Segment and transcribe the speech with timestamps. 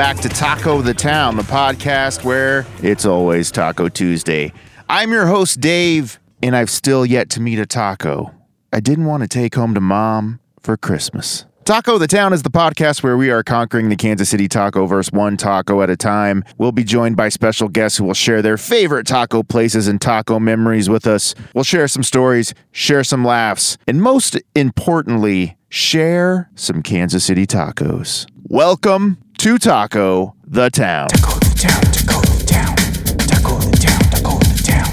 [0.00, 4.50] back to Taco the Town, the podcast where it's always Taco Tuesday.
[4.88, 8.34] I'm your host, Dave, and I've still yet to meet a taco
[8.72, 11.44] I didn't want to take home to mom for Christmas.
[11.64, 15.12] Taco the Town is the podcast where we are conquering the Kansas City taco verse
[15.12, 16.44] one taco at a time.
[16.56, 20.40] We'll be joined by special guests who will share their favorite taco places and taco
[20.40, 21.34] memories with us.
[21.54, 28.26] We'll share some stories, share some laughs, and most importantly, share some Kansas City tacos.
[28.44, 31.08] Welcome to Taco the Town.
[31.08, 32.76] Taco the town, taco the town,
[33.26, 34.90] taco the town, taco the town,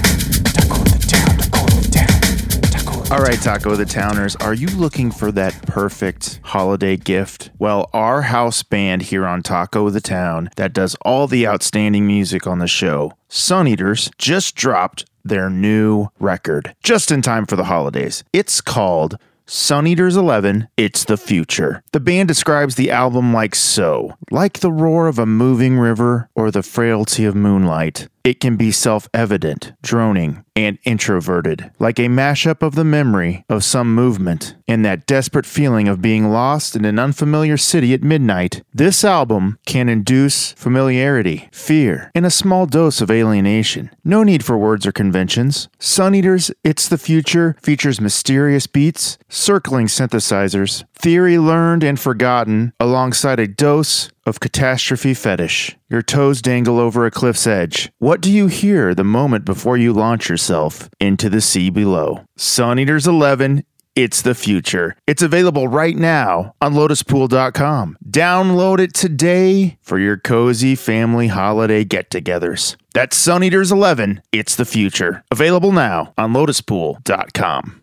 [0.54, 4.68] taco the town, taco the town, taco the All right, Taco the Towners, are you
[4.68, 7.50] looking for that perfect holiday gift?
[7.58, 12.46] Well, our house band here on Taco the Town that does all the outstanding music
[12.46, 17.64] on the show, Sun Eaters, just dropped their new record just in time for the
[17.64, 18.24] holidays.
[18.32, 19.18] It's called
[19.50, 21.82] Sun Eaters 11, It's the Future.
[21.92, 26.50] The band describes the album like so like the roar of a moving river or
[26.50, 28.08] the frailty of moonlight.
[28.28, 33.64] It can be self evident, droning, and introverted, like a mashup of the memory of
[33.64, 38.62] some movement and that desperate feeling of being lost in an unfamiliar city at midnight.
[38.74, 43.88] This album can induce familiarity, fear, and a small dose of alienation.
[44.04, 45.70] No need for words or conventions.
[45.78, 53.40] Sun Eaters It's the Future features mysterious beats, circling synthesizers, theory learned and forgotten, alongside
[53.40, 55.76] a dose of catastrophe fetish.
[55.88, 57.90] Your toes dangle over a cliff's edge.
[57.98, 62.24] What do you hear the moment before you launch yourself into the sea below?
[62.36, 63.64] Sun Eaters 11
[63.98, 64.94] it's the future.
[65.08, 67.96] It's available right now on lotuspool.com.
[68.08, 72.76] Download it today for your cozy family holiday get togethers.
[72.94, 74.22] That's Sun Eaters 11.
[74.30, 75.24] It's the future.
[75.32, 77.82] Available now on lotuspool.com.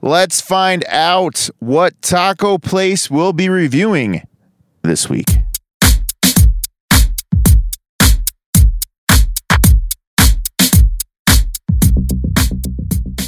[0.00, 4.22] Let's find out what taco place we'll be reviewing
[4.82, 5.26] this week.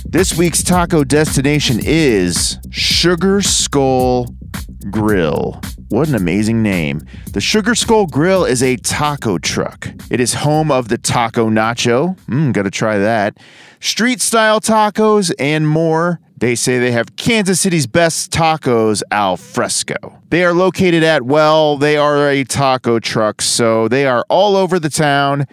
[0.04, 4.28] This week's taco destination is Sugar Skull
[4.90, 5.60] Grill.
[5.88, 7.00] What an amazing name.
[7.32, 9.88] The Sugar Skull Grill is a taco truck.
[10.08, 12.16] It is home of the Taco Nacho.
[12.26, 13.38] Mmm, gotta try that.
[13.80, 16.20] Street style tacos and more.
[16.40, 20.22] They say they have Kansas City's best tacos al fresco.
[20.30, 24.78] They are located at, well, they are a taco truck, so they are all over
[24.78, 25.46] the town.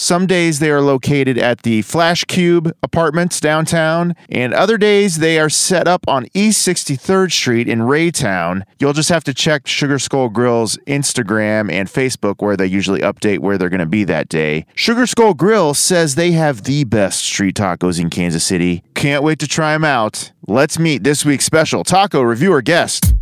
[0.00, 5.40] Some days they are located at the Flash Cube apartments downtown, and other days they
[5.40, 8.62] are set up on East 63rd Street in Raytown.
[8.78, 13.40] You'll just have to check Sugar Skull Grill's Instagram and Facebook where they usually update
[13.40, 14.66] where they're going to be that day.
[14.76, 18.84] Sugar Skull Grill says they have the best street tacos in Kansas City.
[18.94, 20.30] Can't wait to try them out.
[20.46, 23.14] Let's meet this week's special taco reviewer guest.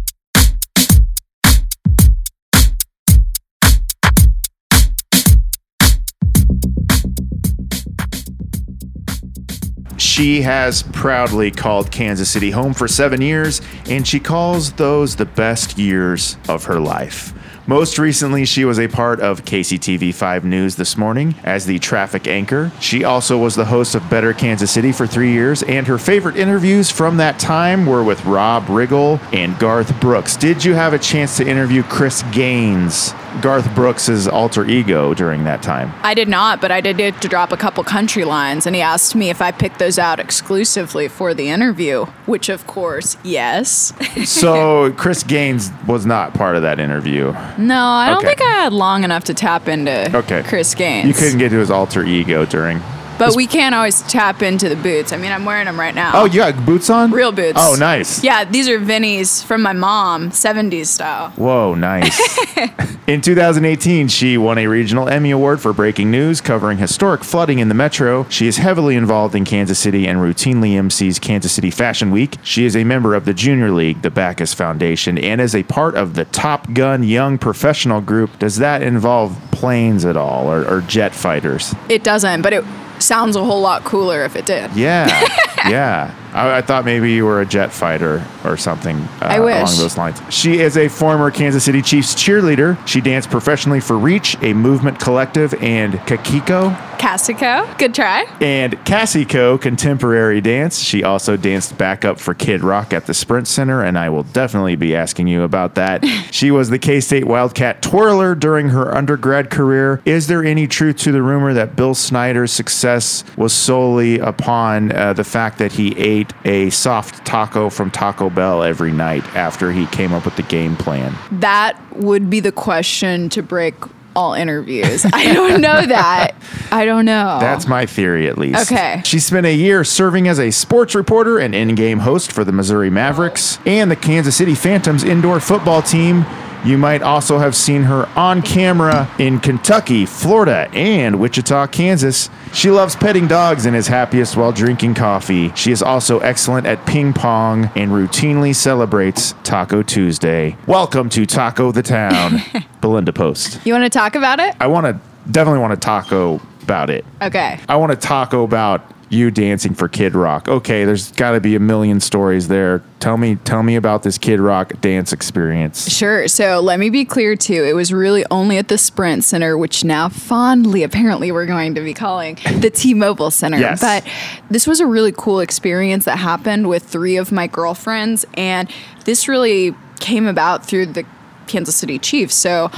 [10.17, 15.27] She has proudly called Kansas City home for seven years, and she calls those the
[15.27, 17.35] best years of her life.
[17.67, 22.27] Most recently, she was a part of KCTV 5 News this morning as the traffic
[22.27, 22.73] anchor.
[22.81, 26.37] She also was the host of Better Kansas City for three years, and her favorite
[26.37, 30.35] interviews from that time were with Rob Riggle and Garth Brooks.
[30.35, 33.13] Did you have a chance to interview Chris Gaines,
[33.43, 35.93] Garth Brooks' alter ego, during that time?
[36.03, 38.83] I did not, but I did get to drop a couple country lines, and he
[38.83, 43.93] asked me if I picked those out exclusively for the interview, which of course, yes.
[44.27, 47.33] So, Chris Gaines was not part of that interview.
[47.59, 48.29] no, I don't Okay.
[48.29, 50.43] think I had long enough to tap into Okay.
[50.43, 51.07] Chris Gaines.
[51.09, 52.81] You couldn't get to his alter ego during.
[53.19, 55.13] But we can't always tap into the boots.
[55.13, 56.13] I mean, I'm wearing them right now.
[56.15, 57.11] Oh, you got boots on?
[57.11, 57.59] Real boots.
[57.61, 58.23] Oh, nice.
[58.23, 61.31] Yeah, these are Vinnie's from my mom, 70s style.
[61.33, 62.39] Whoa, nice.
[63.07, 67.69] in 2018, she won a regional Emmy Award for breaking news covering historic flooding in
[67.69, 68.29] the metro.
[68.29, 72.37] She is heavily involved in Kansas City and routinely MCs Kansas City Fashion Week.
[72.43, 75.95] She is a member of the Junior League, the Bacchus Foundation, and is a part
[75.95, 78.39] of the Top Gun Young Professional Group.
[78.39, 81.75] Does that involve planes at all or, or jet fighters?
[81.89, 82.65] It doesn't, but it
[83.03, 84.73] sounds a whole lot cooler if it did.
[84.75, 85.07] Yeah,
[85.69, 86.15] yeah.
[86.33, 90.21] I, I thought maybe you were a jet fighter or something uh, along those lines.
[90.29, 92.77] She is a former Kansas City Chiefs cheerleader.
[92.87, 96.77] She danced professionally for Reach, a movement collective, and Kakiko.
[96.99, 98.25] Cassico, good try.
[98.41, 100.79] And Cassie Co, contemporary dance.
[100.79, 104.77] She also danced backup for Kid Rock at the Sprint Center, and I will definitely
[104.77, 106.05] be asking you about that.
[106.31, 110.01] she was the K State Wildcat twirler during her undergrad career.
[110.05, 115.13] Is there any truth to the rumor that Bill Snyder's success was solely upon uh,
[115.13, 119.87] the fact that he ate a soft taco from Taco Bell every night after he
[119.87, 121.15] came up with the game plan?
[121.31, 123.75] That would be the question to break
[124.17, 125.05] all interviews.
[125.13, 126.33] I don't know that.
[126.73, 127.37] I don't know.
[127.41, 128.73] That's my theory, at least.
[128.73, 129.03] Okay.
[129.05, 132.53] She spent a year serving as a sports reporter and in game host for the
[132.53, 136.25] Missouri Mavericks and the Kansas City Phantoms indoor football team.
[136.65, 142.31] You might also have seen her on camera in Kentucky, Florida, and Wichita, Kansas.
[142.53, 145.53] She loves petting dogs and is happiest while drinking coffee.
[145.55, 150.57] She is also excellent at ping pong and routinely celebrates Taco Tuesday.
[150.67, 152.41] Welcome to Taco the Town,
[152.81, 153.61] Belinda Post.
[153.65, 154.55] you want to talk about it?
[154.59, 154.99] I want to
[155.31, 157.05] definitely want to taco about it.
[157.23, 157.61] Okay.
[157.69, 160.49] I want to taco about you dancing for Kid Rock.
[160.49, 162.83] Okay, there's got to be a million stories there.
[162.99, 165.89] Tell me, tell me about this Kid Rock dance experience.
[165.89, 166.27] Sure.
[166.27, 167.65] So let me be clear too.
[167.65, 171.81] It was really only at the Sprint Center, which now fondly, apparently, we're going to
[171.83, 173.59] be calling the T-Mobile Center.
[173.59, 173.81] Yes.
[173.81, 174.05] But
[174.51, 178.69] this was a really cool experience that happened with three of my girlfriends, and
[179.05, 181.07] this really came about through the
[181.47, 182.35] Kansas City Chiefs.
[182.35, 182.71] So.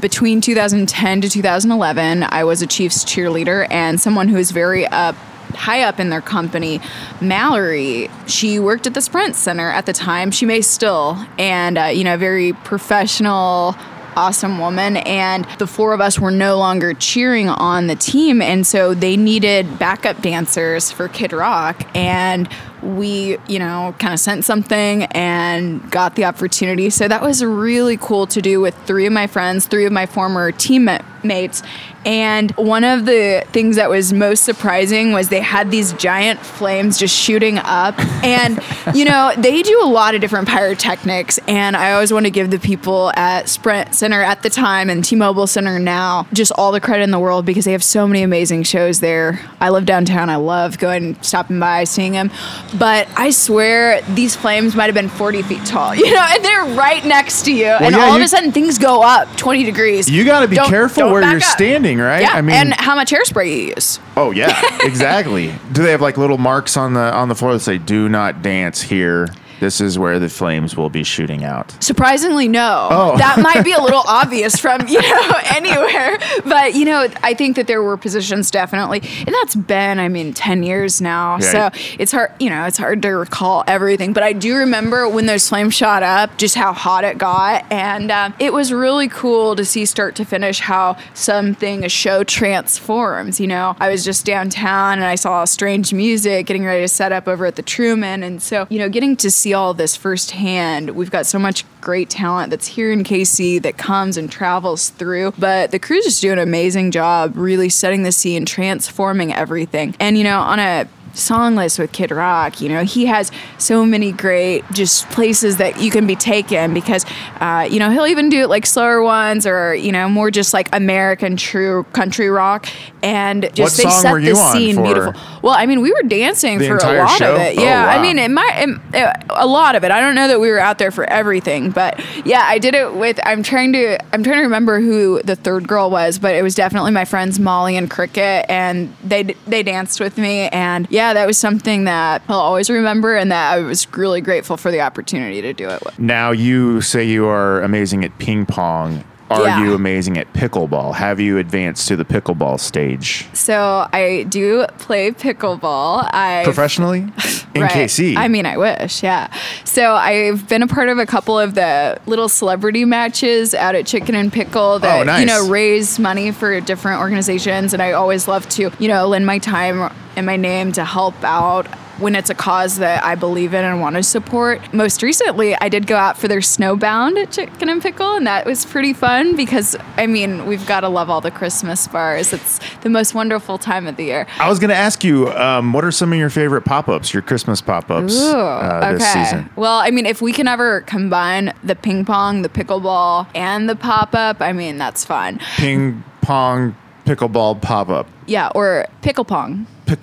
[0.00, 5.16] Between 2010 to 2011, I was a Chiefs cheerleader and someone who is very up
[5.54, 6.80] high up in their company,
[7.20, 10.30] Mallory, she worked at the Sprint Center at the time.
[10.30, 13.74] She may still, and uh, you know, a very professional.
[14.16, 18.66] Awesome woman, and the four of us were no longer cheering on the team, and
[18.66, 21.86] so they needed backup dancers for Kid Rock.
[21.94, 22.48] And
[22.82, 26.90] we, you know, kind of sent something and got the opportunity.
[26.90, 30.06] So that was really cool to do with three of my friends, three of my
[30.06, 31.62] former teammates.
[32.04, 36.96] And one of the things that was most surprising was they had these giant flames
[36.96, 37.98] just shooting up.
[38.24, 38.60] And,
[38.94, 41.38] you know, they do a lot of different pyrotechnics.
[41.48, 45.04] And I always want to give the people at Sprint Center at the time and
[45.04, 48.06] T Mobile Center now just all the credit in the world because they have so
[48.06, 49.40] many amazing shows there.
[49.60, 50.30] I live downtown.
[50.30, 52.30] I love going, stopping by, seeing them.
[52.76, 56.64] But I swear these flames might have been 40 feet tall, you know, and they're
[56.76, 57.66] right next to you.
[57.66, 60.10] and yeah, all of a sudden things go up 20 degrees.
[60.10, 61.42] You got to be Don't- careful don't where you're up.
[61.42, 62.20] standing, right?
[62.20, 63.98] Yeah, I mean, and how much hairspray you use.
[64.16, 65.54] oh yeah, exactly.
[65.72, 68.42] Do they have like little marks on the on the floor that say "Do not
[68.42, 69.28] dance here"?
[69.60, 71.76] This is where the flames will be shooting out.
[71.82, 72.88] Surprisingly, no.
[72.90, 73.16] Oh.
[73.18, 76.18] That might be a little obvious from, you know, anywhere.
[76.44, 79.00] But, you know, I think that there were positions definitely.
[79.00, 81.38] And that's been, I mean, 10 years now.
[81.40, 81.70] Yeah.
[81.70, 84.12] So it's hard, you know, it's hard to recall everything.
[84.12, 87.70] But I do remember when those flames shot up, just how hot it got.
[87.70, 92.24] And um, it was really cool to see start to finish how something, a show
[92.24, 93.40] transforms.
[93.40, 97.12] You know, I was just downtown and I saw strange music getting ready to set
[97.12, 98.22] up over at the Truman.
[98.22, 102.10] And so, you know, getting to see all this firsthand, we've got so much great
[102.10, 105.32] talent that's here in KC that comes and travels through.
[105.38, 109.94] But the crews just do an amazing job really setting the scene, and transforming everything.
[109.98, 110.88] And, you know, on a
[111.18, 112.60] song list with Kid Rock.
[112.60, 117.04] You know, he has so many great just places that you can be taken because,
[117.40, 120.68] uh, you know, he'll even do like slower ones or you know more just like
[120.74, 122.66] American true country rock
[123.02, 125.14] and just What they set the scene beautiful.
[125.42, 127.34] Well, I mean, we were dancing for a lot show?
[127.34, 127.58] of it.
[127.58, 127.98] Oh, Yeah, wow.
[127.98, 129.90] I mean, it might it, it- a lot of it.
[129.90, 132.94] I don't know that we were out there for everything, but yeah, I did it
[132.94, 133.20] with.
[133.24, 136.54] I'm trying to I'm trying to remember who the third girl was, but it was
[136.54, 141.26] definitely my friends Molly and Cricket, and they they danced with me, and yeah, that
[141.26, 145.40] was something that I'll always remember, and that I was really grateful for the opportunity
[145.42, 145.82] to do it.
[145.84, 145.98] with.
[145.98, 149.04] Now you say you are amazing at ping pong.
[149.30, 149.62] Are Yeah.
[149.62, 150.94] you amazing at pickleball?
[150.94, 156.08] Have you advanced to the pickleball stage So I do play pickleball.
[156.12, 157.00] I professionally
[157.54, 157.70] in Right.
[157.70, 158.16] KC?
[158.16, 159.28] I mean, I wish, yeah.
[159.64, 163.86] So I've been a part of a couple of the little celebrity matches out at
[163.86, 165.20] Chicken and Pickle oh, that Oh, nice.
[165.20, 169.26] you know raise money for different organizations, and I always love to you know lend
[169.26, 171.66] my time and my name to help out.
[171.98, 174.72] When it's a cause that I believe in and want to support.
[174.72, 178.46] Most recently, I did go out for their snowbound at Chicken and Pickle, and that
[178.46, 182.32] was pretty fun because, I mean, we've got to love all the Christmas bars.
[182.32, 184.28] It's the most wonderful time of the year.
[184.38, 187.22] I was going to ask you, um, what are some of your favorite pop-ups, your
[187.22, 189.50] Christmas pop-ups Ooh, uh, this season?
[189.56, 193.74] Well, I mean, if we can ever combine the ping pong, the pickleball, and the
[193.76, 195.40] pop up, I mean, that's fun.
[195.56, 198.06] Ping pong pickleball pop-up.
[198.26, 199.66] Yeah, or pickle pong.
[199.86, 199.98] Pick,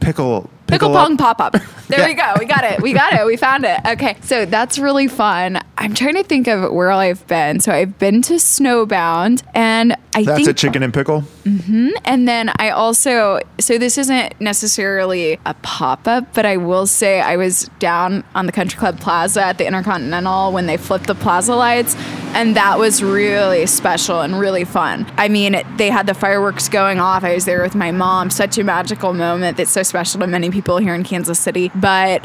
[0.00, 1.56] pickle Pickle pickle pong pop up.
[1.88, 2.34] There we go.
[2.38, 2.82] We got it.
[2.82, 3.24] We got it.
[3.24, 3.80] We found it.
[3.86, 4.18] Okay.
[4.20, 5.58] So that's really fun.
[5.78, 7.60] I'm trying to think of where I've been.
[7.60, 11.22] So I've been to Snowbound, and I That's think a chicken and pickle.
[11.44, 11.90] Mm-hmm.
[12.04, 17.22] and then I also, so this isn't necessarily a pop up, but I will say
[17.22, 21.14] I was down on the Country Club Plaza at the Intercontinental when they flipped the
[21.14, 21.94] plaza lights,
[22.34, 25.10] and that was really special and really fun.
[25.16, 27.24] I mean, they had the fireworks going off.
[27.24, 28.30] I was there with my mom.
[28.30, 31.70] Such a magical moment that's so special to many people here in Kansas City.
[31.74, 32.24] But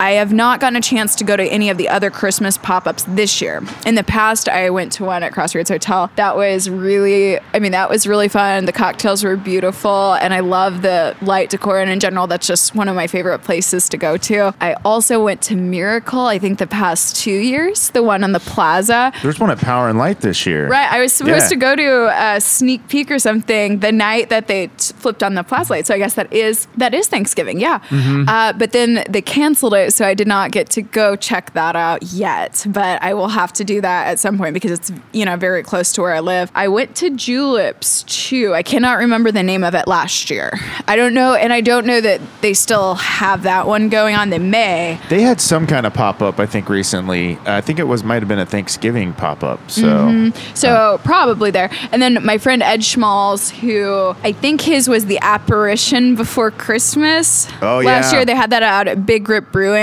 [0.00, 2.86] I have not gotten a chance to go to any of the other Christmas pop
[2.86, 3.62] ups this year.
[3.84, 6.10] In the past, I went to one at Crossroads Hotel.
[6.16, 8.64] That was really, I mean, that was really fun.
[8.64, 11.78] The cocktails were beautiful, and I love the light decor.
[11.80, 14.54] And in general, that's just one of my favorite places to go to.
[14.60, 18.40] I also went to Miracle, I think the past two years, the one on the
[18.40, 19.12] plaza.
[19.22, 20.66] There's one at Power and Light this year.
[20.68, 21.48] Right, I was supposed Yeah.
[21.48, 25.34] to go to a sneak peek or something the night that they t- flipped on
[25.34, 25.86] the plaza light.
[25.86, 27.80] So I guess that is that is Thanksgiving, yeah.
[27.90, 28.28] Mm-hmm.
[28.28, 31.76] Uh, but then they canceled it, so I did not get to go check that
[31.76, 32.66] out yet.
[32.68, 35.62] But I will have to do that at some point because it's you know very
[35.62, 36.50] close to where I live.
[36.54, 38.54] I went to Juleps too.
[38.54, 40.52] I cannot remember the name of it last year.
[40.86, 44.30] I don't know, and I don't know that they still have that one going on.
[44.30, 44.98] They may.
[45.08, 47.38] They had some kind of pop up, I think, recently.
[47.46, 49.70] I think it was might have been a Thanksgiving pop up.
[49.70, 50.54] So Mm-hmm.
[50.54, 51.70] So probably there.
[51.92, 57.48] And then my friend Ed Schmalls, who I think his was the apparition before Christmas.
[57.62, 58.18] Oh, Last yeah.
[58.18, 59.79] year they had that out at Big Rip Brewing.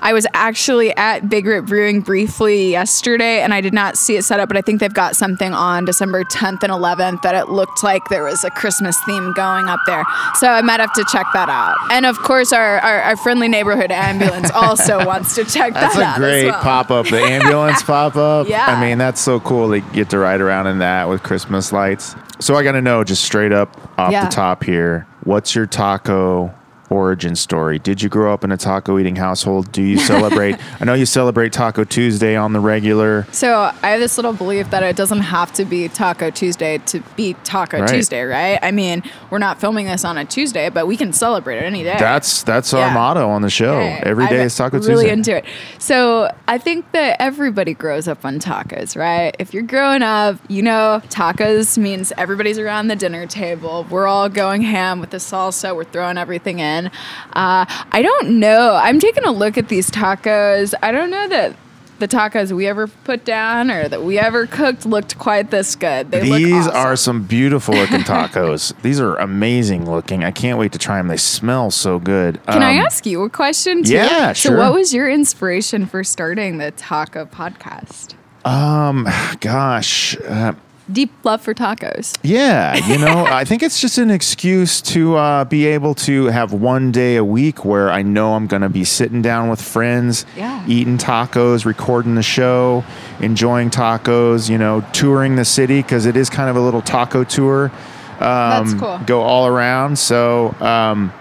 [0.00, 4.22] I was actually at Big Rip Brewing briefly yesterday and I did not see it
[4.24, 7.48] set up, but I think they've got something on December 10th and 11th that it
[7.50, 10.04] looked like there was a Christmas theme going up there.
[10.34, 11.76] So I might have to check that out.
[11.90, 16.02] And of course, our, our, our friendly neighborhood ambulance also wants to check That's that
[16.02, 16.12] a out.
[16.14, 16.62] as great well.
[16.62, 17.06] pop up.
[17.06, 18.48] The ambulance pop up.
[18.48, 18.66] Yeah.
[18.66, 22.14] I mean, that's so cool to get to ride around in that with Christmas lights.
[22.40, 24.24] So I got to know, just straight up off Yeah.
[24.24, 26.54] the top here, what's your taco
[26.90, 27.78] origin story?
[27.78, 29.72] Did you grow up in a taco eating household?
[29.72, 30.56] Do you celebrate?
[30.80, 33.26] I know you celebrate Taco Tuesday on the regular.
[33.32, 37.00] So I have this little belief that it doesn't have to be Taco Tuesday to
[37.16, 37.88] be Taco Right.
[37.88, 38.58] Tuesday, right?
[38.62, 41.82] I mean, we're not filming this on a Tuesday, but we can celebrate it any
[41.82, 41.96] day.
[41.98, 43.76] That's that's our motto on the show.
[43.78, 44.02] Okay.
[44.04, 44.94] Every day I'm is Taco really Tuesday.
[44.94, 45.44] Really into it.
[45.78, 49.34] So I think that everybody grows up on tacos, right?
[49.38, 53.86] If you're growing up, you know tacos means everybody's around the dinner table.
[53.88, 55.74] We're all going ham with the salsa.
[55.74, 56.79] We're throwing everything in.
[56.88, 58.74] Uh, I don't know.
[58.74, 60.74] I'm taking a look at these tacos.
[60.82, 61.56] I don't know that.
[61.98, 66.10] The tacos we ever put down or that we ever cooked looked quite this good.
[66.10, 66.74] They look These awesome.
[66.76, 68.72] are some beautiful looking tacos.
[68.80, 70.24] These are amazing looking.
[70.24, 71.08] I can't wait to try them.
[71.08, 72.40] They smell so good.
[72.46, 73.92] Can I Um, ask you a question too?
[73.92, 74.56] yeah, So, sure.
[74.56, 78.14] what was your inspiration for starting the taco podcast?
[78.46, 79.06] Um,
[79.40, 80.54] gosh, uh,
[80.90, 82.18] Deep love for tacos.
[82.22, 86.52] Yeah, you know, I think it's just an excuse to uh, be able to have
[86.52, 90.26] one day a week where I know I'm going to be sitting down with friends,
[90.36, 90.64] Yeah.
[90.66, 92.84] eating tacos, recording the show,
[93.20, 97.24] enjoying tacos, you know, touring the city because it is kind of a little taco
[97.24, 97.70] tour.
[98.18, 99.00] Um, That's cool.
[99.06, 99.98] Go all around.
[99.98, 101.12] So, um,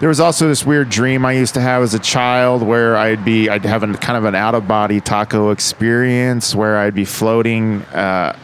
[0.00, 3.24] there was also this weird dream I used to have as a child where I'd
[3.24, 7.04] be I'd have a kind of an out of body taco experience where I'd be
[7.04, 8.36] floating uh,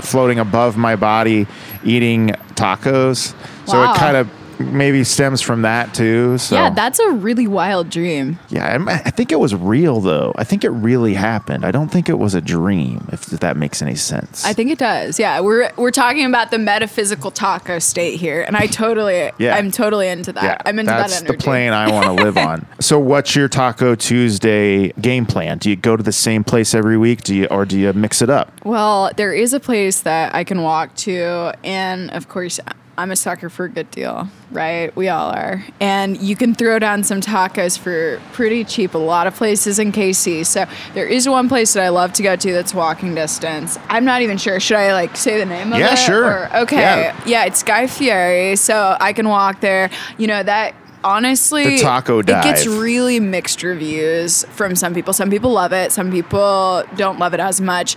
[0.00, 1.46] floating above my body
[1.84, 3.34] eating tacos.
[3.66, 6.38] So it kind of maybe stems from that too.
[6.38, 8.38] So Yeah, that's a really wild dream.
[8.48, 10.32] yeah, I'm- I think it was real though.
[10.36, 11.64] I think it really happened.
[11.64, 13.08] I don't think it was a dream.
[13.12, 14.44] If that makes any sense.
[14.44, 15.18] I think it does.
[15.18, 19.56] Yeah, we're we're talking about the metaphysical taco state here, and I totally, Yeah.
[19.56, 20.42] I'm totally into that.
[20.44, 21.36] Yeah, I'm into that's that energy.
[21.36, 22.66] the plane I want to live on.
[22.80, 25.58] So, what's your Taco Tuesday game plan?
[25.58, 27.22] Do you go to the same place every week?
[27.22, 28.52] Do you, or do you mix it up?
[28.64, 32.60] Well, there is a place that I can walk to, and of course,
[32.96, 34.94] I'm a sucker for a good deal, right?
[34.94, 35.64] We all are.
[35.80, 38.94] And you can throw down some tacos for pretty cheap.
[38.94, 40.46] A lot of places in KC.
[40.46, 43.78] So there is one place that I love to go to that's walking distance.
[43.88, 44.60] I'm not even sure.
[44.60, 45.96] Should I like say the name of Yeah, it?
[45.96, 46.24] sure.
[46.24, 46.76] Or- okay.
[46.76, 47.20] Yeah.
[47.26, 47.44] Yeah.
[47.46, 48.54] it's Guy Fieri.
[48.56, 49.90] So I can walk there.
[50.16, 50.74] You know that.
[51.02, 55.12] Honestly, The taco it gets really mixed reviews from some people.
[55.12, 55.92] Some people love it.
[55.92, 57.96] Some people don't love it as much.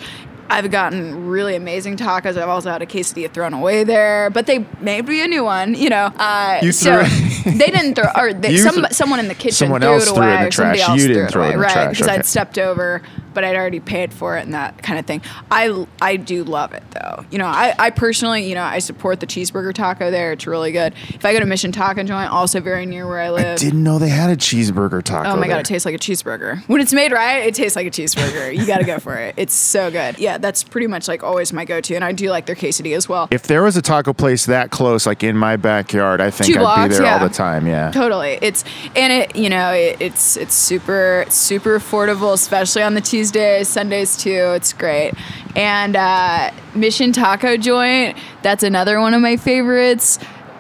[0.50, 2.38] I've gotten really amazing tacos.
[2.38, 5.74] I've also had a quesadilla thrown away there, but they may be a new one,
[5.76, 6.06] you know.
[6.18, 7.04] Uh, You so
[7.46, 10.24] they didn't throw, or they, some, someone in the kitchen someone threw else it threw
[10.24, 10.90] it away, in the or somebody trash.
[10.90, 11.74] else You threw didn't it throw it away, in the right?
[11.74, 12.16] trash, Because okay.
[12.20, 13.02] I'd stepped over,
[13.34, 15.22] but I'd already paid for it and that kind of thing.
[15.52, 17.26] I I do love it though.
[17.32, 20.34] You know, I, I personally, you know, I support the cheeseburger taco there.
[20.34, 20.94] It's really good.
[21.10, 23.46] If I go to Mission Taco Joint, also very near where I live.
[23.46, 25.30] I Didn't know they had a cheeseburger taco.
[25.30, 26.68] Oh my god, it tastes like a cheeseburger.
[26.68, 28.56] When it's made right, it tastes like a cheeseburger.
[28.56, 29.36] You got to go for it.
[29.38, 30.20] It's so good.
[30.20, 33.08] Yeah, that's pretty much like always my go-to, and I do like their quesadilla as
[33.08, 33.28] well.
[33.32, 36.60] If there was a taco place that close, like in my backyard, I think Two
[36.60, 37.68] I'd blocks, be there all the time.
[37.68, 37.92] Yeah.
[37.92, 38.64] Totally, it's
[38.96, 43.32] and it you know it, it's it's super super affordable, especially on the Tuesday these
[43.32, 44.54] days, Sundays too.
[44.56, 45.14] It's great.
[45.56, 50.18] And uh, Mission Taco Joint, that's another one of my favorites.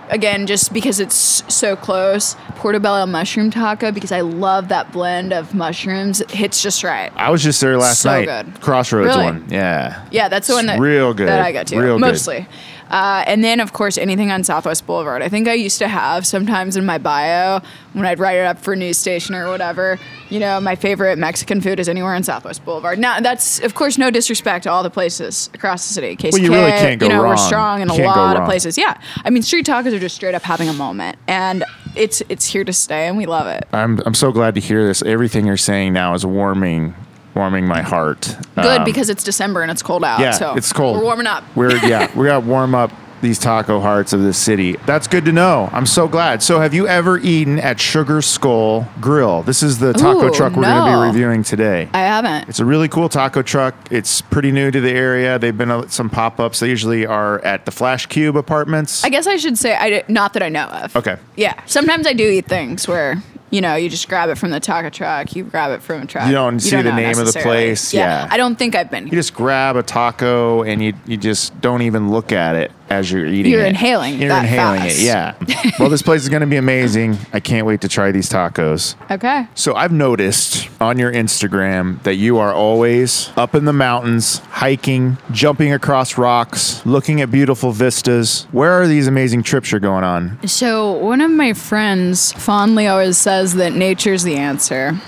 [0.09, 2.35] Again, just because it's so close.
[2.55, 6.21] Portobello mushroom taco because I love that blend of mushrooms.
[6.21, 7.11] It hits just right.
[7.17, 8.25] I was just there last So night.
[8.25, 8.61] good.
[8.61, 9.23] Crossroads Really?
[9.25, 9.45] one.
[9.49, 10.07] Yeah.
[10.09, 11.27] Yeah, that's the one that real good.
[11.27, 12.47] that I got to Real good.
[12.89, 15.21] Uh, and then, of course, anything on Southwest Boulevard.
[15.21, 17.61] I think I used to have sometimes in my bio
[17.93, 19.99] when I'd write it up for news station or whatever.
[20.29, 22.99] You know, my favorite Mexican food is anywhere on Southwest Boulevard.
[22.99, 26.15] Now, that's of course no disrespect to all the places across the city.
[26.15, 28.77] KCK, Well, you really can't go You know, we're strong in a lot of places.
[28.77, 31.63] Yeah, I mean, street tacos are just straight up having a moment, and
[31.95, 33.67] it's it's here to stay, and we love it.
[33.73, 35.01] I'm I'm so glad to hear this.
[35.01, 36.93] Everything you're saying now is warming
[37.37, 38.35] warming my heart.
[38.55, 40.19] Good Um, because it's December and it's cold out.
[40.19, 40.97] yeah, so it's cold.
[40.97, 41.43] We're warming up.
[41.55, 42.91] We're yeah, we got to warm up
[43.21, 44.73] these taco hearts of this city.
[44.85, 45.69] That's good to know.
[45.71, 46.43] I'm so glad.
[46.43, 49.41] So, have you ever eaten at Sugar Skull Grill?
[49.43, 51.89] This is the taco Ooh, truck we're going to be reviewing today.
[51.93, 52.47] I haven't.
[52.49, 53.75] It's a really cool taco truck.
[53.91, 55.39] It's pretty new to the area.
[55.39, 56.59] They've been uh, some pop ups.
[56.59, 59.03] They usually are at the Flash Cube apartments.
[59.03, 60.95] I guess I should say I not that I know of.
[60.95, 61.17] Okay.
[61.35, 61.59] Yeah.
[61.65, 64.89] Sometimes I do eat things where you know you just grab it from the taco
[64.89, 66.27] truck, you grab it from a truck.
[66.27, 68.27] You don't see the know name of the place, yeah.
[68.29, 69.05] I don't think I've been.
[69.05, 73.11] you just grab a taco and you you just don't even look at it as
[73.11, 73.69] you're eating You're it.
[73.69, 74.99] inhaling You're that inhaling fast.
[74.99, 75.03] it.
[75.03, 75.71] Yeah.
[75.79, 77.17] well, this place is going to be amazing.
[77.33, 78.95] I can't wait to try these tacos.
[79.11, 79.45] Okay.
[79.55, 85.17] So I've noticed on your Instagram that you are always up in the mountains, hiking,
[85.31, 88.47] jumping across rocks, looking at beautiful vistas.
[88.51, 90.39] Where are these amazing trips you're going on?
[90.47, 94.99] So one of my friends fondly always says that nature's the answer,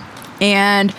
[0.41, 0.93] and.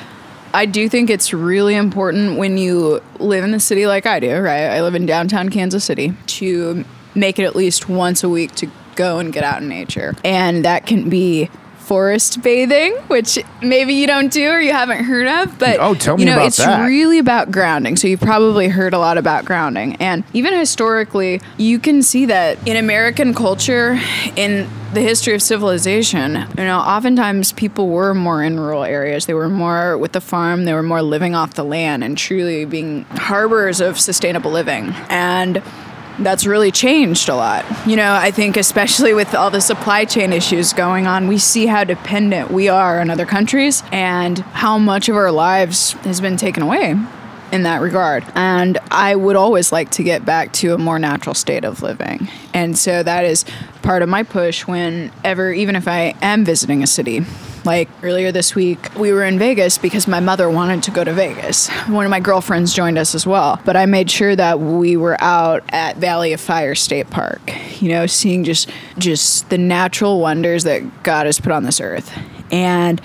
[0.53, 4.37] I do think it's really important when you live in the city like I do,
[4.41, 4.65] right?
[4.65, 8.69] I live in downtown Kansas City to make it at least once a week to
[8.97, 10.15] go and get out in nature.
[10.25, 11.51] And that can be
[11.91, 16.17] forest bathing, which maybe you don't do or you haven't heard of, but Oh, tell
[16.17, 16.87] me you know, about it's that.
[16.87, 17.97] really about grounding.
[17.97, 19.97] So you've probably heard a lot about grounding.
[19.97, 23.99] And even historically, you can see that in American culture,
[24.37, 29.27] in the history of civilization, you know, oftentimes people were more in rural areas.
[29.27, 32.67] They were more with the farm, they were more living off the land and truly
[32.67, 34.95] being harbors of sustainable living.
[35.09, 35.61] And
[36.21, 37.65] that's really changed a lot.
[37.87, 41.67] You know, I think especially with all the supply chain issues going on, we see
[41.67, 46.37] how dependent we are on other countries and how much of our lives has been
[46.37, 46.95] taken away
[47.53, 48.25] in that regard.
[48.35, 52.29] And I would always like to get back to a more natural state of living.
[52.55, 53.45] And so that is
[53.83, 57.25] part of my push whenever, even if I am visiting a city.
[57.65, 61.13] Like earlier this week, we were in Vegas because my mother wanted to go to
[61.13, 61.69] Vegas.
[61.89, 63.61] One of my girlfriends joined us as well.
[63.65, 67.91] But I made sure that we were out at Valley of Fire State Park, you
[67.91, 72.11] know, seeing just just the natural wonders that God has put on this earth.
[72.51, 73.01] And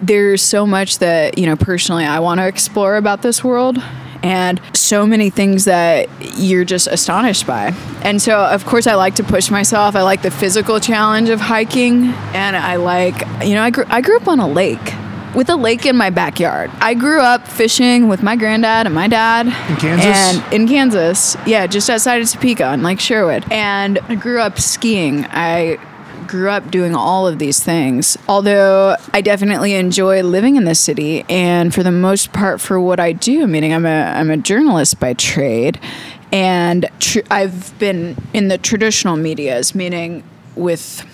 [0.00, 3.82] there's so much that you know personally I want to explore about this world
[4.22, 7.72] and so many things that you're just astonished by.
[8.02, 9.94] And so of course I like to push myself.
[9.96, 14.00] I like the physical challenge of hiking and I like you know I grew I
[14.00, 14.94] grew up on a lake
[15.34, 16.70] with a lake in my backyard.
[16.80, 20.06] I grew up fishing with my granddad and my dad In Kansas?
[20.06, 21.36] And in Kansas.
[21.46, 23.44] Yeah, just outside of Topeka on Lake Sherwood.
[23.50, 25.26] And I grew up skiing.
[25.26, 25.78] I
[26.28, 28.16] grew up doing all of these things.
[28.28, 33.00] Although I definitely enjoy living in the city and for the most part for what
[33.00, 35.80] I do, meaning I'm a I'm a journalist by trade
[36.32, 40.22] and tr- I've been in the traditional medias, meaning
[40.54, 41.04] with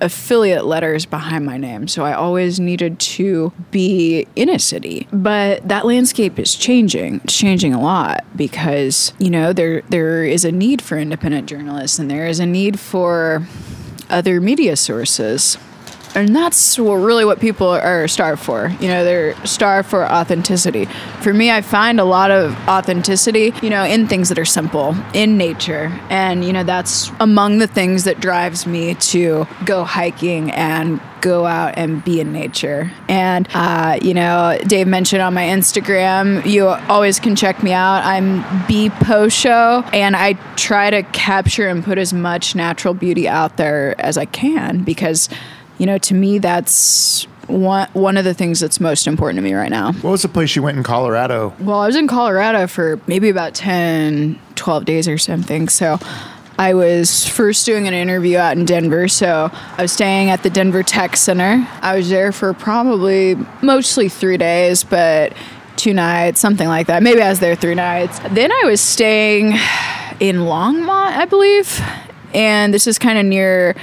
[0.00, 1.86] affiliate letters behind my name.
[1.88, 5.06] So I always needed to be in a city.
[5.12, 7.20] But that landscape is changing.
[7.24, 11.98] It's changing a lot because, you know, there there is a need for independent journalists
[11.98, 13.46] and there is a need for
[14.10, 15.58] other media sources.
[16.14, 18.68] And that's really what people are starved for.
[18.80, 20.86] You know, they're starved for authenticity.
[21.20, 24.94] For me, I find a lot of authenticity, you know, in things that are simple,
[25.12, 25.86] in nature.
[26.10, 31.46] And, you know, that's among the things that drives me to go hiking and go
[31.46, 32.92] out and be in nature.
[33.08, 38.04] And, uh, you know, Dave mentioned on my Instagram, you always can check me out.
[38.04, 43.26] I'm B Post Show, and I try to capture and put as much natural beauty
[43.26, 45.30] out there as I can because,
[45.84, 49.52] you know, to me, that's one, one of the things that's most important to me
[49.52, 49.92] right now.
[49.92, 51.54] What was the place you went in Colorado?
[51.60, 55.68] Well, I was in Colorado for maybe about 10, 12 days or something.
[55.68, 55.98] So
[56.58, 59.08] I was first doing an interview out in Denver.
[59.08, 61.68] So I was staying at the Denver Tech Center.
[61.82, 65.34] I was there for probably mostly three days, but
[65.76, 67.02] two nights, something like that.
[67.02, 68.20] Maybe I was there three nights.
[68.30, 69.48] Then I was staying
[70.18, 71.78] in Longmont, I believe.
[72.32, 73.76] And this is kind of near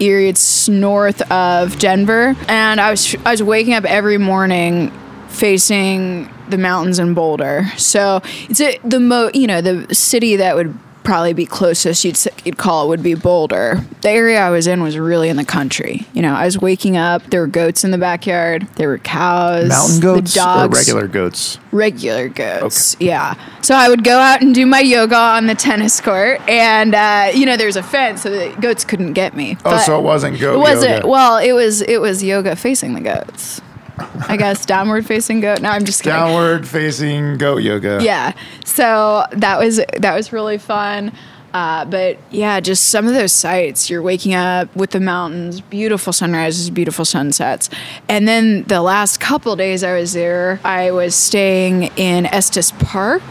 [0.00, 0.28] Erie.
[0.28, 2.34] It's north of Denver.
[2.48, 4.92] And I was I was waking up every morning
[5.28, 7.66] facing the mountains in Boulder.
[7.76, 12.18] So it's a, the mo you know the city that would probably be closest you'd
[12.44, 13.80] you'd call it would be Boulder.
[14.02, 16.06] The area I was in was really in the country.
[16.12, 17.22] You know, I was waking up.
[17.30, 18.66] There were goats in the backyard.
[18.74, 19.68] There were cows.
[19.68, 21.58] Mountain goats dogs, regular goats?
[21.72, 22.96] regular goats.
[23.00, 23.34] Yeah.
[23.62, 27.30] So I would go out and do my yoga on the tennis court, and uh,
[27.34, 29.56] you know, there's a fence, so the goats couldn't get me.
[29.60, 30.94] Oh, But so it wasn't goat It wasn't.
[30.96, 31.08] yoga.
[31.08, 31.82] Well, it was.
[31.82, 33.60] It was yoga facing the goats.
[33.98, 35.60] I guess downward facing goat.
[35.60, 36.18] No, I'm just kidding.
[36.18, 38.00] Downward facing goat yoga.
[38.02, 38.32] Yeah.
[38.64, 41.12] So that was that was really fun.
[41.54, 43.88] Uh, but yeah, just some of those sights.
[43.88, 47.70] You're waking up with the mountains, beautiful sunrises, beautiful sunsets,
[48.08, 53.22] and then the last couple days I was there, I was staying in Estes Park.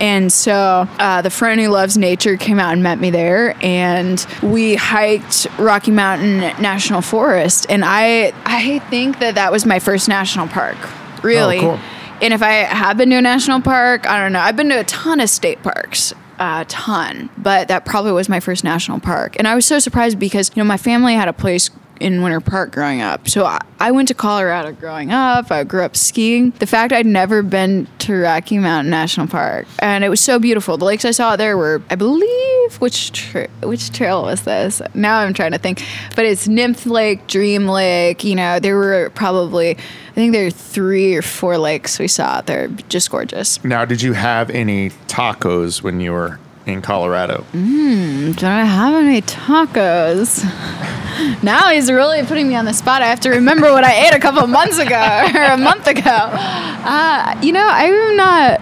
[0.00, 4.24] And so uh, the friend who loves nature came out and met me there, and
[4.42, 7.66] we hiked Rocky Mountain National Forest.
[7.68, 10.76] And I I think that that was my first national park,
[11.22, 11.60] really.
[11.60, 11.78] cool.
[12.20, 14.40] And if I have been to a national park, I don't know.
[14.40, 18.40] I've been to a ton of state parks, a ton, but that probably was my
[18.40, 19.36] first national park.
[19.38, 22.40] And I was so surprised because, you know, my family had a place in Winter
[22.40, 23.28] Park growing up.
[23.28, 25.50] So I, I went to Colorado growing up.
[25.50, 26.50] I grew up skiing.
[26.58, 30.76] The fact I'd never been to Rocky Mountain National Park, and it was so beautiful.
[30.76, 34.82] The lakes I saw there were, I believe, which tra- which trail was this?
[34.94, 35.82] Now I'm trying to think,
[36.16, 38.24] but it's Nymph Lake, Dream Lake.
[38.24, 42.24] You know, there were probably, I think there were three or four lakes we saw
[42.24, 43.62] out there, just gorgeous.
[43.64, 47.42] Now, did you have any tacos when you were in Colorado?
[47.52, 48.32] Hmm.
[48.32, 50.44] Did I have any tacos?
[51.42, 53.02] Now he's really putting me on the spot.
[53.02, 54.94] I have to remember what I ate a couple months ago
[55.34, 56.00] or a month ago.
[56.04, 58.60] Uh, you know, I'm not.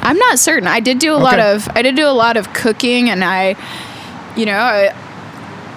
[0.00, 0.68] I'm not certain.
[0.68, 1.68] I did do a lot of.
[1.74, 3.56] I did do a lot of cooking, and I,
[4.36, 4.94] you know, I,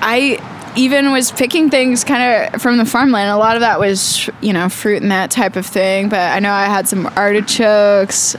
[0.02, 3.30] I even was picking things kind of from the farmland.
[3.32, 6.10] A lot of that was, you know, fruit and that type of thing.
[6.10, 8.36] But I know I had some artichokes,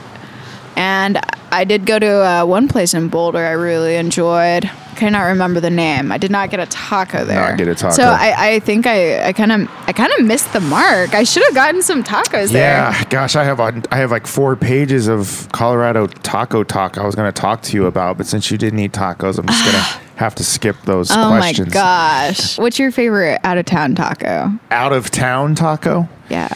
[0.75, 1.19] and
[1.51, 4.65] I did go to uh, one place in Boulder I really enjoyed.
[4.65, 6.11] I Cannot remember the name.
[6.11, 7.49] I did not get a taco there.
[7.49, 7.95] Not get a taco.
[7.95, 11.15] So I, I think I, I kind of I kind of missed the mark.
[11.15, 12.75] I should have gotten some tacos there.
[12.75, 17.05] Yeah, gosh, I have a, I have like four pages of Colorado taco talk I
[17.05, 19.63] was going to talk to you about, but since you didn't eat tacos, I'm just
[19.65, 21.69] going to have to skip those Oh questions.
[21.69, 22.59] my gosh.
[22.59, 24.51] What's your favorite out of town taco?
[24.69, 26.07] Out of town taco?
[26.29, 26.53] Yeah.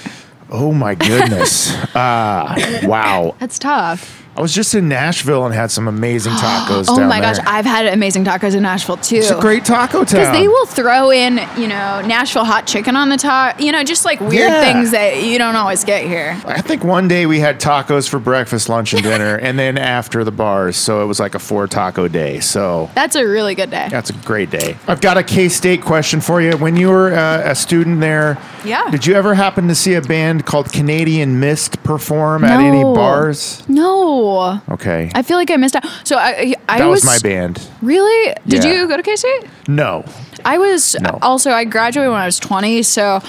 [0.58, 1.74] Oh my goodness.
[1.96, 3.36] uh, wow.
[3.40, 4.25] That's tough.
[4.38, 7.46] I was just in Nashville and had some amazing tacos Oh my gosh, there.
[7.48, 9.16] I've had amazing tacos in Nashville too.
[9.18, 10.20] it's a great taco town.
[10.22, 13.84] Because they will throw in, you know, Nashville hot chicken on the top, you know,
[13.84, 14.62] just like weird Yeah.
[14.74, 16.38] things that you don't always get here.
[16.46, 20.24] I think one day we had tacos for breakfast, lunch, and dinner, and then after
[20.26, 20.76] the bars.
[20.76, 22.42] So it was like a four taco day.
[22.42, 23.88] So That's a really good day.
[23.90, 24.76] that's a great day.
[24.88, 26.58] I've got a K State question for you.
[26.58, 28.90] When you were uh, a student there, Yeah.
[28.92, 33.64] did you ever happen to see a band called Canadian Mist perform at any bars?
[33.70, 34.25] No.
[34.70, 35.12] Okay.
[35.14, 35.86] I feel like I missed out.
[36.04, 37.62] So I, I that was, my band.
[37.82, 38.36] Really?
[38.48, 38.74] Did Yeah.
[38.74, 39.46] you go to K State?
[39.68, 40.04] No.
[40.44, 41.18] I was No.
[41.22, 43.20] also I graduated when I was 20, so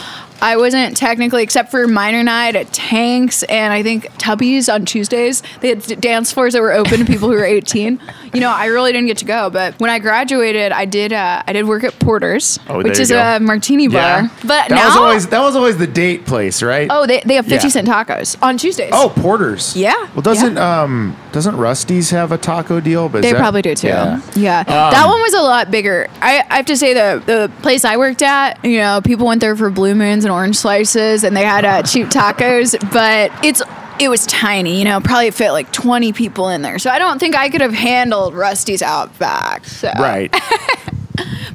[0.42, 5.42] I wasn't technically except for minor night at Tanks and I think Tubby's on Tuesdays.
[5.60, 8.00] They had dance floors that were open to people who were 18.
[8.34, 11.42] You know, I really didn't get to go, but when I graduated, I did uh,
[11.46, 13.18] I did work at Porter's, Oh, which is go.
[13.18, 14.22] a martini bar.
[14.22, 14.28] Yeah.
[14.42, 16.88] But that now was always that was always the date place, right?
[16.90, 17.70] Oh, they, they have 50 Yeah.
[17.70, 18.90] cent tacos on Tuesdays.
[18.92, 19.74] Oh, Porter's.
[19.76, 23.08] Yeah, Well, doesn't um doesn't Rusty's have a taco deal?
[23.08, 23.86] But They that- probably do too.
[23.88, 24.20] Yeah.
[24.34, 26.08] Yeah, Um, that one was a lot bigger.
[26.20, 29.40] I, I have to say the the place I worked at, you know, people went
[29.40, 33.62] there for blue moons and orange slices, and they had uh, cheap tacos, but it's
[33.98, 34.78] it was tiny.
[34.78, 36.78] You know, probably fit like twenty people in there.
[36.78, 39.64] So I don't think I could have handled Rusty's Outback.
[39.64, 39.90] So.
[39.98, 40.34] Right.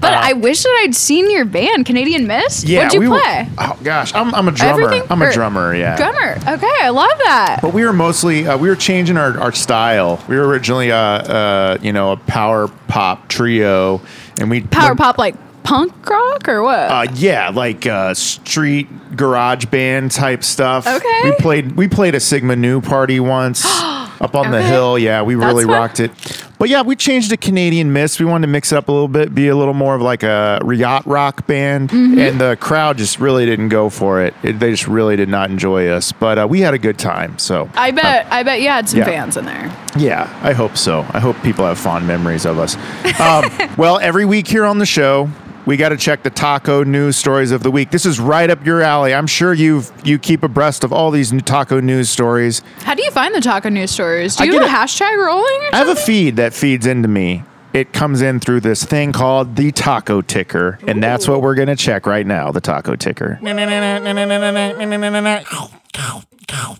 [0.01, 2.67] But I wish that I'd seen your band, Canadian Mist.
[2.67, 2.79] Yeah.
[2.79, 3.47] What'd you we were- play?
[3.59, 4.83] oh gosh, I'm, I'm a drummer.
[4.85, 5.07] Everything?
[5.11, 5.75] I'm a drummer.
[5.75, 5.95] Yeah.
[5.95, 6.37] Drummer.
[6.55, 7.59] Okay, I love that.
[7.61, 10.23] But we were mostly uh, we were changing our, our style.
[10.27, 14.01] We were originally uh, uh you know a power pop trio,
[14.39, 16.79] and we Power pop like punk rock or what?
[16.91, 20.87] Uh, yeah, like uh, street garage band type stuff.
[20.87, 21.21] Okay.
[21.23, 24.97] We played we played a Sigma Nu party once up on the hill.
[24.97, 25.73] Yeah, we That's really fun.
[25.73, 26.11] rocked it.
[26.57, 28.19] But yeah, we changed to Canadian Mist.
[28.19, 30.21] We wanted to mix it up a little bit, be a little more of like
[30.21, 32.19] a yacht rock band, Mm-hmm.
[32.19, 34.35] and the crowd just really didn't go for it.
[34.43, 36.11] it they just really did not enjoy us.
[36.11, 37.39] But uh, we had a good time.
[37.39, 39.05] So I bet I bet you had some yeah.
[39.05, 39.75] fans in there.
[39.97, 40.99] yeah, I hope so.
[41.09, 42.75] I hope people have fond memories of us.
[43.19, 45.29] Um, well, every week here on the show,
[45.65, 47.91] we got to check the taco news stories of the week.
[47.91, 49.13] This is right up your alley.
[49.13, 52.61] I'm sure you you keep abreast of all these new taco news stories.
[52.79, 54.35] How do you find the taco news stories?
[54.35, 55.61] Do you have a it- hashtag rolling?
[55.61, 57.43] Or I have a feed that feeds into me.
[57.73, 61.69] It comes in through this thing called the taco ticker, and that's what we're going
[61.69, 63.39] to check right now, the taco ticker.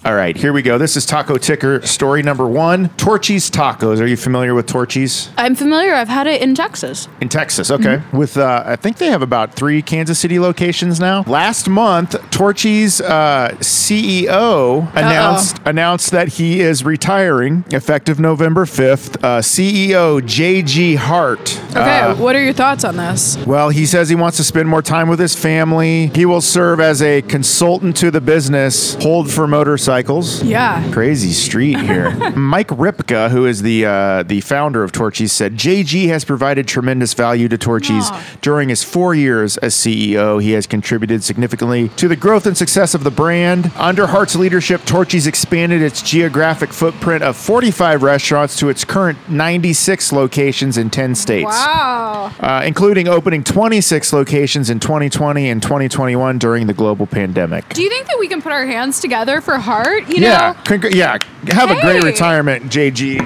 [0.03, 0.77] All right, here we go.
[0.77, 2.89] This is Taco Ticker story number one.
[2.97, 4.01] Torchy's Tacos.
[4.01, 5.93] Are you familiar with Torchy's I'm familiar.
[5.93, 7.07] I've had it in Texas.
[7.21, 7.71] in Texas?
[7.71, 11.23] Okay, with uh, I think they have about three Kansas City locations now.
[11.23, 19.23] Last month, Torchy's uh, CEO announced announced that he is retiring effective November fifth.
[19.23, 21.57] Uh, CEO JG Hart.
[21.71, 23.37] Okay, uh, what are your thoughts on this?
[23.45, 26.07] Well, he says he wants to spend more time with his family.
[26.07, 30.41] He will serve as a consultant to the business, hold for motorcycles.
[30.41, 30.91] Yeah.
[30.91, 32.09] Crazy street here.
[32.35, 37.13] Mike Rypka, who is the uh, the founder of Torchy's, said JG has provided tremendous
[37.13, 38.09] value to Torchy's
[38.41, 40.41] during his four years as CEO.
[40.41, 43.71] He has contributed significantly to the growth and success of the brand.
[43.75, 50.11] Under Hart's leadership, Torchy's expanded its geographic footprint of 45 restaurants to its current 96
[50.11, 52.31] locations in 10 states Wow.
[52.39, 57.69] uh, including opening 26 locations in 2020 and 2021 during the global pandemic.
[57.69, 60.07] Do you think that we can put our hands together for Hart?
[60.09, 61.17] You yeah, know, congr- yeah.
[61.53, 62.09] Have a great Hey.
[62.09, 63.25] retirement, JG.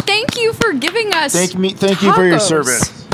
[0.00, 1.32] thank you for giving us.
[1.32, 1.70] Thank me.
[1.70, 2.40] Thank you for your tacos.
[2.42, 2.94] service.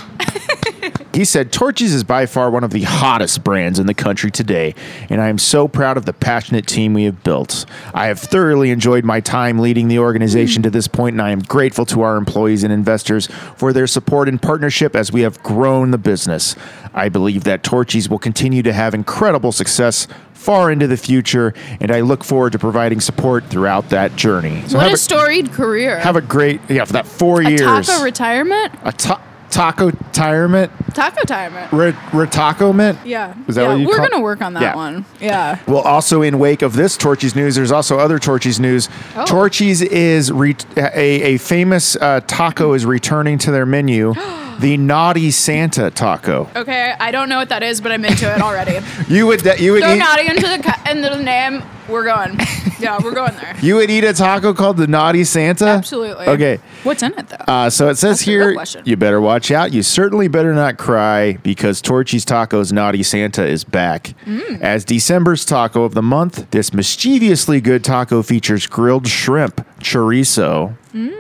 [1.14, 4.74] He said, Torchy's is by far one of the hottest brands in the country today,
[5.09, 7.66] and I am so proud of the passionate team we have built.
[7.94, 11.38] I have thoroughly enjoyed my time leading the organization to this point, and I am
[11.38, 15.92] grateful to our employees and investors for their support and partnership as we have grown
[15.92, 16.57] the business.
[16.92, 20.09] I believe that Torchy's will continue to have incredible success
[20.44, 24.62] far into the future, and I look forward to providing support throughout that journey.
[24.66, 25.98] So What have a storied career.
[25.98, 27.87] have a great, yeah, for that four a years.
[27.87, 28.72] taco retirement?
[28.85, 30.70] a ta- taco retirement?
[30.94, 31.72] Taco retirement.
[31.72, 32.98] Re- retaco-ment?
[33.04, 33.35] Yeah.
[33.48, 34.74] Is that yeah, what you We're call- gonna work on that Yeah.
[34.76, 35.04] one.
[35.20, 35.59] Yeah.
[35.66, 38.88] Well, also in wake of this Torchy's news, there's also other Torchy's news.
[39.16, 39.24] Oh.
[39.24, 44.12] Torchy's is re- a, a famous uh, taco is returning to their menu,
[44.60, 46.48] the Naughty Santa taco.
[46.56, 48.78] Okay, I don't know what that is, but I'm into it already.
[49.08, 51.62] You would you would Throw eat, naughty into the ca- into the name.
[51.88, 52.38] We're going.
[52.80, 53.56] Yeah, we're going there.
[53.62, 55.64] you would eat a taco called the Naughty Santa.
[55.66, 56.26] Absolutely.
[56.26, 56.58] Okay.
[56.82, 57.36] What's in it though?
[57.48, 59.72] Uh, so it says That's here, you better watch out.
[59.72, 64.12] You certainly better not cry because Torchy's Tacos Naughty Santa is back.
[64.26, 64.60] Mm.
[64.60, 71.14] As December's taco of the month, this mischievously good taco features grilled shrimp, chorizo, Mm.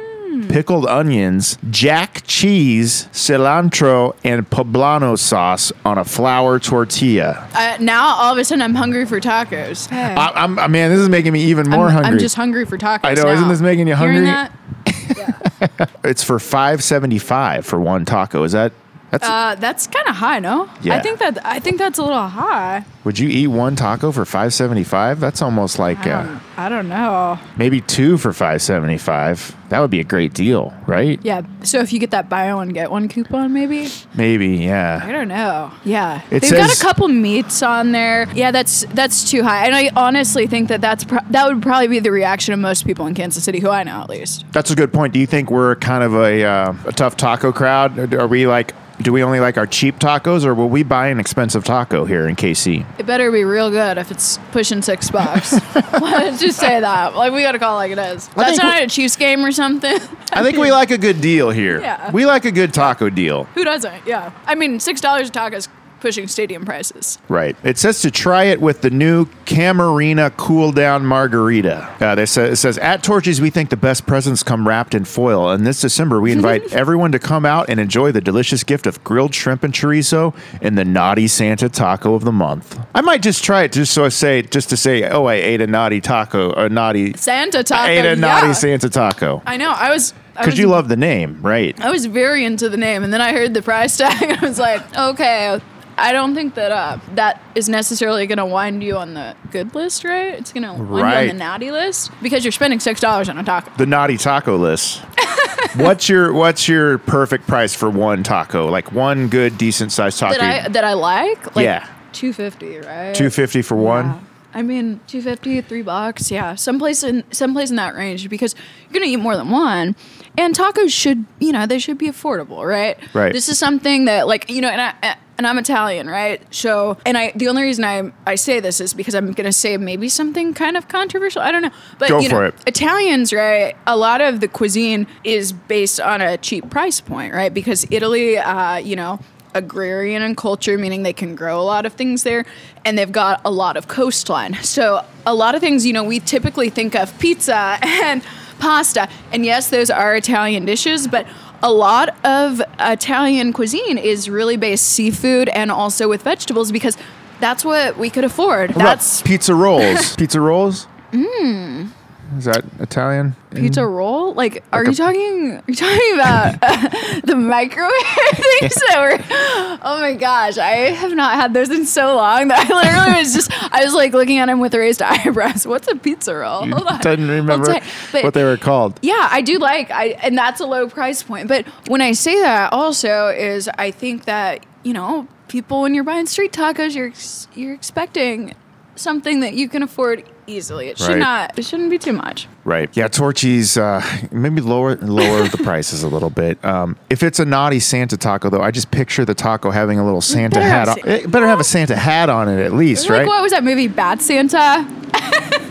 [0.48, 7.48] Pickled onions, jack cheese, cilantro, and poblano sauce on a flour tortilla.
[7.54, 9.88] uh, now all of a sudden I'm hungry for tacos.
[9.88, 10.14] Hey.
[10.14, 12.12] I, I'm, I- man, this is making me even more I'm, hungry.
[12.12, 13.00] I'm just hungry for tacos.
[13.04, 13.30] I know, now.
[13.32, 14.50] isn't this making you Hearing hungry?
[14.86, 15.90] that?
[16.04, 18.42] it's for five seventy five for one taco.
[18.44, 18.72] Is that
[19.20, 19.28] that's?
[19.28, 20.68] Uh, that's kind of high, no?
[20.82, 20.94] Yeah.
[20.96, 22.84] I think that I think that's a little high.
[23.04, 25.20] Would you eat one taco for five seventy five?
[25.20, 27.38] That's almost like I uh, don't, I don't know.
[27.56, 29.54] maybe two for five seventy five.
[29.68, 31.18] That would be a great deal, right?
[31.22, 31.42] Yeah.
[31.62, 35.00] So if you get that buy one get one coupon, maybe Maybe, yeah.
[35.02, 35.70] I don't know.
[35.84, 38.26] Yeah, It they've got a couple meats on there.
[38.34, 41.88] Yeah, that's that's too high, and I honestly think that that's pro- that would probably
[41.88, 44.44] be the reaction of most people in Kansas City, who I know at least.
[44.52, 45.12] That's a good point.
[45.12, 48.14] Do you think we're kind of a uh, a tough taco crowd?
[48.14, 48.74] Are we like?
[49.00, 52.28] Do we only like our cheap tacos, or will we buy an expensive taco here
[52.28, 52.86] in KC?
[52.98, 55.52] It better be real good if it's pushing six bucks.
[56.00, 57.16] Let's just say that.
[57.16, 58.28] Like we got to call it like it is.
[58.36, 59.98] I That's not we- a Chiefs game or something.
[60.32, 61.80] I think we like a good deal here.
[61.84, 62.10] Yeah.
[62.12, 63.44] We like a good taco deal.
[63.54, 64.06] Who doesn't?
[64.06, 64.32] Yeah.
[64.46, 65.68] I mean, six dollars a taco is
[66.04, 67.18] pushing stadium prices.
[67.30, 67.56] Right.
[67.64, 71.88] It says to try it with the new Camarina Cool Down Margarita.
[71.98, 75.06] Uh, they say, it says, at Torchy's, we think the best presents come wrapped in
[75.06, 75.50] foil.
[75.50, 79.02] And this December, we invite everyone to come out and enjoy the delicious gift of
[79.02, 82.78] grilled shrimp and chorizo in the Naughty Santa Taco of the Month.
[82.94, 85.62] I might just try it just so I say, just to say, oh, I ate
[85.62, 87.80] a naughty taco, a naughty, Santa taco.
[87.80, 88.52] I ate a naughty.
[88.52, 89.42] Santa taco.
[89.46, 89.70] I know.
[89.70, 90.12] I was.
[90.34, 91.80] Because you love the name, right?
[91.80, 94.48] I was very into the name, and then I heard the price tag, and I
[94.48, 95.60] was like, okay,
[95.96, 99.74] I don't think that uh, that is necessarily going to wind you on the good
[99.74, 100.34] list, right?
[100.34, 103.38] It's going to wind you on the naughty list because you're spending six dollars on
[103.38, 103.70] a taco.
[103.76, 104.98] the naughty taco list.
[105.76, 108.68] what's your what's your perfect price for one taco?
[108.68, 110.38] Like one good decent sized taco.
[110.38, 111.88] That I that I like, like Yeah.
[112.12, 113.14] two fifty, right?
[113.14, 114.06] Two fifty for one.
[114.06, 114.20] Yeah.
[114.56, 116.30] I mean, 250, three bucks.
[116.30, 118.54] Yeah, someplace in someplace in that range because
[118.88, 119.96] you're gonna eat more than one,
[120.36, 122.98] and tacos should, you know, they should be affordable, right?
[123.14, 123.32] Right.
[123.32, 126.42] This is something that, like, you know, and I and I'm Italian, right?
[126.54, 129.76] So, and I the only reason I I say this is because I'm gonna say
[129.76, 131.42] maybe something kind of controversial.
[131.42, 132.54] I don't know, but Go you for know, it.
[132.66, 133.76] Italians, right?
[133.86, 137.52] A lot of the cuisine is based on a cheap price point, right?
[137.52, 139.18] Because Italy, uh, you know,
[139.54, 142.44] agrarian and culture, meaning they can grow a lot of things there,
[142.84, 144.54] and they've got a lot of coastline.
[144.62, 148.22] So a lot of things, you know, we typically think of pizza and
[148.58, 151.26] pasta, and yes, those are Italian dishes, but
[151.62, 156.96] a lot of Italian cuisine is really based seafood and also with vegetables because
[157.40, 158.70] that's what we could afford.
[158.76, 160.14] What That's pizza rolls.
[160.16, 160.86] pizza rolls.
[161.12, 161.90] Mm.
[162.38, 163.36] Is that Italian?
[163.54, 164.34] Pizza roll?
[164.34, 165.52] Like, are Like a- you talking?
[165.56, 166.60] Are you talking about
[167.24, 167.92] the microwave
[168.34, 169.78] things that were?
[169.82, 173.34] Oh my gosh, I have not had those in so long that I literally was
[173.34, 173.52] just.
[173.72, 175.66] I was like looking at him with raised eyebrows.
[175.66, 176.66] What's a pizza roll?
[176.66, 177.00] Hold on.
[177.00, 177.80] Didn't remember.
[178.12, 178.98] But- what they were called.
[179.02, 181.46] Yeah, I do like I and that's a low price point.
[181.48, 186.04] But when I say that also is I think that, you know, people when you're
[186.04, 187.12] buying street tacos, you're
[187.54, 188.54] you're expecting
[188.96, 190.88] something that you can afford easily.
[190.88, 191.18] It should Right.
[191.18, 192.48] not it shouldn't be too much.
[192.64, 192.88] Right.
[192.94, 196.62] Yeah, Torchy's uh, maybe lower lower the prices a little bit.
[196.64, 200.04] Um, if it's a naughty Santa taco, though, I just picture the taco having a
[200.04, 200.88] little Santa better hat.
[200.88, 201.30] have On.
[201.30, 203.26] Better have a Santa hat on it at least, Like right?
[203.26, 204.86] what was that movie Bad Santa?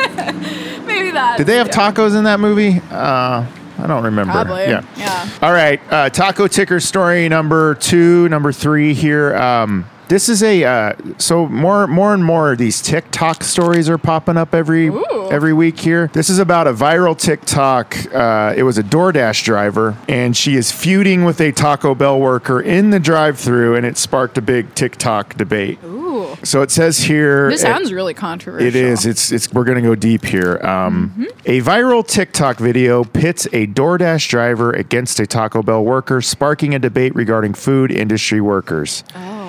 [0.86, 1.36] Maybe that.
[1.38, 2.82] Did they have tacos in that movie?
[2.92, 3.46] Uh,
[3.80, 4.32] I don't remember.
[4.34, 4.64] Probably.
[4.64, 4.84] Yeah.
[4.98, 5.30] Yeah.
[5.42, 5.82] All right.
[5.92, 9.36] Uh, taco ticker story number two, number three here.
[9.36, 13.98] Um, this is a uh, so more more and more of these TikTok stories are
[13.98, 15.30] popping up every Ooh.
[15.32, 16.08] every week here.
[16.13, 17.96] This is about a viral TikTok.
[18.13, 22.62] Uh, it was a DoorDash driver, and she is feuding with a Taco Bell worker
[22.62, 25.80] in the drive-through, and it sparked a big TikTok debate.
[25.84, 26.36] Ooh.
[26.44, 27.50] So it says here.
[27.50, 28.68] This it- sounds really controversial.
[28.68, 29.06] it is.
[29.06, 29.32] It's.
[29.32, 29.52] It's.
[29.54, 30.58] We're gonna go deep here.
[30.66, 31.24] Um, Mm-hmm.
[31.46, 36.80] A viral TikTok video pits a DoorDash driver against a Taco Bell worker, sparking a
[36.80, 39.04] debate regarding food industry workers.
[39.16, 39.42] Oh.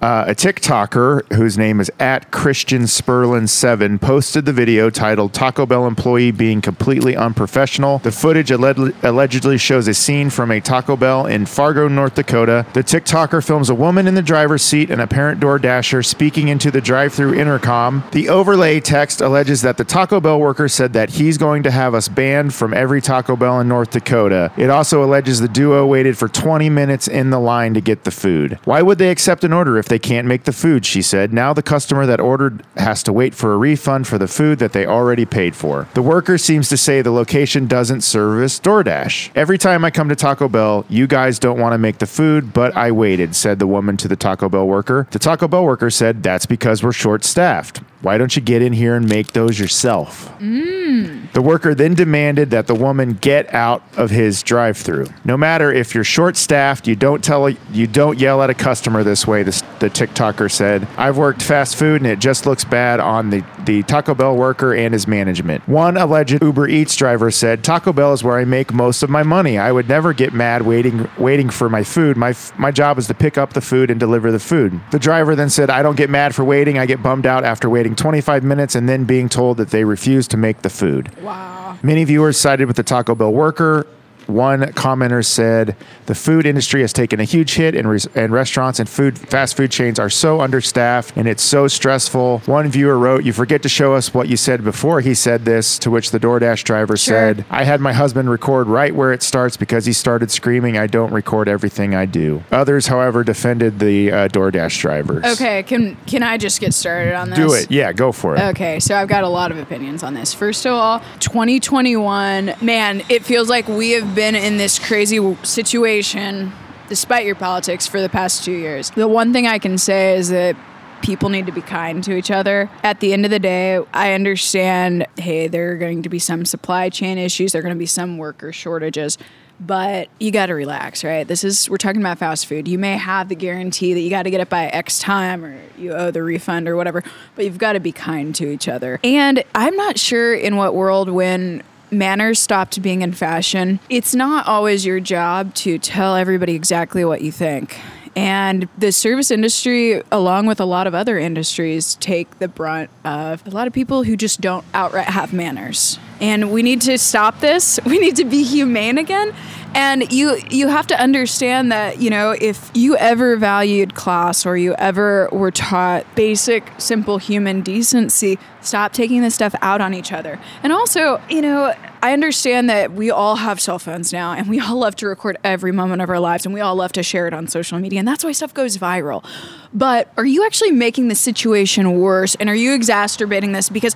[0.00, 5.66] Uh, a TikToker whose name is at Christian Sperlin Seven posted the video titled "Taco
[5.66, 10.96] Bell employee being completely unprofessional." The footage alleg- allegedly shows a scene from a Taco
[10.96, 12.64] Bell in Fargo, North Dakota.
[12.72, 16.48] The TikToker films a woman in the driver's seat and a parent door dasher speaking
[16.48, 18.02] into the drive-through intercom.
[18.12, 21.94] The overlay text alleges that the Taco Bell worker said that he's going to have
[21.94, 24.50] us banned from every Taco Bell in North Dakota.
[24.56, 28.10] It also alleges the duo waited for 20 minutes in the line to get the
[28.10, 28.58] food.
[28.64, 30.86] Why would they accept an order if they can't make the food?
[30.86, 31.34] She said.
[31.34, 34.72] Now the customer that ordered has to wait for a refund for the food that
[34.72, 35.86] they already paid for.
[35.92, 39.32] The worker seems to say the location doesn't service DoorDash.
[39.34, 42.54] Every time I come to Taco Bell, you guys don't want to make the food,
[42.54, 45.06] but I waited, said the woman to the Taco Bell worker.
[45.10, 47.82] The Taco Bell worker said, That's because we're short staffed.
[48.02, 50.32] Why don't you get in here and make those yourself?
[50.38, 51.32] Mm.
[51.32, 55.06] The worker then demanded that the woman get out of his drive-through.
[55.24, 59.26] No matter if you're short-staffed, you don't tell you don't yell at a customer this
[59.26, 59.42] way.
[59.42, 63.44] The, the TikToker said, "I've worked fast food and it just looks bad on the
[63.64, 68.12] the Taco Bell worker and his management." One alleged Uber Eats driver said, "Taco Bell
[68.12, 69.58] is where I make most of my money.
[69.58, 72.16] I would never get mad waiting waiting for my food.
[72.16, 75.36] My my job is to pick up the food and deliver the food." The driver
[75.36, 76.78] then said, "I don't get mad for waiting.
[76.78, 80.28] I get bummed out after waiting 25 minutes and then being told that they refuse
[80.28, 81.76] to make the food." Wow.
[81.82, 83.86] Many viewers sided with the Taco Bell worker.
[84.30, 88.78] One commenter said, "The food industry has taken a huge hit, and, res- and restaurants
[88.78, 93.24] and food fast food chains are so understaffed, and it's so stressful." One viewer wrote,
[93.24, 96.20] "You forget to show us what you said before he said this." To which the
[96.20, 97.14] DoorDash driver Sure.
[97.14, 100.86] said, "I had my husband record right where it starts because he started screaming, I
[100.86, 105.24] don't record everything I do." Others, however, defended the uh, DoorDash drivers.
[105.24, 107.38] Okay, can can I just get started on this?
[107.38, 107.70] do it.
[107.70, 108.40] Yeah, go for it.
[108.50, 110.32] Okay, so I've got a lot of opinions on this.
[110.34, 116.52] First of all, 2021, man, it feels like we have been in this crazy situation,
[116.88, 118.90] despite your politics, for the past two years.
[118.90, 120.56] The one thing I can say is that
[121.02, 122.70] people need to be kind to each other.
[122.82, 126.44] At the end of the day, I understand, hey, there are going to be some
[126.44, 129.18] supply chain issues, there are going to be some worker shortages.
[129.62, 131.28] But you got to relax, right?
[131.28, 132.66] This is, we're talking about fast food.
[132.66, 135.60] You may have the guarantee that you got to get it by X time or
[135.76, 137.04] you owe the refund or whatever,
[137.36, 138.98] but you've got to be kind to each other.
[139.04, 144.46] And I'm not sure in what world when manners stopped being in fashion, it's not
[144.46, 147.78] always your job to tell everybody exactly what you think.
[148.16, 153.46] And the service industry, along with a lot of other industries, take the brunt of
[153.46, 155.98] a lot of people who just don't outright have manners.
[156.20, 157.78] And we need to stop this.
[157.90, 159.34] We need to be humane again.
[159.74, 164.56] And you you have to understand that, you know, if you ever valued class or
[164.56, 170.12] you ever were taught basic, simple human decency, stop taking this stuff out on each
[170.12, 170.40] other.
[170.64, 174.58] And also, you know, I understand that we all have cell phones now and we
[174.58, 177.28] all love to record every moment of our lives and we all love to share
[177.28, 179.24] it on social media and that's why stuff goes viral.
[179.72, 183.68] But are you actually making the situation worse and are you exacerbating this?
[183.68, 183.94] Because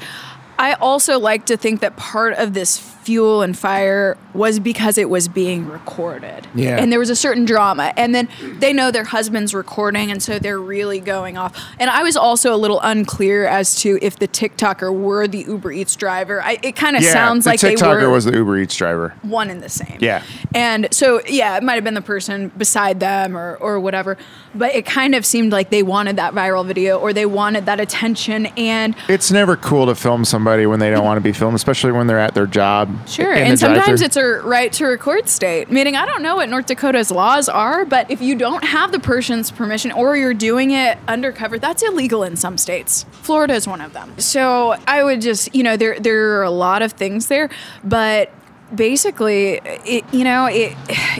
[0.59, 5.09] I also like to think that part of this fuel and fire was because it
[5.11, 6.47] was being recorded.
[6.55, 6.79] Yeah.
[6.79, 7.93] And there was a certain drama.
[7.97, 8.29] And then
[8.59, 11.59] they know their husband's recording, and so they're really going off.
[11.79, 15.73] And I was also a little unclear as to if the TikToker were the Uber
[15.73, 16.43] Eats driver.
[16.43, 18.77] I, it kind of Yeah, sounds the like TikToker they were was the Uber Eats
[18.77, 19.15] driver.
[19.23, 19.99] one and the same.
[20.01, 20.23] Yeah.
[20.55, 24.17] And so yeah, it might have been the person beside them or or whatever,
[24.55, 27.81] but it kind of seemed like they wanted that viral video or they wanted that
[27.81, 31.33] attention and It's never cool to film somebody somebody when they don't want to be
[31.33, 32.94] filmed, especially when they're at their job.
[33.07, 35.71] Sure, and sometimes it's a right to record state.
[35.71, 39.01] Meaning, I don't know what North Dakota's laws are, but if you don't have the
[39.01, 43.05] person's permission or you're doing it undercover, that's illegal in some states.
[43.11, 44.19] Florida is one of them.
[44.19, 47.51] So I would just, you know, there there are a lot of things there,
[47.83, 48.33] but
[48.75, 50.77] basically, it, you know, it,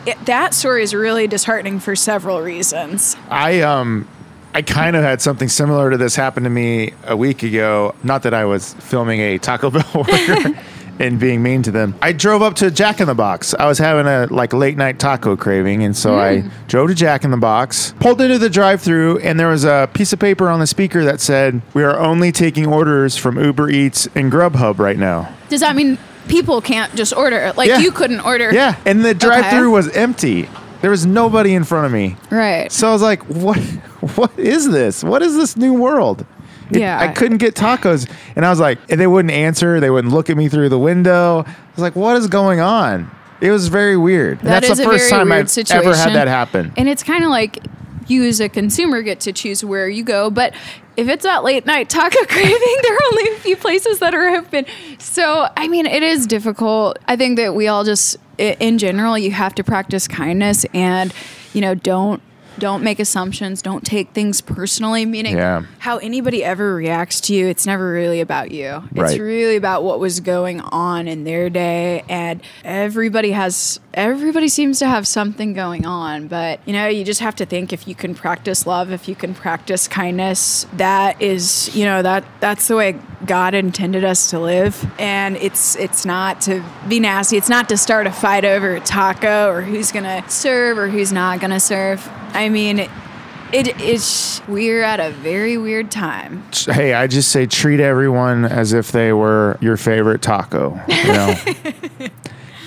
[0.07, 3.17] it that story is really disheartening for several reasons.
[3.31, 4.09] I um
[4.55, 7.95] I kind of had something similar to this happen to me a week ago.
[8.05, 10.57] Not that I was filming a Taco Bell order
[10.99, 11.95] and being mean to them.
[12.03, 13.55] I drove up to Jack in the Box.
[13.55, 16.51] I was having a like late night taco craving, and so I mm.
[16.69, 20.13] drove to Jack in the Box, pulled into the drive-through, and there was a piece
[20.13, 24.09] of paper on the speaker that said, "We are only taking orders from Uber Eats
[24.15, 27.53] and Grubhub right now." Does that mean people can't just order?
[27.57, 27.79] Like Yeah.
[27.79, 28.53] you couldn't order?
[28.53, 30.49] Yeah, and the drive-through was empty.
[30.81, 32.17] There was nobody in front of me.
[32.29, 32.71] Right.
[32.71, 33.59] So I was like, what
[34.17, 35.03] what is this?
[35.03, 36.27] What is this new world?
[36.71, 36.99] It- Yeah.
[37.01, 38.09] I couldn't get tacos.
[38.37, 39.81] And I was like, and they wouldn't answer.
[39.81, 41.45] They wouldn't look at me through the window.
[41.47, 43.11] I was like, what is going on?
[43.41, 44.39] It was very weird.
[44.39, 45.87] That that's is the a first very time weird I've situation.
[45.87, 46.73] ever had that happen.
[46.77, 47.59] And it's kind of like
[48.07, 50.55] you as a consumer get to choose where you go, but
[50.97, 54.29] if it's that late night taco craving, there are only a few places that are
[54.37, 54.67] open.
[54.99, 56.99] So, I mean, it is difficult.
[57.09, 61.13] I think that we all just in general, you have to practice kindness and,
[61.55, 62.23] you know, don't
[62.59, 65.63] don't make assumptions, don't take things personally, meaning Yeah.
[65.79, 68.83] how anybody ever reacts to you, it's never really about you.
[68.95, 69.21] It's Right.
[69.21, 74.89] really about what was going on in their day and everybody has everybody seems to
[74.89, 78.13] have something going on, but you know, you just have to think if you can
[78.13, 82.97] practice love, if you can practice kindness, that is, you know, that that's the way
[83.25, 87.77] God intended us to live and it's it's not to be nasty, it's not to
[87.77, 91.51] start a fight over a taco or who's going to serve or who's not going
[91.53, 92.09] to serve.
[92.35, 92.89] I mean,
[93.53, 96.45] it is we're at a very weird time.
[96.67, 101.35] hey, I just say treat everyone as if they were your favorite taco, you know.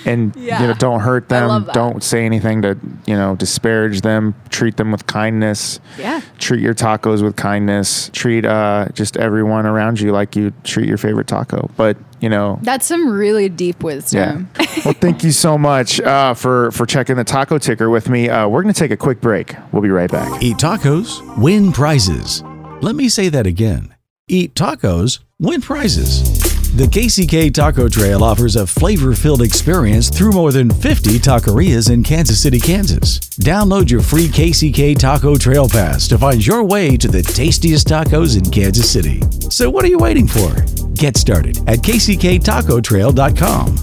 [0.08, 1.68] and you know, don't hurt them.
[1.72, 4.34] Don't say anything to, you know, disparage them.
[4.50, 5.80] Treat them with kindness.
[5.98, 6.20] Yeah.
[6.38, 8.10] Treat your tacos with kindness.
[8.12, 11.70] Treat uh, just everyone around you like you treat your favorite taco.
[11.76, 14.58] But, you know, That's some really deep wisdom yeah.
[14.58, 14.84] wisdom.
[14.84, 18.28] well, thank you so much uh, for for checking the taco ticker with me.
[18.28, 19.54] Uh, we're going to take a quick break.
[19.72, 20.42] We'll be right back.
[20.42, 22.42] Eat tacos, win prizes.
[22.80, 23.94] Let me say that again.
[24.28, 26.47] Eat tacos, win prizes.
[26.76, 32.04] The KCK Taco Trail offers a flavor filled experience through more than 50 taquerias in
[32.04, 33.18] Kansas City, Kansas.
[33.40, 38.36] Download your free KCK Taco Trail Pass to find your way to the tastiest tacos
[38.36, 39.22] in Kansas City.
[39.50, 40.54] So, what are you waiting for?
[40.94, 43.76] Get started at kcktacotrail.com.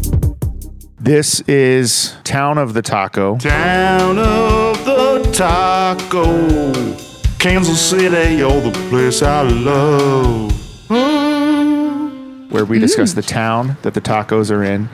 [0.99, 3.37] This is Town of the Taco.
[3.37, 6.71] Town of the taco.
[7.39, 10.51] Kansas City, you're the place I love.
[10.87, 11.24] Hmm.
[12.55, 13.15] Where we discuss mm.
[13.15, 14.87] the town that the tacos are in,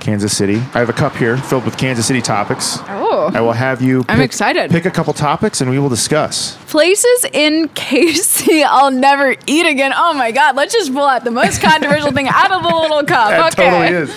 [0.00, 0.56] Kansas City.
[0.56, 2.78] I have a cup here filled with Kansas City topics.
[2.88, 3.30] Oh.
[3.32, 4.04] I will have you.
[4.08, 4.72] I'm excited.
[4.72, 6.56] Pick a couple topics and we will discuss.
[6.74, 9.92] Places in KC I'll never eat again.
[9.94, 10.56] Oh my God.
[10.56, 13.30] Let's just pull out the most controversial thing out of the little cup.
[13.30, 13.70] That okay.
[13.70, 14.10] totally is.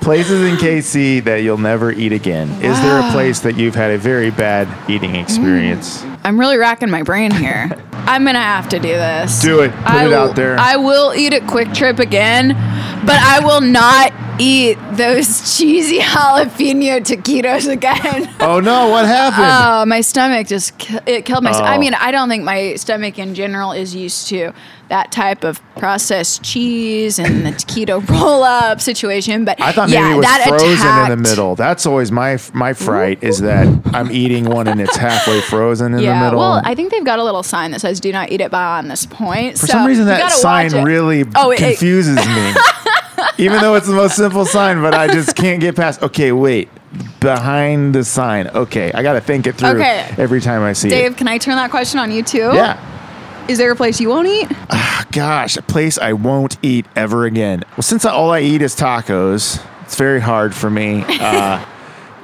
[0.00, 2.50] Places in KC that you'll never eat again.
[2.60, 5.22] Is there a place that you've had a very bad eating mm.
[5.22, 6.02] experience?
[6.24, 7.70] I'm really racking my brain here.
[7.92, 9.40] I'm going to have to do this.
[9.40, 9.70] Do it.
[9.70, 10.58] Put I it will- out there.
[10.58, 12.48] I will eat at QuikTrip again,
[13.06, 18.34] but I will not eat those cheesy jalapeno taquitos again.
[18.40, 19.44] oh no, what happened?
[19.46, 20.72] Oh, my stomach just
[21.06, 21.52] it killed my.
[21.52, 21.80] st- I Oh.
[21.92, 24.52] Mean, I don't think my stomach in general is used to
[24.88, 29.44] that type of processed cheese and the taquito roll up situation.
[29.44, 31.54] But I thought maybe yeah, it was that frozen in the middle.
[31.54, 36.00] That's always my my fright is that I'm eating one and it's halfway frozen in
[36.00, 36.38] Yeah, the middle.
[36.40, 38.90] well, I think they've got a little sign that says "Do not eat it beyond
[38.90, 42.52] this point." For some reason, that sign really Oh, it- it- confuses me.
[43.38, 46.02] Even though it's the most simple sign, but I just can't get past.
[46.02, 46.68] Okay, wait.
[47.20, 48.48] Behind the sign.
[48.48, 50.14] Okay, I got to think it through Okay.
[50.18, 50.90] every time I see it.
[50.90, 51.16] Dave, it.
[51.18, 52.50] can I turn that question on you too?
[52.52, 52.80] Yeah.
[53.48, 54.48] Is there a place you won't eat?
[55.10, 57.64] Gosh, a place I won't eat ever again.
[57.72, 61.64] Well, since all I eat is tacos, it's very hard for me uh,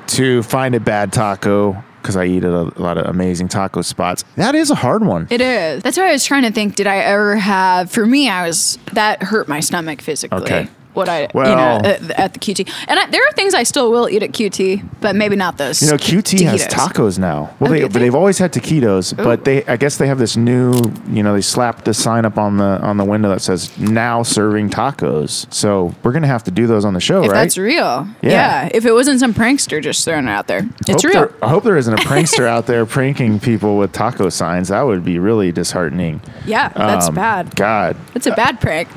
[0.08, 3.82] to find a bad taco because I eat at a, a lot of amazing taco
[3.82, 4.24] spots.
[4.36, 5.26] That is a hard one.
[5.30, 5.82] It is.
[5.82, 6.76] That's why I was trying to think.
[6.76, 7.90] Did I ever have?
[7.90, 10.38] For me, I was that hurt my stomach physically.
[10.42, 10.68] Okay.
[10.98, 12.68] What I you Well- know at, at the QT.
[12.88, 15.80] And I, there are things I still will eat at QT, but maybe not those.
[15.82, 17.54] You know, QT has tacos now.
[17.60, 18.00] Well, Oh, they, but they?
[18.00, 20.72] they've always had taquitos, but they, I guess they have this new,
[21.08, 24.22] you know, they slapped the sign up on the on the window that says now
[24.22, 25.52] serving tacos.
[25.54, 27.42] So we're gonna have to do those on the show, If right?
[27.42, 28.30] that's real, Yeah.
[28.30, 28.68] yeah.
[28.74, 31.12] If it wasn't some prankster just throwing it out there, it's hope real.
[31.12, 34.68] there- I hope there isn't a prankster out there pranking people with taco signs.
[34.68, 36.20] That would be really disheartening.
[36.46, 37.54] Yeah, that's Um, bad.
[37.54, 38.88] God, It's a bad prank.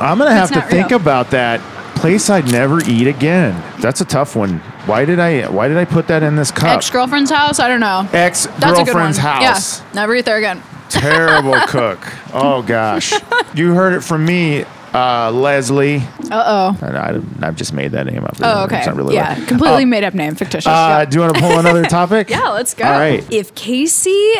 [0.00, 1.00] I'm gonna have to think real.
[1.00, 1.47] about that
[1.96, 3.60] place I'd never eat again.
[3.80, 4.58] That's a tough one.
[4.86, 5.48] Why did I?
[5.50, 6.76] Why did I put that in this cup?
[6.76, 7.58] Ex girlfriend's house.
[7.58, 8.08] I don't know.
[8.12, 8.84] Ex That's a good one.
[8.84, 9.80] girlfriend's house.
[9.80, 10.62] Yeah, never eat there again.
[10.88, 11.98] Terrible cook.
[12.32, 13.12] Oh gosh,
[13.54, 15.98] you heard it from me, uh, Leslie.
[16.30, 16.78] Uh oh.
[16.80, 18.36] I, I've just made that name up.
[18.40, 18.78] Oh, okay.
[18.78, 19.48] It's not really yeah, right.
[19.48, 20.66] completely made up name, fictitious.
[20.66, 21.04] Uh, yeah.
[21.04, 22.30] do you want to pull another topic?
[22.30, 22.84] yeah, let's go.
[22.84, 23.26] All right.
[23.30, 24.34] If Casey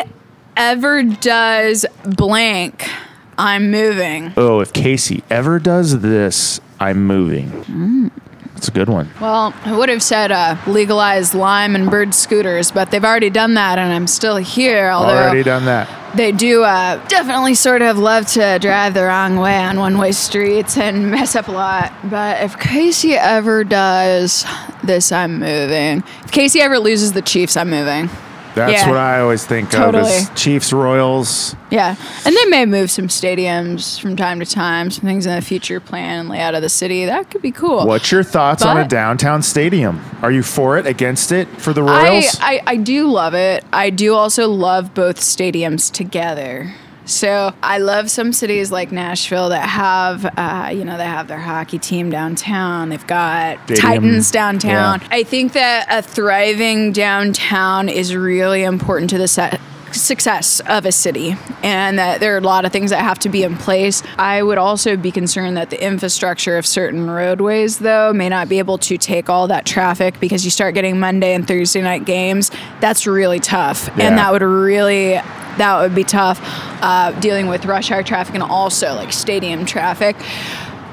[0.57, 2.87] ever does blank,
[3.37, 4.33] I'm moving.
[4.35, 8.09] Oh, if Casey ever does this, I'm moving.
[8.53, 9.09] That's a good one.
[9.21, 13.53] Well, I would have said uh, legalize lime and bird scooters, but they've already done
[13.53, 14.89] that, and I'm still here.
[14.89, 15.87] Although Already done that.
[16.17, 20.77] they do uh, definitely sort of love to drive the wrong way on one-way streets
[20.77, 21.93] and mess up a lot.
[22.03, 24.45] But if Casey ever does
[24.83, 26.03] this, I'm moving.
[26.25, 28.09] If Casey ever loses the Chiefs, I'm moving.
[28.55, 28.87] That's Yeah.
[28.89, 29.99] what I always think Totally.
[30.01, 31.55] of as Chiefs Royals.
[31.69, 31.95] Yeah,
[32.25, 35.79] and they may move some stadiums from time to time, some things in the future
[35.79, 37.05] plan and layout of the city.
[37.05, 37.85] That could be cool.
[37.85, 40.01] What's your thoughts on a downtown stadium?
[40.21, 42.37] Are you for it, against it, for the I, Royals?
[42.41, 43.63] I, I do love it.
[43.71, 46.73] I do also love both stadiums together.
[47.09, 51.39] So I love some cities like Nashville that have, uh, you know, they have their
[51.39, 52.89] hockey team downtown.
[52.89, 53.81] They've got Stadium.
[53.81, 55.01] Titans downtown.
[55.01, 55.07] Yeah.
[55.09, 59.59] I think that a thriving downtown is really important to the set
[59.93, 63.29] success of a city and that there are a lot of things that have to
[63.29, 64.03] be in place.
[64.17, 68.59] I would also be concerned that the infrastructure of certain roadways though may not be
[68.59, 72.51] able to take all that traffic because you start getting Monday and Thursday night games.
[72.79, 73.89] That's really tough.
[73.97, 74.07] Yeah.
[74.07, 75.13] And that would really
[75.57, 76.39] that would be tough
[76.81, 80.15] uh, dealing with rush hour traffic and also like stadium traffic.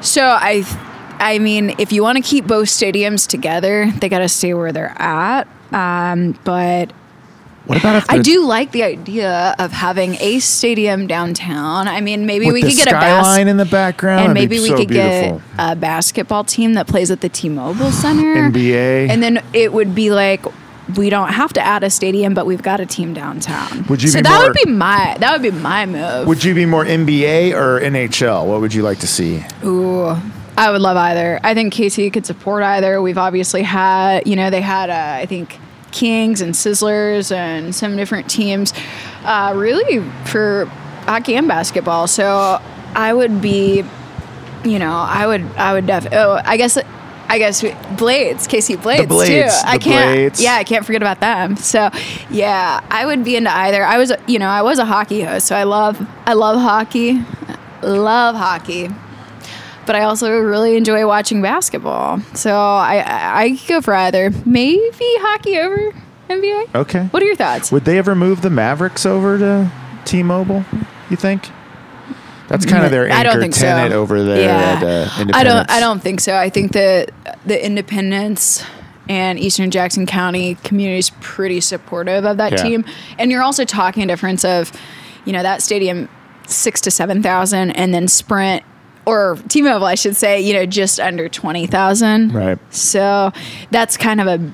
[0.01, 0.65] So I
[1.19, 4.73] I mean, if you want to keep both stadiums together, they got to stay where
[4.73, 5.49] they're at.
[5.73, 6.93] Um, but
[7.67, 11.89] what about if I do like the idea of having a stadium downtown.
[11.89, 14.21] I mean, maybe we could get a skyline bas- in the background?
[14.27, 15.39] and That'd maybe we so could beautiful.
[15.39, 18.51] get a basketball team that plays at the T-Mobile Center.
[18.51, 19.09] NBA.
[19.11, 20.45] And then it would be like
[20.97, 23.85] we don't have to add a stadium, but we've got a team downtown.
[23.89, 26.29] Would you so be that more- would be my that would be my move.
[26.29, 28.47] Would you be more NBA or NHL?
[28.47, 29.45] What would you like to see?
[29.65, 30.15] Ooh,
[30.57, 31.41] I would love either.
[31.43, 33.03] I think KC could support either.
[33.03, 35.59] We've obviously had, you know, they had, uh, I think,
[35.97, 38.75] Kings and Sizzlers and some different teams,
[39.25, 40.67] uh, really for
[41.07, 42.07] hockey and basketball.
[42.07, 42.61] So
[42.95, 43.83] I would be,
[44.63, 46.07] you know, I would, I would def.
[46.13, 46.79] Oh, I guess.
[47.29, 47.61] I guess
[47.99, 49.67] Blades, KC Blades, Blades, too.
[49.67, 50.41] I the can't, Blades.
[50.41, 51.57] yeah, I can't forget about them.
[51.57, 51.91] So,
[52.31, 53.83] yeah, I would be into either.
[53.83, 57.25] I was, you know, I was a hockey host, so I love, I love hockey,
[57.83, 58.91] love hockey
[59.87, 62.21] but I also really enjoy watching basketball.
[62.35, 64.31] So I I, could go for either.
[64.45, 65.93] Maybe hockey over
[66.29, 66.75] NBA.
[66.75, 67.05] Okay.
[67.07, 67.71] What are your thoughts?
[67.73, 69.71] Would they ever move the Mavericks over to
[70.05, 70.65] T-Mobile?
[71.11, 71.49] You think?
[72.49, 74.01] That's kind of their I anchor don't think tenant so.
[74.01, 75.09] over there at uh.
[75.35, 75.69] I don't.
[75.71, 76.37] I don't think so.
[76.37, 77.11] I think that
[77.45, 78.65] the Independence
[79.09, 82.63] and Eastern Jackson County community is pretty supportive of that Yeah.
[82.63, 82.85] team.
[83.19, 84.73] And you're also talking a difference of,
[85.25, 86.09] you know, that stadium
[86.47, 88.63] six to seven thousand, and then Sprint
[89.07, 92.35] or T-Mobile, I should say, you know, just under twenty thousand.
[92.35, 92.59] Right.
[92.75, 93.33] So
[93.71, 94.53] that's kind of a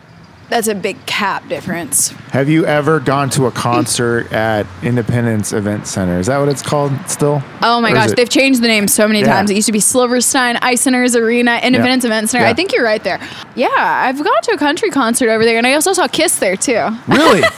[0.49, 2.11] that's a big cap difference.
[2.33, 6.19] Have you ever gone to a concert at Independence Event Center?
[6.19, 7.43] Is that what it's called still?
[7.63, 9.29] Oh my Or gosh, they've changed the name so many Yeah.
[9.33, 9.51] times.
[9.51, 12.45] It used to be Silverstein Eye Centers Arena, Independence Event Center.
[12.45, 12.51] Yeah.
[12.51, 13.19] I think you're right there.
[13.55, 16.57] Yeah, I've gone to a country concert over there, and I also saw Kiss there
[16.57, 16.87] too.
[17.09, 17.43] Really?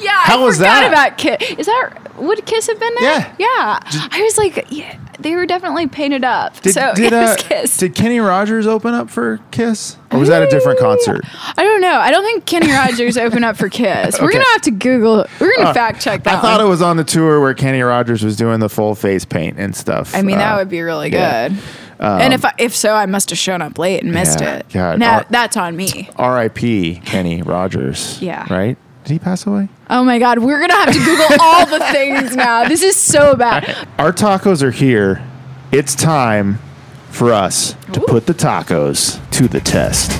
[0.00, 0.88] Yeah, How I was that?
[0.88, 1.36] about Kiss.
[1.58, 3.34] Is that would Kiss have been there?
[3.38, 3.78] Yeah.
[3.90, 4.08] yeah.
[4.12, 6.60] I was like, yeah, they were definitely painted up.
[6.60, 7.76] Did, so did, uh, Kiss.
[7.78, 9.96] did Kenny Rogers open up for Kiss?
[10.12, 11.22] Or was that a different concert?
[11.56, 11.98] I don't know.
[11.98, 14.20] I don't think Kenny Rogers opened up for Kiss.
[14.20, 15.26] We're gonna have to Google.
[15.40, 16.34] We're gonna fact check that.
[16.38, 16.66] I thought one.
[16.66, 19.74] it was on the tour where Kenny Rogers was doing the full face paint and
[19.74, 20.14] stuff.
[20.14, 21.48] I mean, that Uh, would be really yeah.
[21.48, 21.58] good.
[21.98, 24.66] and if I, if so, I must have shown up late and missed Yeah, it.
[24.72, 24.98] God.
[24.98, 26.08] Now Uh, that's on me.
[26.16, 27.02] R.I.P.
[27.04, 28.20] Kenny Rogers.
[28.20, 28.46] Yeah.
[28.52, 28.76] Right?
[29.06, 29.68] Did he pass away?
[29.88, 32.66] Oh my God, we're gonna have to Google all the things now.
[32.66, 33.86] This is so bad.
[34.00, 35.24] Our tacos are here.
[35.70, 36.58] It's time
[37.10, 40.10] for us to put the tacos to the test.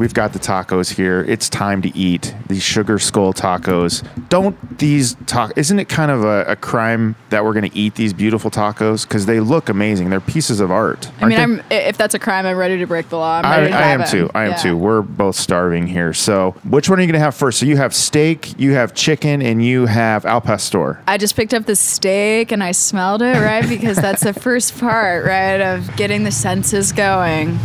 [0.00, 1.20] We've got the tacos here.
[1.28, 4.02] It's time to eat these sugar skull tacos.
[4.30, 5.52] Don't these tacos?
[5.56, 9.06] Isn't it kind of a, a crime that we're going to eat these beautiful tacos
[9.06, 10.08] because they look amazing?
[10.08, 11.10] They're pieces of art.
[11.20, 11.38] I mean.
[11.38, 13.38] I'm if that's a crime, I'm ready to break the law.
[13.38, 14.30] I'm I, I am too.
[14.34, 14.56] I am Yeah.
[14.56, 14.76] too.
[14.76, 16.14] We're both starving here.
[16.14, 17.60] So, which one are you going to have first?
[17.60, 20.98] So, you have steak, you have chicken, and you have al pastor.
[21.06, 23.68] I just picked up the steak and I smelled it, right?
[23.68, 27.58] Because that's the first part, right, of getting the senses going.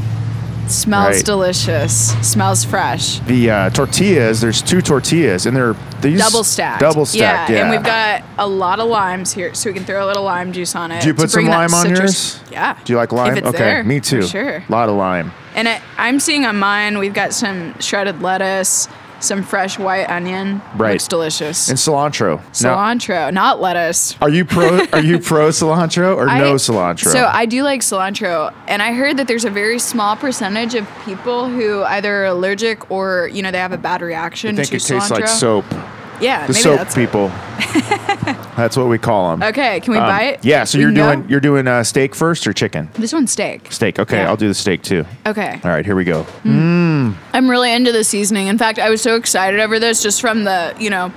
[0.67, 1.25] Smells Right.
[1.25, 2.11] delicious.
[2.27, 3.19] Smells fresh.
[3.19, 6.79] The uh, tortillas, there's two tortillas, and they're these Double stacked.
[6.81, 7.61] Double stacked, yeah.
[7.61, 10.51] And we've got a lot of limes here, so we can throw a little lime
[10.53, 11.01] juice on it.
[11.01, 12.51] Do you put some lime on citrus- yours?
[12.51, 12.77] Yeah.
[12.83, 13.37] Do you like lime?
[13.37, 14.23] Okay, there, me too.
[14.23, 14.57] sure.
[14.67, 15.31] A lot of lime.
[15.55, 18.87] And I, I'm seeing on mine, we've got some shredded lettuce,
[19.25, 20.61] some fresh white onion.
[20.75, 20.93] Right.
[20.93, 21.69] Looks delicious.
[21.69, 22.37] And cilantro.
[22.61, 24.15] Now, cilantro, not lettuce.
[24.21, 24.85] are you pro?
[24.93, 27.11] are you pro cilantro or I- no cilantro?
[27.11, 30.87] So I do like cilantro, and I heard that there's a very small percentage of
[31.05, 34.69] people who either are allergic or you know they have a bad reaction I think
[34.69, 35.19] to it tastes cilantro.
[35.19, 35.65] like soap.
[36.21, 37.27] Yeah, The maybe soap that's people.
[38.55, 39.43] that's what we call them.
[39.49, 40.45] Okay, can we buy it?
[40.45, 40.63] Yeah.
[40.63, 41.15] So We you're can go?
[41.15, 42.89] doing you're doing uh, steak first or chicken?
[42.93, 43.71] this one's steak.
[43.71, 43.99] Steak.
[43.99, 44.29] Okay, Yeah.
[44.29, 45.05] I'll do the steak too.
[45.25, 46.25] Okay, All right, here we go.
[46.45, 48.47] I'm really into the seasoning.
[48.47, 51.11] In fact, I was so excited over this just from the you know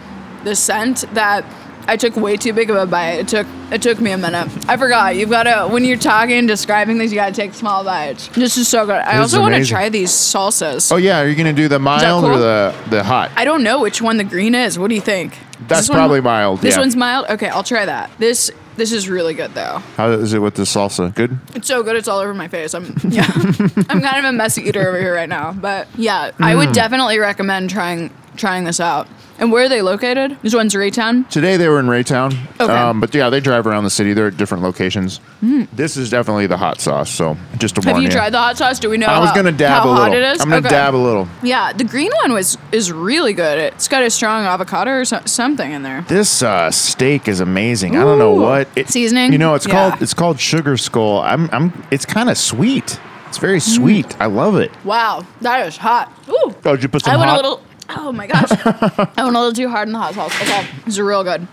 [0.44, 1.44] the scent that
[1.89, 3.12] I took way too big of a bite.
[3.14, 4.47] It took it took me a minute.
[4.68, 5.16] I forgot.
[5.16, 8.28] You've got to when you're talking describing these, you got to take small bites.
[8.28, 8.97] This is so good.
[8.97, 9.74] I This also want to amazing.
[9.74, 10.93] try these salsas.
[10.93, 12.39] Oh yeah, are you gonna do the mild or cool?
[12.39, 13.30] the the hot?
[13.36, 14.78] I don't know which one the green is.
[14.78, 15.32] What do you think?
[15.32, 16.80] Is That's this one- probably mild, This yeah.
[16.80, 17.26] one's mild.
[17.30, 18.11] Okay, I'll try that.
[18.18, 19.82] This this is really good though.
[19.97, 21.12] How is it with the salsa?
[21.14, 21.36] Good.
[21.55, 21.97] It's so good.
[21.97, 22.74] It's all over my face.
[22.74, 23.26] I'm yeah.
[23.89, 26.59] I'm kind of a messy eater over here right now, but yeah, I Mm.
[26.59, 29.07] would definitely recommend trying trying this out.
[29.41, 30.36] And where are they located?
[30.43, 31.28] This one's Raytown.
[31.28, 32.32] Today they were in Raytown.
[32.61, 32.72] Okay.
[32.72, 34.12] Um, but yeah, they drive around the city.
[34.12, 35.20] They're at different locations.
[35.41, 37.09] This is definitely the hot sauce.
[37.09, 37.80] So just to.
[37.82, 38.80] Have warn you tried the hot sauce?
[38.80, 39.07] Do we know?
[39.07, 40.05] I was how- gonna dab a little.
[40.07, 40.68] I'm gonna Okay.
[40.70, 41.28] dab a little.
[41.45, 43.59] Yeah, the green one was is really good.
[43.59, 46.05] It's got a strong avocado or so, something in there.
[46.09, 47.97] This uh, steak is amazing.
[47.97, 49.30] I don't know what it, Seasoning?
[49.30, 49.91] You know, it's Yeah.
[49.91, 51.22] called it's called sugar skull.
[51.22, 51.84] I'm I'm.
[51.93, 52.99] It's kind of sweet.
[53.28, 53.70] It's very Hmm.
[53.70, 54.16] sweet.
[54.20, 54.72] I love it.
[54.84, 56.11] Wow, that is hot.
[56.28, 56.55] Ooh.
[56.64, 57.61] Oh, did you put some I hot?
[57.91, 60.34] Oh my gosh, I went a little too hard in the hot sauce.
[60.43, 61.47] Okay, is real good.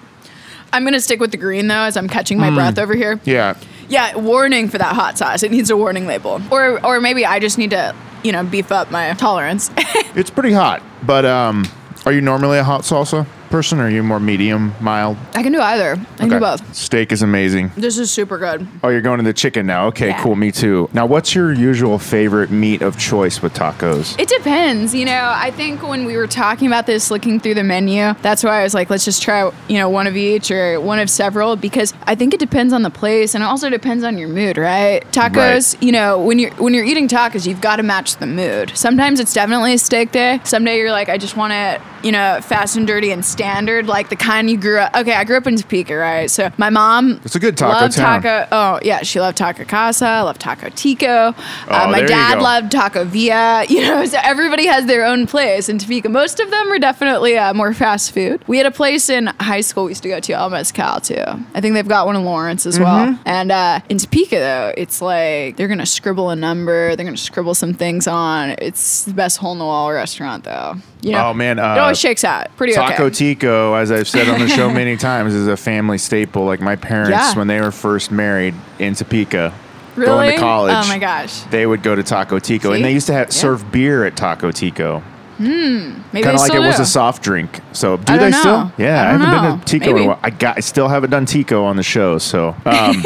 [0.74, 3.20] I'm gonna stick with the green though, as I'm catching my breath over here.
[3.24, 3.56] Yeah.
[3.88, 5.44] Yeah, warning for that hot sauce.
[5.44, 8.72] It needs a warning label, or or maybe I just need to, you know, beef
[8.72, 9.70] up my tolerance.
[10.16, 10.82] It's pretty hot.
[11.04, 11.66] But um,
[12.06, 13.80] are you normally a hot salsa person?
[13.80, 15.18] Or are you more medium, mild?
[15.34, 15.94] I can do either.
[16.16, 16.76] I can do both.
[16.76, 17.72] Steak is amazing.
[17.78, 18.68] This is super good.
[18.84, 19.88] Oh, you're going to the chicken now.
[19.88, 20.22] Okay, Yeah.
[20.22, 20.36] cool.
[20.36, 20.90] Me too.
[20.94, 24.20] Now, what's your usual favorite meat of choice with tacos?
[24.20, 25.32] It depends, you know.
[25.36, 28.64] I think when we were talking about this, looking through the menu, that's why I
[28.64, 31.94] was like, let's just try, you know, one of each or one of several because
[32.06, 35.04] I think it depends on the place and it also depends on your mood, right?
[35.12, 35.36] Tacos,
[35.76, 35.84] Right.
[35.84, 38.72] you know, when you're when you're eating tacos, you've got to match the mood.
[38.76, 40.40] Sometimes it's definitely a steak day.
[40.44, 44.08] Someday you're like, I just want it, you know, fast and dirty and standard, like
[44.08, 44.96] the kind you grew up.
[44.96, 46.32] Okay, I grew up in Topeka, right?
[46.32, 48.22] So my mom, It's a good taco loved town.
[48.22, 48.48] taco.
[48.52, 51.08] Oh yeah, she loved Taco Casa, loved Taco Tico.
[51.08, 51.34] Uh,
[51.68, 53.66] Oh, my there you dad loved Taco Villa.
[53.76, 56.08] You know, so everybody has their own place in Topeka.
[56.08, 58.42] Most of them are definitely uh, more fast food.
[58.48, 61.22] We had a place in high school we used to go to, El Mezcal too.
[61.54, 63.08] I think they've got one in Lawrence as well.
[63.08, 63.22] Mm-hmm.
[63.26, 67.54] And uh, in Topeka though, it's like they're gonna scribble a number, they're gonna scribble
[67.56, 68.56] some things on.
[68.60, 70.76] It's the best hole in the wall restaurant though.
[71.02, 72.56] You know, Oh, man, it uh, always shakes out.
[72.58, 73.14] Pretty Taco okay.
[73.16, 76.46] Tico, as I've said on the show many times, is a family staple.
[76.46, 77.34] Like my parents, Yeah.
[77.38, 79.54] when they were first married in Topeka,
[79.96, 80.06] really?
[80.08, 81.42] going to oh college, Oh my gosh.
[81.52, 82.76] they would go to Taco Tico, See?
[82.76, 83.32] and they used to have Yeah.
[83.42, 85.02] serve beer at Taco Tico,
[85.38, 87.60] Hmm, maybe kind of like it was a soft drink.
[87.74, 88.58] So do they don't still?
[88.66, 88.72] know.
[88.78, 89.50] Yeah, I I, haven't know.
[89.52, 90.20] been to Tico in a while.
[90.24, 92.18] I got, I still haven't done Tico on the show.
[92.20, 93.04] So, um,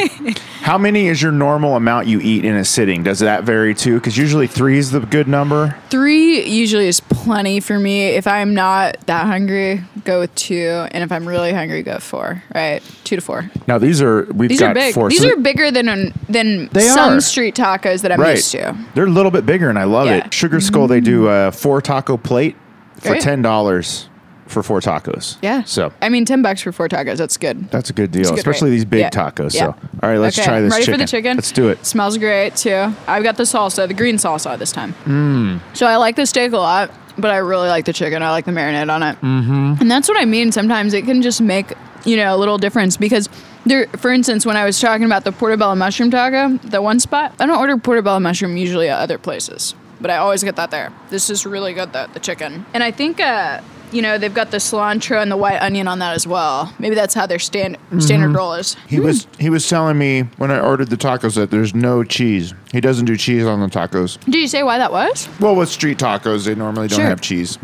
[0.62, 3.02] how many is your normal amount you eat in a sitting?
[3.04, 3.96] Does that vary too?
[3.96, 5.76] Because usually three is the good number.
[5.90, 8.06] Three usually is plenty for me.
[8.10, 12.44] If I'm not that hungry, go with two, and if I'm really hungry, go four.
[12.54, 13.50] Right, two to four.
[13.68, 14.94] Now these are we've These got are big.
[14.94, 15.10] four.
[15.10, 17.22] These so are bigger than than some are.
[17.22, 18.36] street tacos that I'm right.
[18.36, 18.78] used to.
[18.94, 20.26] They're a little bit bigger, and I love Yeah.
[20.28, 20.34] it.
[20.34, 22.56] Sugar Skull, they do a four taco plate
[22.96, 23.22] for Great.
[23.22, 24.08] ten dollars
[24.48, 25.38] for four tacos.
[25.44, 25.64] Yeah.
[25.64, 27.18] So I mean, ten bucks for four tacos.
[27.18, 27.70] That's good.
[27.70, 28.78] that's a good deal, a good especially rate.
[28.78, 29.10] these big Yeah.
[29.12, 29.54] tacos.
[29.54, 29.60] Yeah.
[29.74, 31.00] So all right, let's okay, try this ready chicken.
[31.00, 31.38] for the chicken?
[31.38, 31.86] Let's do it.
[31.86, 32.94] Smells great too.
[33.08, 34.94] I've got the salsa, the green salsa this time.
[35.06, 35.60] Mm.
[35.76, 38.24] So I like the steak a lot, but I really like the chicken.
[38.24, 39.16] I like the marinade on it.
[39.22, 39.76] Mm-hmm.
[39.82, 40.52] And that's what I mean.
[40.52, 41.72] Sometimes it can just make
[42.06, 43.30] you know a little difference because
[43.68, 43.86] there.
[43.98, 47.46] For instance, when I was talking about the portobello mushroom taco, the one spot, I
[47.46, 49.76] don't order portobello mushroom usually at other places.
[50.02, 50.94] But I always get that there.
[51.10, 52.66] This is really good though, the chicken.
[52.74, 56.00] And I think uh, you know, they've got the cilantro and the white onion on
[56.00, 56.74] that as well.
[56.80, 58.00] Maybe that's how their stand, mm-hmm.
[58.00, 58.76] standard roll is.
[58.88, 59.06] He hmm.
[59.06, 62.54] was he was telling me when I ordered the tacos that there's no cheese.
[62.72, 64.20] He doesn't do cheese on the tacos.
[64.26, 65.28] Did you say why that was?
[65.40, 67.06] Well, with street tacos, they normally don't Sure.
[67.06, 67.58] have cheese,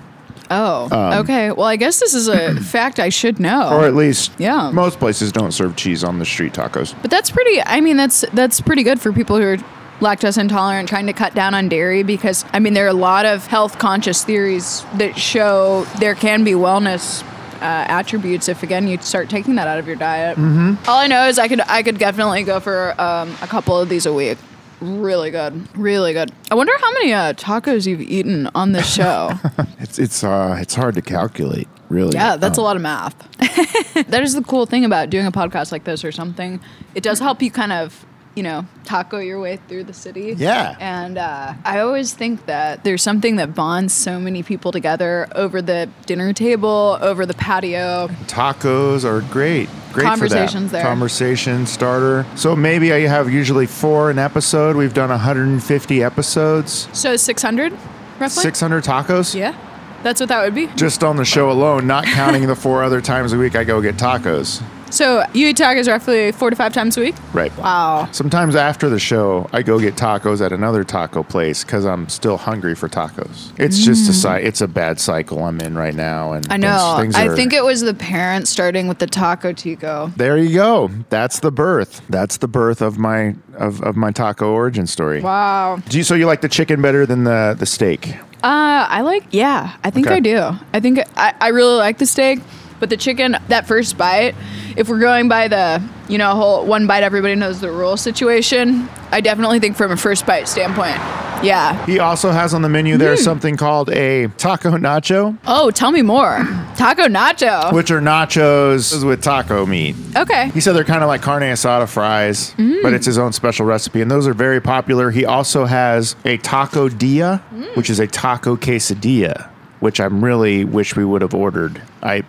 [0.52, 1.52] Oh, um, okay.
[1.52, 3.70] Well, I guess this is a fact I should know.
[3.70, 4.70] or at least Yeah.
[4.72, 6.94] most places don't serve cheese on the street tacos.
[7.02, 7.62] But that's pretty.
[7.62, 9.58] I mean, that's that's pretty good for people who are
[10.00, 12.04] lactose intolerant, trying to cut down on dairy.
[12.04, 16.44] Because I mean, there are a lot of health conscious theories that show there can
[16.44, 17.24] be wellness.
[17.56, 20.38] Uh, attributes if again you start taking that out of your diet.
[20.38, 20.74] Mm-hmm.
[20.90, 23.88] All I know is I could I could definitely go for um, a couple of
[23.88, 24.38] these a week.
[24.82, 26.32] Really good, really good.
[26.52, 29.32] I wonder how many uh, tacos you've eaten on this show.
[29.80, 32.14] It's it's uh it's hard to calculate, really.
[32.16, 33.16] Yeah, that's Um, a lot of math.
[34.10, 36.60] that is the cool thing about doing a podcast like this or something.
[36.94, 40.36] It does help you kind of, you know, taco your way through the city.
[40.38, 40.76] Yeah.
[40.80, 45.62] And uh, I always think that there's something that bonds so many people together over
[45.62, 48.08] the dinner table, over the patio.
[48.28, 49.70] Tacos are great.
[49.94, 50.72] Great Conversations for that.
[50.72, 50.84] there.
[50.84, 52.26] Conversation starter.
[52.36, 54.76] So maybe I have usually four an episode.
[54.76, 56.90] We've done 150 episodes.
[56.92, 57.72] So 600,
[58.20, 58.44] roughly?
[58.44, 59.34] 600 tacos.
[59.34, 59.58] Yeah.
[60.04, 60.68] That's what that would be.
[60.76, 63.82] Just on the show alone, not counting the four other times a week I go
[63.82, 64.62] get tacos.
[64.96, 67.16] So you eat tacos roughly four to five times a week?
[67.34, 67.56] Right.
[67.58, 68.08] Wow.
[68.14, 72.38] Sometimes after the show, I go get tacos at another taco place because I'm still
[72.38, 73.52] hungry for tacos.
[73.60, 76.54] It's just a cy- it's a bad cycle I'm in right now, and Mm.
[76.54, 76.96] I know.
[76.98, 80.14] things I are- think it was the parents starting with the taco tico.
[80.16, 80.90] There you go.
[81.10, 82.02] That's the birth.
[82.10, 85.22] That's the birth of my of, of my taco origin story.
[85.22, 85.80] Wow.
[85.90, 88.16] Do you, so you like the chicken better than the the steak?
[88.44, 90.16] Uh, I like, yeah, I think Okay.
[90.16, 90.52] I do.
[90.74, 92.40] I think I, I really like the steak,
[92.80, 94.36] but the chicken, that first bite,
[94.76, 98.88] if we're going by the, you know, whole one bite, everybody knows the rule situation,
[99.12, 100.98] I definitely think from a first bite standpoint.
[101.44, 101.86] Yeah.
[101.86, 106.02] He also has on the menu there something called a taco nacho, Oh, tell me
[106.02, 106.40] more.
[106.76, 107.72] Taco nacho.
[107.74, 109.96] which are nachos with taco meat.
[110.16, 110.50] Okay.
[110.50, 112.82] He said they're kind of like carne asada fries, Mm.
[112.82, 115.12] but it's his own special recipe, and those are very popular.
[115.12, 117.76] He also has a taco dia, Mm.
[117.78, 119.48] which is a taco quesadilla,
[119.82, 121.82] which I am really wish we would have ordered.
[122.02, 122.24] I,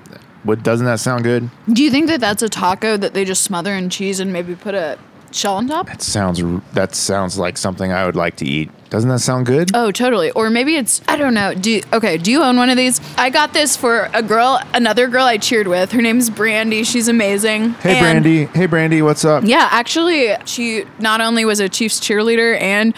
[0.46, 1.50] what doesn't that sound good?
[1.72, 4.54] Do you think that that's a taco that they just smother in cheese and maybe
[4.54, 4.98] put a
[5.32, 5.86] shell on top?
[5.88, 6.40] That sounds
[6.72, 8.70] that sounds like something I would like to eat.
[8.88, 9.72] Doesn't that sound good?
[9.74, 10.30] Oh, totally.
[10.30, 11.52] Or maybe it's I don't know.
[11.54, 12.16] Do you, okay?
[12.18, 13.00] Do you own one of these?
[13.18, 15.90] I got this for a girl, another girl I cheered with.
[15.90, 16.84] Her name's Brandy.
[16.84, 17.70] She's amazing.
[17.74, 19.42] Hey And- Brandy, hey Brandy, what's up?
[19.44, 22.94] Yeah, actually, she not only was a Chiefs cheerleader and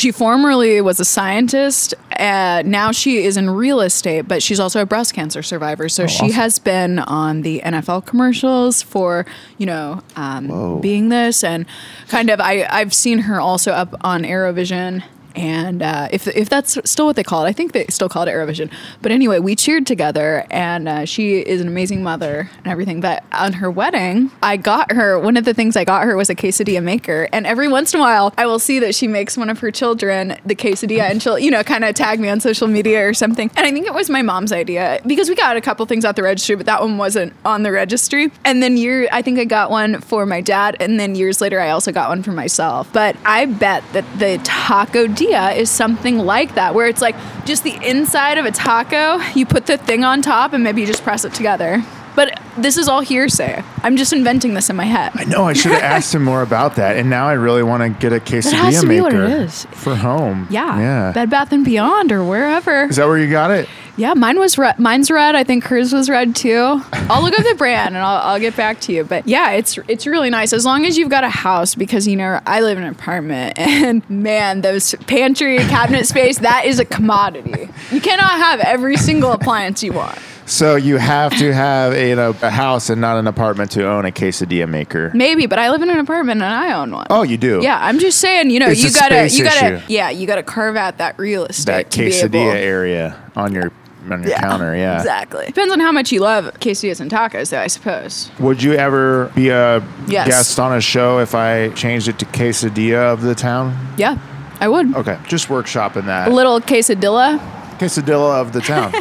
[0.00, 1.92] she formerly was a scientist.
[2.18, 5.90] Uh, now she is in real estate, but she's also a breast cancer survivor.
[5.90, 6.30] So she awesome.
[6.36, 9.26] has been on the NFL commercials for,
[9.58, 11.66] you know, um, being this and
[12.08, 12.40] kind of.
[12.40, 15.04] I I've seen her also up on ArrowVision.
[15.34, 18.24] And uh, if, if that's still what they call it, I think they still call
[18.24, 18.70] it ArrowVision.
[19.02, 23.00] But anyway, we cheered together, and uh, she is an amazing mother and everything.
[23.00, 26.30] But on her wedding, I got her one of the things I got her was
[26.30, 27.28] a quesadilla maker.
[27.32, 29.70] And every once in a while, I will see that she makes one of her
[29.70, 33.14] children the quesadilla, and she'll you know kind of tag me on social media or
[33.14, 33.50] something.
[33.56, 36.16] And I think it was my mom's idea because we got a couple things out
[36.16, 38.30] the registry, but that one wasn't on the registry.
[38.44, 41.60] And then year, I think I got one for my dad, and then years later,
[41.60, 42.92] I also got one for myself.
[42.92, 47.62] But I bet that the taco dia is something like that, where it's like just
[47.62, 51.02] the inside of a taco, you put the thing on top, and maybe you just
[51.02, 51.84] press it together.
[52.20, 53.64] But this is all hearsay.
[53.82, 55.12] I'm just inventing this in my head.
[55.14, 57.82] I know I should have asked him more about that, and now I really want
[57.82, 59.64] to get a quesadilla has to be maker what it is.
[59.72, 60.46] for home.
[60.50, 60.78] Yeah.
[60.78, 61.12] yeah.
[61.12, 62.84] Bed Bath and Beyond or wherever.
[62.84, 63.70] Is that where you got it?
[63.96, 64.78] Yeah, mine was red.
[64.78, 65.34] Mine's red.
[65.34, 66.82] I think hers was red too.
[66.92, 69.04] I'll look up the brand and I'll, I'll get back to you.
[69.04, 72.16] But yeah, it's it's really nice as long as you've got a house because you
[72.16, 76.84] know I live in an apartment and man, those pantry cabinet space that is a
[76.84, 77.70] commodity.
[77.90, 80.18] You cannot have every single appliance you want.
[80.50, 83.86] So you have to have a, you know, a house and not an apartment to
[83.88, 85.12] own a quesadilla maker.
[85.14, 87.06] Maybe, but I live in an apartment and I own one.
[87.08, 87.60] Oh, you do?
[87.62, 89.84] Yeah, I'm just saying, you know, It's you a gotta, space you gotta, issue.
[89.88, 91.66] yeah, you gotta carve out that real estate.
[91.72, 93.70] That to be quesadilla able- area on your
[94.10, 94.74] on your counter.
[94.74, 94.96] Yeah.
[94.96, 95.46] Exactly.
[95.46, 98.30] Depends on how much you love quesadillas and tacos, though, I suppose.
[98.40, 100.26] Would you ever be a Yes.
[100.26, 103.76] guest on a show if I changed it to quesadilla of the town?
[103.98, 104.16] Yeah,
[104.58, 104.96] I would.
[104.96, 106.28] Okay, just workshopping that.
[106.28, 107.38] A little quesadilla.
[107.80, 108.92] Quesadilla of the town.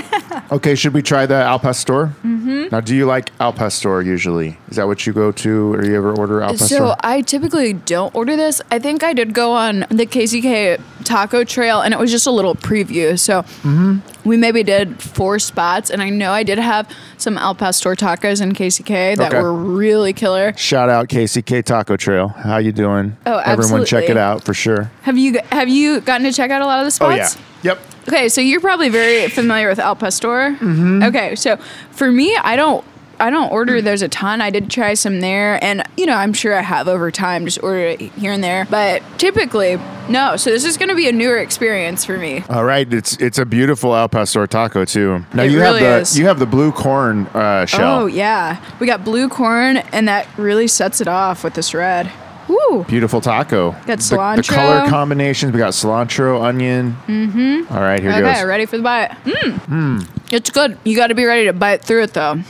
[0.52, 2.08] okay, should we try the al pastor?
[2.24, 2.68] Mm-hmm.
[2.72, 4.58] Now, do you like al pastor usually?
[4.70, 6.68] Is that what you go to, or you ever order al pastor?
[6.68, 8.62] So I typically don't order this.
[8.72, 12.32] I think I did go on the KCK taco trail, and it was just a
[12.32, 13.20] little preview.
[13.20, 14.30] So Mm-hmm.
[14.30, 18.42] we maybe did four spots, and I know I did have some al pastor tacos
[18.42, 19.42] in KCK that Okay.
[19.42, 20.54] were really killer.
[20.56, 22.30] Shout out KCK Taco Trail.
[22.30, 23.18] How you doing?
[23.26, 23.64] Oh, absolutely.
[23.64, 24.90] Everyone check it out for sure.
[25.02, 27.36] Have you have you gotten to check out a lot of the spots?
[27.36, 27.74] Oh yeah.
[27.74, 27.80] Yep.
[28.10, 30.56] Okay, so you're probably very familiar with Al Pastor.
[30.60, 31.04] Mm-hmm.
[31.04, 31.58] Okay, so
[31.92, 32.84] for me, I don't.
[33.22, 34.40] I don't order those a ton.
[34.40, 37.62] I did try some there, and you know, I'm sure I have over time just
[37.62, 38.66] ordered it here and there.
[38.70, 40.38] But typically, no.
[40.38, 42.46] So this is going to be a newer experience for me.
[42.50, 45.26] All right, it's it's a beautiful al pastor taco too.
[45.34, 46.18] Now It you really have the is.
[46.18, 48.04] you have the blue corn uh, shell.
[48.04, 52.10] Oh yeah, we got blue corn, and that really sets it off with this red.
[52.50, 52.84] Woo!
[52.86, 53.72] Beautiful taco.
[53.72, 54.48] Got The- The, cilantro.
[54.54, 55.54] color combinations.
[55.54, 56.98] We got cilantro, onion.
[57.08, 57.74] Mm-hmm.
[57.74, 58.44] All right, here Okay, goes.
[58.44, 59.12] ready for the bite.
[59.24, 60.08] Mmm.
[60.32, 60.78] It's good.
[60.84, 62.42] You got to be ready to bite through it though.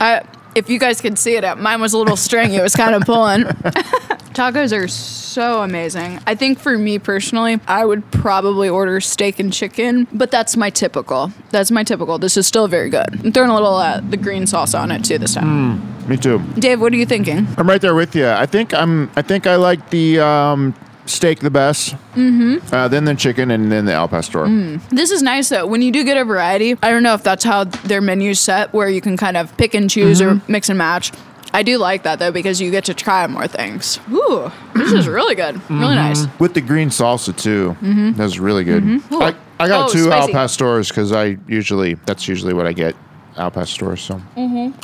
[0.00, 0.22] I,
[0.54, 2.56] if you guys could see it, mine was a little stringy.
[2.56, 3.42] It was kind of pulling.
[4.32, 6.18] Tacos are so amazing.
[6.26, 10.70] I think for me personally, I would probably order steak and chicken, but that's my
[10.70, 11.30] typical.
[11.50, 12.18] That's my typical.
[12.18, 13.24] This is still very good.
[13.24, 16.08] I'm throwing a little uh, the green sauce on it too this time.
[16.08, 16.38] Me too.
[16.58, 17.46] Dave, what are you thinking?
[17.58, 18.28] I'm right there with you.
[18.28, 19.10] I think I'm.
[19.16, 20.74] I think I like the um,
[21.06, 21.94] steak the best.
[22.14, 22.74] Mm-hmm.
[22.74, 24.46] Uh, then the chicken, and then the al pastor.
[24.90, 25.66] This is nice though.
[25.66, 28.72] When you do get a variety, I don't know if that's how their menu's set,
[28.72, 31.12] where you can kind of pick and choose or mix and match.
[31.54, 34.00] I do like that though because you get to try more things.
[34.10, 35.60] Ooh, this is really good.
[35.68, 36.26] Really nice.
[36.38, 37.76] With the green salsa too.
[38.16, 38.82] That's really good.
[38.84, 39.20] Ooh.
[39.20, 40.32] I, I got Oh, two al spicy.
[40.32, 42.96] pastors because I usually that's usually what I get.
[43.36, 43.96] Al pastor.
[43.96, 44.20] So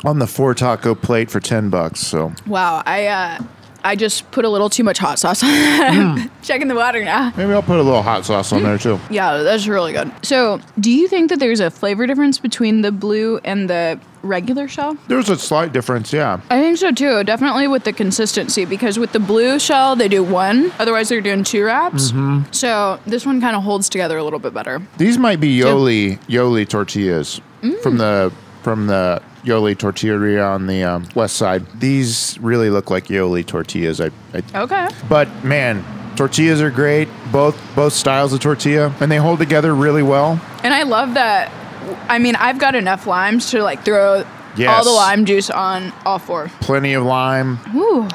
[0.03, 1.99] on the four taco plate for ten bucks.
[2.01, 3.39] So Wow, I uh,
[3.83, 6.31] I just put a little too much hot sauce on it.
[6.43, 7.31] Checking the water now.
[7.37, 8.99] maybe I'll put a little hot sauce on there too.
[9.09, 10.11] Yeah, that's really good.
[10.23, 14.67] So, do you think that there's a flavor difference between the blue and the regular
[14.67, 14.97] shell?
[15.07, 16.11] There's a slight difference.
[16.11, 16.41] Yeah.
[16.49, 17.23] I think so too.
[17.23, 21.43] Definitely with the consistency because with the blue shell they do one, otherwise they're doing
[21.43, 22.11] two wraps.
[22.51, 24.81] So this one kind of holds together a little bit better.
[24.97, 27.77] These might be Yoli Yoli tortillas Mm.
[27.83, 28.31] from the
[28.63, 31.65] from the Yoli tortilleria on the um, west side.
[31.79, 34.01] These really look like Yoli tortillas.
[34.01, 34.87] I, I Okay.
[35.07, 35.83] but man,
[36.15, 37.07] tortillas are great.
[37.31, 40.39] Both both styles of tortilla, and they hold together really well.
[40.63, 41.51] And I love that.
[42.09, 44.23] I mean, I've got enough limes to like throw
[44.67, 46.49] all the lime juice on all four.
[46.59, 47.59] Plenty of lime.
[47.75, 48.07] Ooh.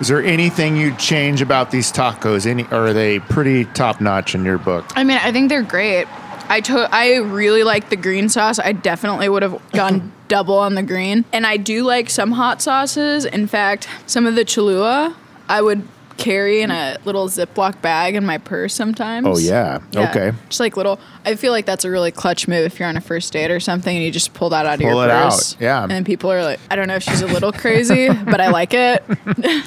[0.00, 2.46] Is there anything you'd change about these tacos?
[2.46, 4.84] Any or are they pretty top notch in your book?
[4.96, 6.06] I mean, I think they're great.
[6.48, 8.58] I to- I really like the green sauce.
[8.58, 11.24] I definitely would have gone double on the green.
[11.32, 13.24] And I do like some hot sauces.
[13.24, 15.16] In fact, some of the Cholula
[15.48, 15.86] I would
[16.16, 19.26] carry in a little Ziploc bag in my purse sometimes.
[19.26, 19.80] Oh yeah.
[19.92, 20.32] Yeah, Okay.
[20.48, 21.00] Just like little.
[21.24, 23.58] I feel like that's a really clutch move if you're on a first date or
[23.58, 25.56] something and you just pull that out of Pull your it out, purse.
[25.58, 25.82] yeah.
[25.82, 28.48] And then people are like, I don't know if she's a little crazy, but I
[28.50, 29.02] like it.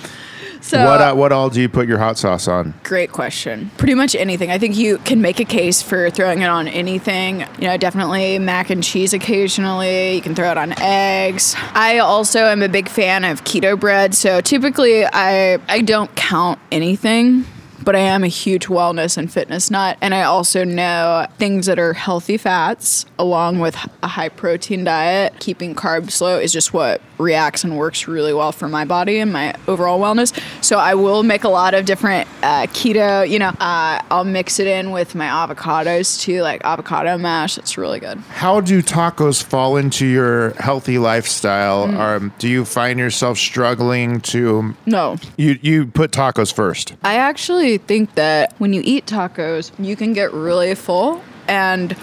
[0.62, 2.74] so what uh, what all do you put your hot sauce on?
[2.84, 3.72] Great question.
[3.78, 4.52] Pretty much anything.
[4.52, 7.42] I think you can make a case for throwing it on anything.
[7.60, 10.16] You know, definitely mac and cheese occasionally.
[10.16, 11.56] You can throw it on eggs.
[11.74, 16.60] I also am a big fan of keto bread, so typically I I don't count
[16.72, 17.46] anything.
[17.84, 19.98] But I am a huge wellness and fitness nut.
[20.02, 25.40] And I also know things that are healthy fats along with a high protein diet.
[25.40, 29.32] Keeping carbs low is just what reacts and works really well for my body and
[29.32, 30.38] my overall wellness.
[30.64, 34.60] So I will make a lot of different uh, keto, you know, uh, I'll mix
[34.60, 37.58] it in with my avocados too, like avocado mash.
[37.58, 38.18] It's really good.
[38.30, 41.88] How do tacos fall into your healthy lifestyle?
[41.88, 41.98] Mm.
[41.98, 46.96] Um, do you find yourself struggling to No, you you put tacos first?
[47.04, 51.96] I actually think that when you eat tacos, you can get really full and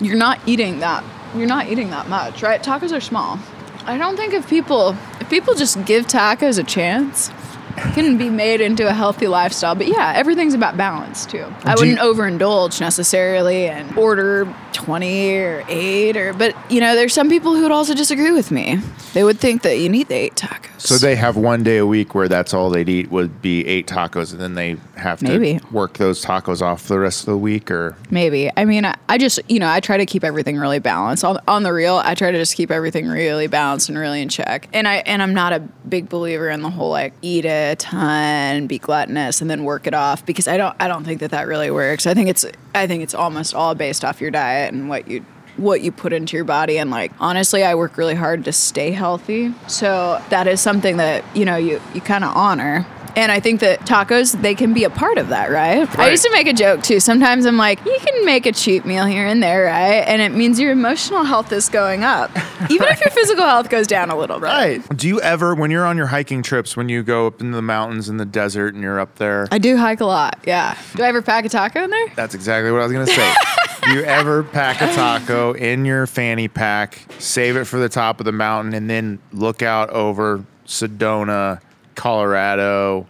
[0.00, 1.04] you're not eating that
[1.34, 2.62] you're not eating that much, right?
[2.62, 3.38] Tacos are small.
[3.86, 7.30] I don't think if people if people just give tacos a chance,
[7.76, 9.74] can be made into a healthy lifestyle.
[9.74, 11.44] But yeah, everything's about balance too.
[11.64, 16.94] I Do you- wouldn't overindulge necessarily and order 20 or 8 or but you know,
[16.94, 18.78] there's some people who would also disagree with me.
[19.14, 20.70] They would think that you need the 8 tacos.
[20.80, 23.86] So they have one day a week where that's all they'd eat would be eight
[23.86, 27.70] tacos, and then they have to work those tacos off the rest of the week.
[27.70, 28.50] Or Maybe.
[28.56, 31.22] I mean, I, I just, you know, I try to keep everything really balanced.
[31.22, 34.30] On, on the real, I try to just keep everything really balanced and really in
[34.30, 34.68] check.
[34.72, 38.66] And I and I'm not a big believer in the whole like eat a ton,
[38.66, 41.46] be gluttonous, and then work it off because I don't I don't think that that
[41.46, 42.06] really works.
[42.06, 42.44] I think it's
[42.74, 45.24] I think it's almost all based off your diet and what you
[45.56, 48.90] what you put into your body and like honestly I work really hard to stay
[48.90, 49.52] healthy.
[49.68, 52.86] So that is something that, you know, you you kind of honor.
[53.20, 55.86] And I think that tacos, they can be a part of that, right?
[55.98, 57.00] I used to make a joke too.
[57.00, 60.02] Sometimes I'm like, you can make a cheat meal here and there, right?
[60.08, 62.30] And it means your emotional health is going up,
[62.70, 64.46] even if your physical health goes down a little bit.
[64.46, 64.96] Right.
[64.96, 67.60] Do you ever, when you're on your hiking trips, when you go up into the
[67.60, 69.46] mountains in the desert and you're up there?
[69.52, 70.78] I do hike a lot, yeah.
[70.96, 72.08] Do I ever pack a taco in there?
[72.16, 73.34] That's exactly what I was gonna say.
[73.82, 78.18] Do you ever pack a taco in your fanny pack, save it for the top
[78.18, 81.60] of the mountain, and then look out over Sedona,
[81.94, 83.06] Colorado,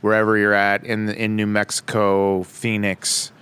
[0.00, 3.32] wherever you're at in in New Mexico, Phoenix,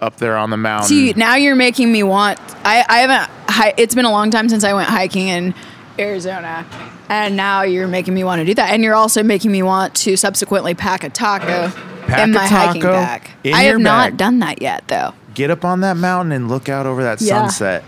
[0.00, 0.88] up there on the mountain.
[0.88, 2.38] See, now you're making me want.
[2.64, 3.30] I, I haven't.
[3.48, 5.54] Hi, it's been a long time since I went hiking in
[5.98, 6.66] Arizona,
[7.08, 8.70] and now you're making me want to do that.
[8.70, 11.70] And you're also making me want to subsequently pack a taco
[12.06, 13.30] Pack in a my hiking taco bag.
[13.44, 15.12] in I your have not done that yet, though.
[15.34, 17.40] Get up on that mountain and look out over that Yeah.
[17.48, 17.84] sunset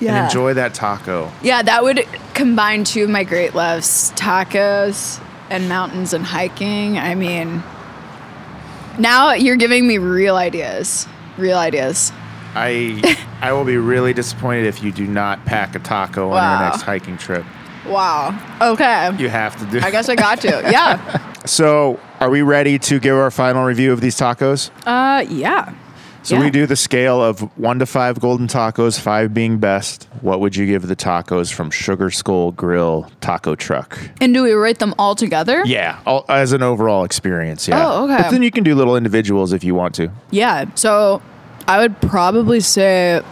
[0.00, 0.16] Yeah.
[0.16, 1.30] and enjoy that taco.
[1.42, 2.04] Yeah, that would
[2.34, 5.20] combine two of my great loves: tacos
[5.50, 6.98] and mountains and hiking.
[6.98, 7.62] I mean,
[8.98, 11.06] now you're giving me real ideas.
[11.36, 12.12] Real ideas.
[12.54, 16.68] I I will be really disappointed if you do not pack a taco on your
[16.68, 17.44] next hiking trip.
[17.86, 18.36] Wow.
[18.60, 19.16] Okay.
[19.18, 19.80] You have to do.
[19.84, 20.48] I guess I got to.
[20.70, 21.34] Yeah.
[21.46, 24.70] So, are we ready to give our final review of these tacos?
[24.84, 25.72] Uh, yeah.
[26.28, 26.42] So Yeah.
[26.42, 30.06] we do the scale of one to five golden tacos, five being best.
[30.20, 33.98] What would you give the tacos from Sugar Skull Grill Taco Truck?
[34.20, 35.62] And do we rate them all together?
[35.64, 37.66] Yeah, all, as an overall experience.
[37.66, 37.82] Yeah.
[37.82, 38.24] Oh, okay.
[38.24, 40.10] But then you can do little individuals if you want to.
[40.30, 40.66] Yeah.
[40.74, 41.22] So
[41.66, 43.22] I would probably say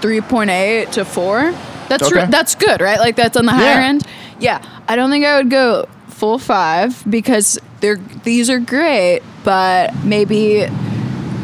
[0.00, 1.52] 3.8 to 4.
[1.88, 2.20] That's Okay.
[2.22, 3.00] re- that's good, right?
[3.00, 3.88] Like that's on the higher Yeah.
[3.88, 4.06] end.
[4.38, 4.58] Yeah.
[4.86, 10.68] I don't think I would go full 5 because they're these are great, but maybe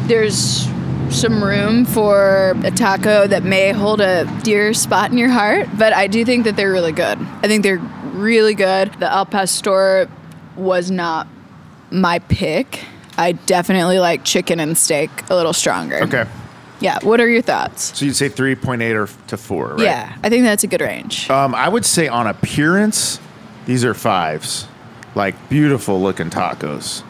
[0.07, 0.65] there's
[1.11, 5.93] some room for a taco that may hold a dear spot in your heart, but
[5.93, 7.17] I do think that they're really good.
[7.19, 8.93] I think they're really good.
[8.95, 10.09] The El Pastor
[10.55, 11.27] was not
[11.91, 12.83] my pick.
[13.17, 16.03] I definitely like chicken and steak a little stronger.
[16.03, 16.25] Okay.
[16.79, 16.97] Yeah.
[17.03, 17.97] What are your thoughts?
[17.97, 19.79] So you'd say 3.8 or to 4, right?
[19.79, 21.29] Yeah, I think that's a good range.
[21.29, 23.19] Um, I would say on appearance,
[23.65, 24.67] these are fives.
[25.15, 27.03] Like beautiful looking tacos.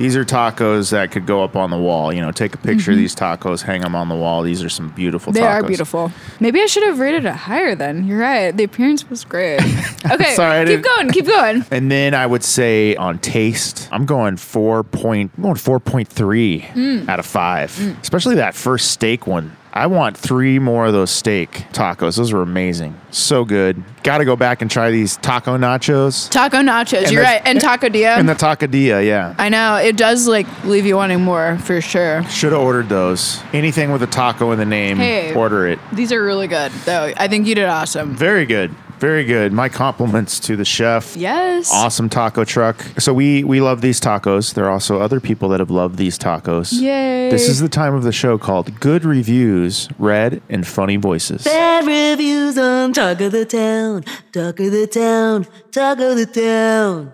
[0.00, 2.10] These are tacos that could go up on the wall.
[2.12, 4.42] You know, take a picture of these tacos, hang them on the wall.
[4.42, 5.42] These are some beautiful Mm-hmm.
[5.42, 5.62] they tacos.
[5.62, 6.12] are beautiful.
[6.40, 8.06] Maybe I should have rated it higher then.
[8.06, 8.56] You're right.
[8.56, 9.60] The appearance was great.
[10.10, 10.34] Okay.
[10.34, 11.10] Sorry, keep going.
[11.10, 11.64] Keep going.
[11.70, 16.08] And then I would say on taste, I'm going four point, I'm going four point
[16.08, 17.06] three Mm.
[17.06, 17.78] out of five.
[18.00, 19.54] Especially that first steak one.
[19.72, 22.16] I want three more of those steak tacos.
[22.16, 23.82] Those were amazing, so good.
[24.02, 27.02] Got to go back and try these taco nachos Taco nachos.
[27.04, 27.40] And You're right.
[27.44, 28.16] And tacodilla.
[28.18, 29.06] and the tacadilla.
[29.06, 32.24] Yeah, I know it does like leave you wanting more for sure.
[32.24, 33.40] should have ordered those.
[33.52, 35.34] Anything with a taco in the name, Hey.
[35.34, 35.78] order it.
[35.92, 37.12] These are really good, though.
[37.16, 38.14] I think you did awesome.
[38.16, 39.52] Very good, very good.
[39.52, 41.16] My compliments to the chef.
[41.16, 41.72] Yes.
[41.72, 42.76] Awesome taco truck.
[42.98, 44.54] So we we love these tacos.
[44.54, 46.72] There are also other people that have loved these tacos.
[46.72, 47.30] Yay.
[47.30, 51.44] This is the time of the show called Good Reviews, Read in Funny Voices.
[51.44, 57.12] Bad reviews on Talk of the Town, Talk of the Town, Talk of the Town,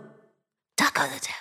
[0.77, 1.35] Talk of the Town.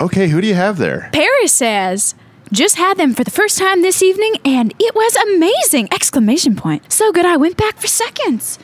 [0.00, 1.10] Okay, who do you have there?
[1.12, 2.14] Paris says,
[2.50, 5.88] just had them for the first time this evening and it was amazing!
[5.92, 6.90] Exclamation point.
[6.90, 8.58] So good I went back for seconds.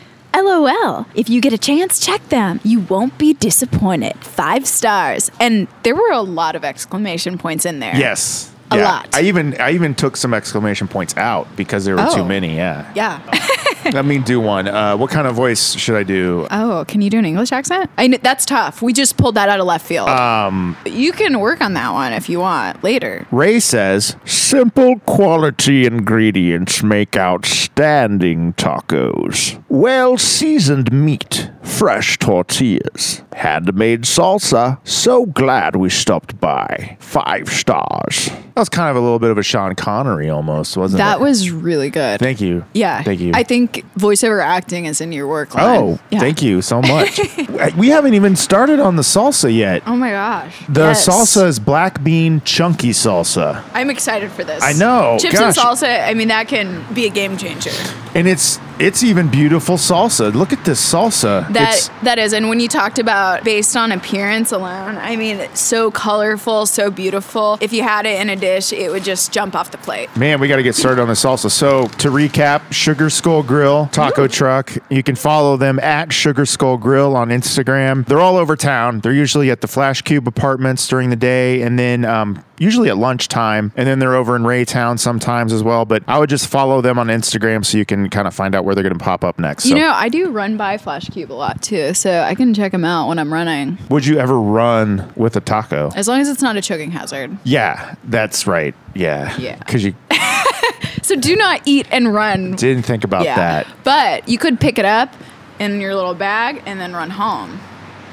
[0.45, 1.07] LOL.
[1.14, 2.61] If you get a chance, check them.
[2.64, 4.16] You won't be disappointed.
[4.18, 7.97] five stars, and there were a lot of exclamation points in there.
[7.97, 8.53] Yes.
[8.71, 8.85] A Yeah.
[8.85, 9.09] lot.
[9.14, 12.14] I even I even took some exclamation points out because there were Oh.
[12.14, 12.57] too many.
[12.57, 12.85] Yeah.
[12.95, 13.21] Yeah.
[13.93, 14.69] Let me do one.
[14.69, 16.47] Uh, what kind of voice should I do?
[16.51, 17.89] oh, can you do an English accent?
[17.97, 18.83] I kn- that's tough.
[18.83, 20.09] We just pulled that out of left field.
[20.11, 23.27] Um, you can work on that one if you want later.
[23.31, 29.62] Ray says, simple quality ingredients make outstanding tacos.
[29.69, 34.79] Well seasoned meat, fresh tortillas, handmade salsa.
[34.87, 36.97] So glad we stopped by.
[36.99, 38.27] Five stars.
[38.27, 41.19] That was kind of a little bit of a Sean Connery almost, wasn't That it?
[41.19, 42.19] That was really good.
[42.19, 42.64] Thank you.
[42.75, 43.03] Yeah.
[43.03, 43.31] Thank you.
[43.35, 45.81] I think voiceover acting is in your work line.
[45.81, 46.19] Oh, Yeah.
[46.19, 47.21] thank you so much.
[47.77, 49.83] we haven't even started on the salsa yet.
[49.87, 50.57] Oh my gosh.
[50.69, 51.07] The Yes.
[51.09, 53.62] salsa is black bean chunky salsa.
[53.75, 54.62] I'm excited for this.
[54.62, 55.57] I know, Chips gosh.
[55.57, 57.71] and salsa, I mean, that can be a game changer.
[58.14, 60.33] And it's it's even beautiful salsa.
[60.33, 61.53] Look at this salsa.
[61.53, 65.41] That It's- that is, and when you talked about based on appearance alone, I mean,
[65.55, 67.59] so colorful, so beautiful.
[67.61, 70.15] If you had it in a dish, it would just jump off the plate.
[70.17, 71.51] Man, we got to get started on the salsa.
[71.51, 74.73] So, to recap, Sugar Skull Grill, Taco Truck.
[74.91, 78.05] You can follow them at Sugar Skull Grill on Instagram.
[78.07, 79.01] They're all over town.
[79.01, 82.97] They're usually at the Flash Cube apartments during the day and then um, usually at
[82.99, 83.73] lunchtime.
[83.77, 85.85] And then they're over in Raytown sometimes as well.
[85.85, 88.65] But I would just follow them on Instagram so you can kind of find out
[88.65, 89.65] where they're going to pop up next.
[89.67, 92.53] You So, know, I do run by Flash Cube a lot too, so I can
[92.55, 95.91] check them out when I'm running, would you ever run with a taco?
[95.97, 97.37] as long as it's not a choking hazard.
[97.45, 98.75] Yeah, that's right.
[98.95, 99.37] Yeah.
[99.39, 99.57] Yeah.
[99.57, 99.95] Because you
[101.03, 102.53] So do not eat and run.
[102.57, 103.67] didn't think about yeah, that.
[103.85, 105.13] but you could pick it up
[105.59, 107.59] in your little bag and then run home.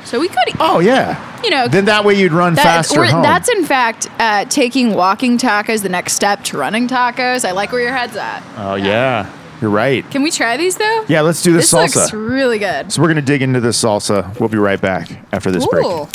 [0.06, 1.42] So we could, Oh, yeah.
[1.44, 3.24] you know, Then that way you'd run That- faster we're- home.
[3.24, 7.44] That's in fact uh, taking walking tacos the next step to running tacos.
[7.44, 8.44] I like where your head's at.
[8.58, 9.30] oh, yeah.
[9.66, 10.08] You're right.
[10.12, 11.06] Can we try these though?
[11.08, 11.86] Yeah, let's do the This salsa.
[11.86, 12.92] This looks really good.
[12.92, 14.40] so we're going to dig into this salsa.
[14.40, 15.84] We'll be right back after this break.
[15.84, 16.06] Ooh.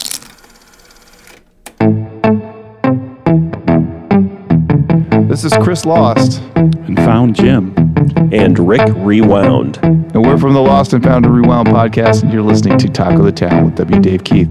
[5.11, 7.75] The This is Chris Lost, and found Jim.
[8.33, 9.79] And Rick Rewound.
[9.83, 13.25] and we're from the Lost and Found and Rewound podcast, and you're listening to Taco
[13.25, 14.01] the Town with W.
[14.01, 14.49] Dave Keith.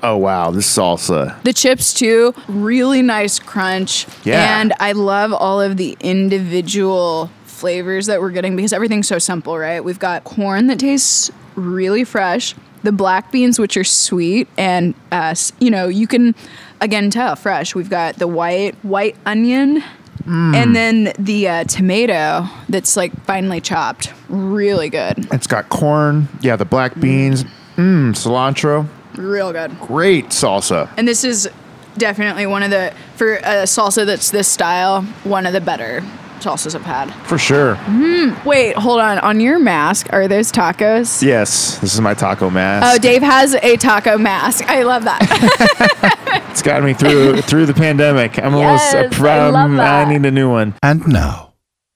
[0.00, 1.42] Oh wow, this salsa.
[1.42, 4.06] The chips too, really nice crunch.
[4.24, 4.60] Yeah.
[4.60, 9.58] And I love all of the individual flavors that we're getting because everything's so simple,
[9.58, 9.84] right?
[9.84, 15.34] We've got corn that tastes really fresh, the black beans which are sweet and uh,
[15.58, 16.34] you know, you can
[16.80, 17.74] again tell fresh.
[17.74, 19.84] We've got the white white onion
[20.24, 20.54] Mm.
[20.54, 24.12] and then the uh, tomato that's like finely chopped.
[24.28, 25.28] Really good.
[25.32, 27.02] It's got corn, yeah, the black mm.
[27.02, 27.44] beans,
[27.76, 28.88] mmm, cilantro.
[29.16, 29.78] Real good.
[29.80, 30.88] Great salsa.
[30.96, 31.48] And this is
[31.96, 36.02] definitely one of the for a salsa that's this style, one of the better
[36.40, 37.12] salsas I've had.
[37.26, 37.74] For sure.
[37.76, 38.48] Mm-hmm.
[38.48, 39.18] Wait, hold on.
[39.18, 41.22] On your mask, are those tacos?
[41.22, 42.86] Yes, this is my taco mask.
[42.86, 44.64] Oh, Dave has a taco mask.
[44.68, 46.46] I love that.
[46.50, 48.38] it's gotten me through through the pandemic.
[48.38, 49.52] I'm Yes, I almost proud.
[49.54, 50.06] love that.
[50.08, 50.74] I need a new one.
[50.82, 51.54] And now,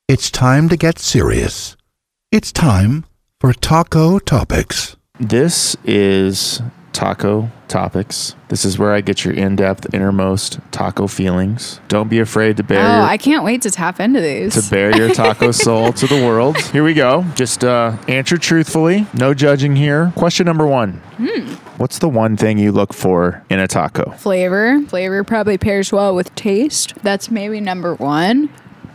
[0.08, 1.76] it's time to get serious.
[2.30, 3.04] It's time
[3.40, 4.96] for Taco Topics.
[5.20, 6.60] This is
[6.92, 8.34] Taco Topics.
[8.48, 11.80] This is where I get your in-depth, innermost taco feelings.
[11.88, 12.78] Don't be afraid to bear.
[12.80, 14.62] oh, your, I can't wait to tap into these.
[14.62, 16.58] to bear your taco soul to the world.
[16.58, 17.24] Here we go.
[17.34, 19.06] Just uh, answer truthfully.
[19.14, 20.12] No judging here.
[20.16, 21.00] Question number one.
[21.16, 21.54] Hmm.
[21.78, 24.10] What's the one thing you look for in a taco?
[24.12, 24.82] Flavor.
[24.86, 26.94] Flavor probably pairs well with taste.
[27.02, 28.50] That's maybe number one.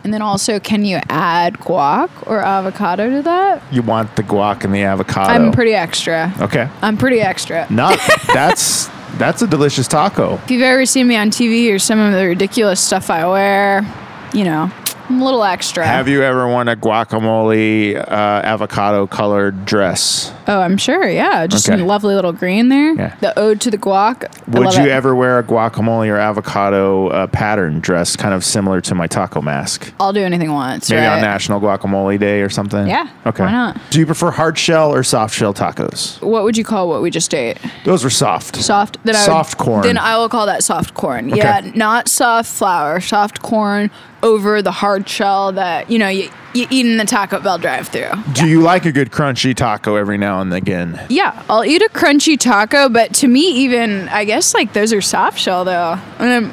[0.07, 3.61] And then also, can you add guac or avocado to that?
[3.73, 5.33] You want the guac and the avocado.
[5.33, 6.33] I'm pretty extra.
[6.39, 6.69] okay.
[6.81, 7.67] I'm pretty extra.
[7.69, 7.99] Not
[8.33, 8.87] that's
[9.17, 10.35] that's a delicious taco.
[10.35, 13.85] If you've ever seen me on TV or some of the ridiculous stuff I wear,
[14.33, 14.71] you know,
[15.09, 15.85] a little extra.
[15.85, 18.01] Have you ever worn a guacamole uh,
[18.43, 20.33] avocado colored dress?
[20.47, 21.07] oh, I'm sure.
[21.09, 21.79] Yeah, just Okay.
[21.81, 22.93] a lovely little green there.
[22.93, 23.15] Yeah.
[23.19, 24.21] The ode to the guac.
[24.47, 24.89] Would you it.
[24.89, 29.41] ever wear a guacamole or avocado uh, pattern dress, kind of similar to my taco
[29.41, 29.91] mask?
[29.99, 30.89] I'll do anything once.
[30.89, 31.15] Maybe right?
[31.15, 32.87] on National Guacamole Day or something.
[32.87, 33.43] Yeah, Okay.
[33.43, 33.77] why not?
[33.89, 36.21] Do you prefer hard shell or soft shell tacos?
[36.21, 37.57] What would you call what we just ate?
[37.85, 38.55] Those were soft.
[38.57, 38.97] Soft.
[39.03, 39.83] Then I would- Soft corn.
[39.83, 41.27] Then I will call that soft corn.
[41.31, 41.37] Okay.
[41.39, 42.99] Yeah, not soft flour.
[43.01, 43.91] Soft corn
[44.23, 48.09] over the hard shell that you know you you eat in the Taco Bell drive-through.
[48.33, 50.99] Do you like a good crunchy taco every now and again?
[51.09, 55.01] Yeah, I'll eat a crunchy taco, but to me, even I guess like those are
[55.01, 55.99] soft shell though.
[56.19, 56.51] Um,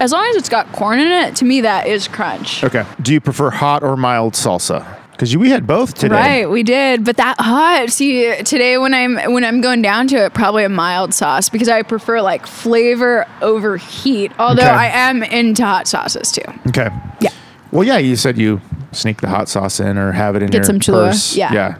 [0.00, 2.62] as long as it's got corn in it, to me that is crunch.
[2.62, 2.84] Okay.
[3.00, 5.01] Do you prefer hot or mild salsa?
[5.22, 6.16] Because we had both today.
[6.42, 7.90] Right, we did, but that hot.
[7.90, 11.68] See, today when I'm when I'm going down to it, probably a mild sauce because
[11.68, 14.32] I prefer like flavor over heat.
[14.40, 14.68] Although Okay.
[14.72, 16.42] I am into hot sauces too.
[16.66, 16.88] Okay.
[17.20, 17.30] Yeah.
[17.70, 18.60] Well, yeah, you said you
[18.90, 21.10] sneak the hot sauce in or have it in Get your some Cholula.
[21.10, 21.36] purse.
[21.36, 21.52] Yeah.
[21.52, 21.76] Yeah.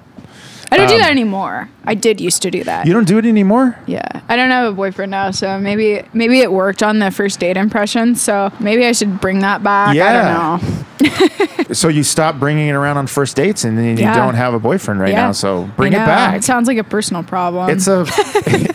[0.70, 1.68] I don't do Um, that anymore.
[1.85, 2.87] I did used to do that.
[2.87, 3.76] You don't do it anymore?
[3.87, 7.41] Yeah, I don't have a boyfriend now, so maybe maybe it worked on the first
[7.41, 8.14] date impression.
[8.14, 9.95] So maybe I should bring that back.
[9.97, 10.07] Yeah.
[10.09, 10.12] I
[10.59, 10.85] don't know.
[11.72, 14.14] So you stop bringing it around on first dates and then you Yeah.
[14.14, 15.26] don't have a boyfriend right Yeah.
[15.28, 15.33] now.
[15.33, 16.37] So bring it back.
[16.37, 17.70] It sounds like a personal problem.
[17.70, 18.05] It's a,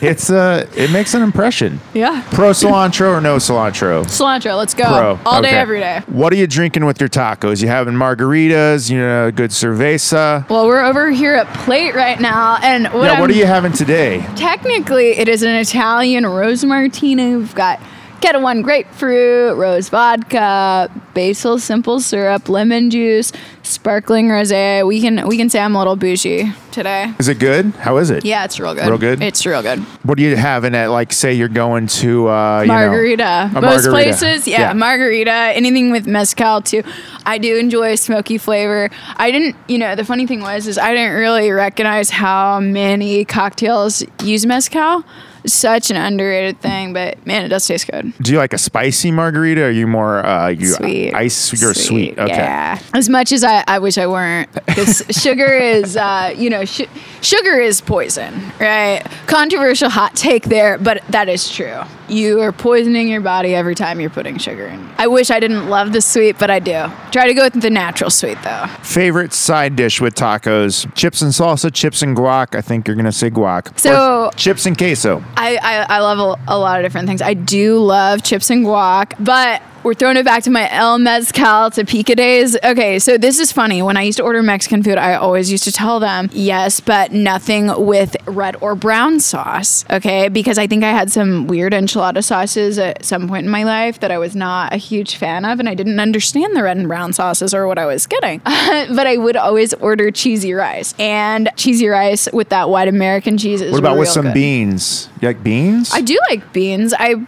[0.02, 1.80] it's a, it makes an impression.
[1.94, 2.24] yeah.
[2.32, 4.04] Pro cilantro or no cilantro?
[4.06, 4.86] Cilantro, let's go.
[4.86, 5.20] Pro.
[5.28, 6.02] All day, every day.
[6.08, 7.62] What are you drinking with your tacos?
[7.62, 8.90] You having margaritas?
[8.90, 10.50] You know, good cerveza?
[10.50, 13.20] Well, we're over here at Plate right now, and what yeah.
[13.20, 14.26] What I'm- are you having today?
[14.36, 17.36] Technically, it is an Italian rose martini.
[17.36, 17.80] We've got
[18.20, 23.32] Ketel One grapefruit, rose vodka, basil simple syrup, lemon juice,
[23.62, 24.86] sparkling rosé.
[24.86, 27.14] We can we can say I'm a little bougie today.
[27.20, 27.68] Is it good?
[27.76, 28.26] How is it?
[28.26, 28.88] Yeah, it's real good.
[28.88, 29.22] Real good?
[29.22, 29.80] It's real good.
[30.04, 30.88] What are you having it?
[30.88, 33.52] like say you're going to uh you know- margarita.
[33.54, 33.90] Most margarita.
[33.90, 35.32] places, yeah, margarita.
[35.32, 36.82] Anything with mezcal too.
[37.26, 38.90] I do enjoy a smoky flavor.
[39.18, 43.26] I didn't, you know, the funny thing was is I didn't really recognize how many
[43.26, 45.04] cocktails use mezcal.
[45.48, 48.14] Such an underrated thing, but man, it does taste good.
[48.22, 49.62] Do you like a spicy margarita?
[49.62, 51.14] Or are you more uh you Sweet.
[51.14, 52.18] ice you're sweet.
[52.20, 52.28] Okay.
[52.36, 52.80] Yeah.
[52.94, 56.82] As much as I, I wish I weren't, because sugar is, uh, you know, sh-
[57.22, 59.04] sugar is poison, right?
[59.28, 61.82] Controversial hot take there, but that is true.
[62.10, 64.90] You are poisoning your body every time you're putting sugar in.
[64.98, 66.86] I wish I didn't love the sweet, but I do.
[67.12, 68.66] Try to go with the natural sweet though.
[68.82, 70.94] Favorite side dish with tacos?
[70.96, 72.56] Chips and salsa, chips and guac.
[72.56, 73.78] I think you're gonna say guac.
[73.78, 75.22] So- Or chips and queso.
[75.38, 77.22] I, I, I love a, a lot of different things.
[77.22, 81.72] I do love chips and guac, but We're throwing it back to my El Mezcal
[81.72, 82.58] Topeka days.
[82.62, 83.82] Okay, so this is funny.
[83.82, 87.14] When I used to order Mexican food, I always used to tell them, yes, but
[87.14, 89.86] nothing with red or brown sauce.
[89.90, 93.64] Okay, because I think I had some weird enchilada sauces at some point in my
[93.64, 96.76] life that I was not a huge fan of, and I didn't understand the red
[96.76, 98.40] and brown sauces or what I was getting.
[98.44, 100.96] but I would always order cheesy rice.
[101.00, 104.34] And cheesy rice with that white American cheese is What about with some good.
[104.34, 105.08] beans?
[105.22, 105.92] You like beans?
[105.94, 106.94] I do like beans.
[106.94, 107.26] I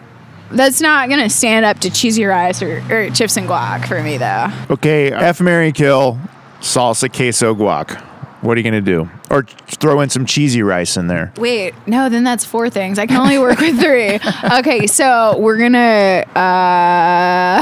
[0.52, 4.18] that's not gonna stand up to cheesy rice or, or chips and guac for me
[4.18, 4.48] though.
[4.70, 6.20] Okay, F Mary Kill,
[6.60, 8.09] salsa queso guac.
[8.42, 9.10] What are you gonna do?
[9.30, 11.34] Or throw in some cheesy rice in there.
[11.38, 12.98] Wait, no, then that's four things.
[12.98, 14.20] I can only work with three.
[14.60, 16.24] Okay, so we're gonna.
[16.36, 17.60] Uh,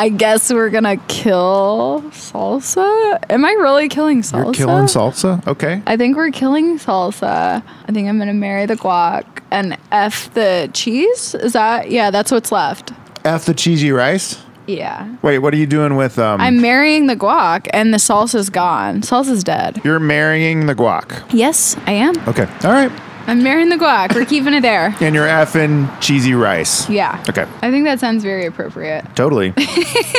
[0.00, 3.18] I guess we're gonna kill salsa.
[3.30, 4.44] Am I really killing salsa?
[4.44, 5.46] You're killing salsa?
[5.46, 5.82] Okay.
[5.86, 7.62] I think we're killing salsa.
[7.86, 11.34] I think I'm gonna marry the guac and f the cheese.
[11.34, 12.10] Is that yeah?
[12.10, 12.92] That's what's left.
[13.24, 14.38] F the cheesy rice?
[14.68, 15.16] Yeah.
[15.22, 19.00] Wait, what are you doing with um I'm marrying the guac and the salsa's gone.
[19.02, 19.80] Salsa's dead.
[19.84, 21.24] You're marrying the guac.
[21.32, 22.16] Yes, I am.
[22.28, 22.44] Okay.
[22.64, 22.92] All right.
[23.26, 24.14] I'm marrying the guac.
[24.14, 24.94] We're keeping it there.
[25.00, 26.88] And you're effing cheesy rice.
[26.88, 27.22] Yeah.
[27.28, 27.46] Okay.
[27.60, 29.04] I think that sounds very appropriate.
[29.14, 29.52] Totally.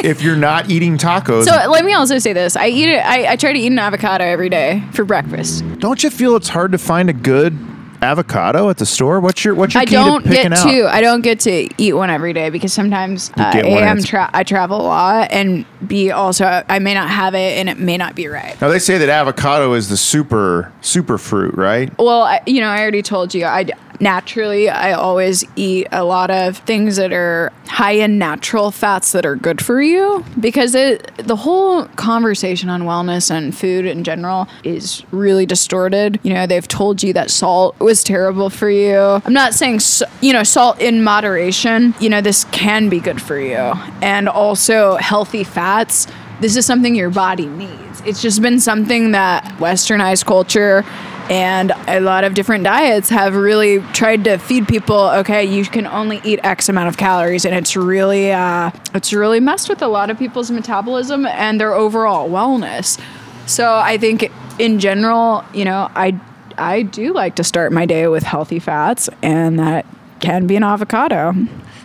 [0.03, 2.99] if you're not eating tacos, So let me also say this: I eat it.
[3.03, 5.63] I, I try to eat an avocado every day for breakfast.
[5.79, 7.57] don't you feel it's hard to find a good
[8.01, 9.19] avocado at the store?
[9.19, 10.69] What's your what's your I key don't to picking get out?
[10.71, 10.87] to.
[10.87, 14.43] I don't get to eat one every day because sometimes uh, a I'm tra- I
[14.43, 18.15] travel a lot, and b also I may not have it, and it may not
[18.15, 18.59] be right.
[18.61, 21.95] Now they say that avocado is the super super fruit, right?
[21.97, 23.45] Well, I, you know, I already told you.
[23.45, 23.67] I
[23.99, 29.25] naturally I always eat a lot of things that are high in natural fats that
[29.25, 34.47] are good for you because it the whole conversation on wellness and food in general
[34.63, 36.19] is really distorted.
[36.23, 38.97] You know, they've told you that salt was terrible for you.
[38.97, 39.79] I'm not saying
[40.21, 41.93] you know salt in moderation.
[41.99, 46.07] You know, this can be good for you, and also healthy fats
[46.41, 48.01] this is something your body needs.
[48.05, 50.85] It's just been something that westernized culture
[51.29, 55.85] and a lot of different diets have really tried to feed people okay you can
[55.87, 59.87] only eat x amount of calories and it's really uh, it's really messed with a
[59.87, 62.99] lot of people's metabolism and their overall wellness.
[63.45, 66.19] So i think in general you know i
[66.57, 69.85] i do like to start my day with healthy fats and that
[70.19, 71.33] can be an avocado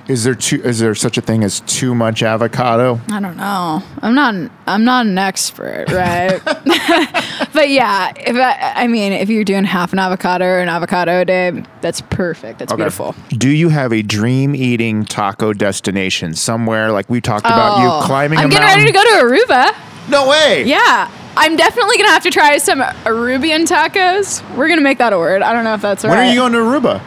[0.06, 3.01] Is there too is there such a thing as too much avocado?
[3.10, 3.82] I don't know.
[4.02, 4.51] I'm not.
[4.66, 6.43] I'm not an expert, right?
[7.55, 11.20] but yeah, if I, I mean, if you're doing half an avocado or an avocado
[11.20, 12.59] a day, that's perfect.
[12.59, 13.14] That's beautiful.
[13.31, 18.06] Do you have a dream eating taco destination somewhere like we talked about Oh, you
[18.06, 18.81] climbing I'm getting mountain?
[18.85, 20.10] ready to go to Aruba.
[20.10, 20.64] No way.
[20.64, 24.43] Yeah, I'm definitely gonna have to try some Arubian tacos.
[24.55, 25.40] We're gonna make that a word.
[25.40, 26.26] I don't know if that's When right.
[26.28, 27.02] are you going to Aruba?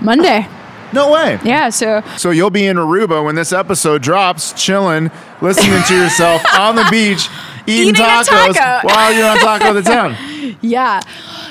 [0.00, 0.46] Monday.
[0.92, 1.38] No way.
[1.44, 1.70] Yeah.
[1.70, 5.10] So So you'll be in Aruba when this episode drops, chilling,
[5.40, 7.28] listening to yourself on the beach,
[7.66, 8.86] eating, Eating tacos taco.
[8.88, 10.16] while you're on Taco the Town.
[10.62, 11.00] Yeah.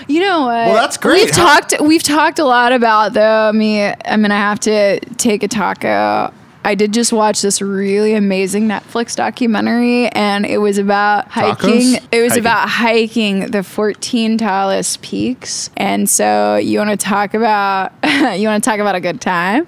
[0.07, 0.47] You know what?
[0.67, 1.25] Well, that's great.
[1.25, 5.43] We've How- talked we've talked a lot about though me I'm to have to take
[5.43, 6.33] a taco.
[6.65, 11.93] I did just watch this really amazing Netflix documentary and it was about hiking.
[11.93, 12.07] Tacos?
[12.11, 12.41] It was Hiking.
[12.41, 15.69] about hiking the 14 tallest peaks.
[15.77, 19.67] And so you want to talk about you want to talk about a good time?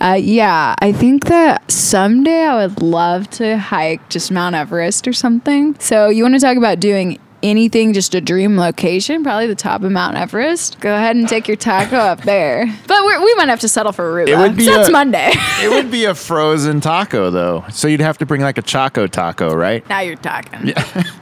[0.00, 5.12] Uh, yeah, I think that someday I would love to hike just Mount Everest or
[5.12, 5.76] something.
[5.80, 7.18] So you want to talk about doing
[7.50, 10.80] anything just a dream location, probably the top of Mount Everest.
[10.80, 12.66] Go ahead and take your taco up there.
[12.86, 14.28] But we're, we might have to settle for Aruba.
[14.28, 15.32] It would be so that's a- Monday.
[15.62, 17.64] It would be a frozen taco though.
[17.70, 19.88] So you'd have to bring like a Choco taco, right?
[19.88, 20.68] now you're talking.
[20.68, 21.02] Yeah.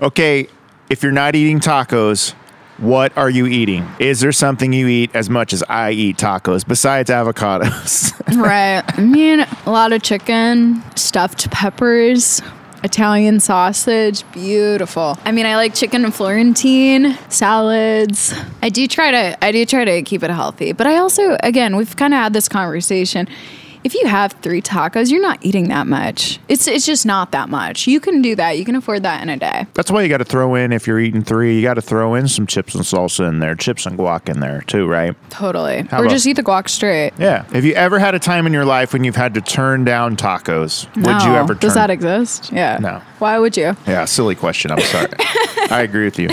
[0.00, 0.46] Okay,
[0.90, 2.32] if you're not eating tacos,
[2.78, 3.88] what are you eating?
[3.98, 8.12] Is there something you eat as much as I eat tacos besides avocados?
[8.40, 8.84] right.
[8.86, 12.40] I mean, a lot of chicken, stuffed peppers,
[12.84, 15.18] Italian sausage, beautiful.
[15.24, 18.32] I mean, I like chicken and Florentine, salads.
[18.62, 21.76] I do try to I do try to keep it healthy, but I also again,
[21.76, 23.28] we've kind of had this conversation.
[23.84, 26.38] If you have 3 tacos, you're not eating that much.
[26.48, 27.86] It's it's just not that much.
[27.86, 28.58] You can do that.
[28.58, 29.66] You can afford that in a day.
[29.74, 32.14] That's why you got to throw in if you're eating three, you got to throw
[32.14, 35.14] in some chips and salsa in there, chips and guac in there too, right?
[35.30, 35.82] Totally.
[35.90, 37.12] How or about- just eat the guac straight.
[37.18, 37.44] Yeah.
[37.52, 40.16] Have you ever had a time in your life when you've had to turn down
[40.16, 40.86] tacos?
[40.96, 42.52] Would you ever turn Does that exist?
[42.52, 42.78] Yeah.
[42.80, 43.02] No.
[43.18, 43.76] Why would you?
[43.86, 44.70] Yeah, silly question.
[44.70, 45.08] I'm sorry.
[45.70, 46.28] I agree with you.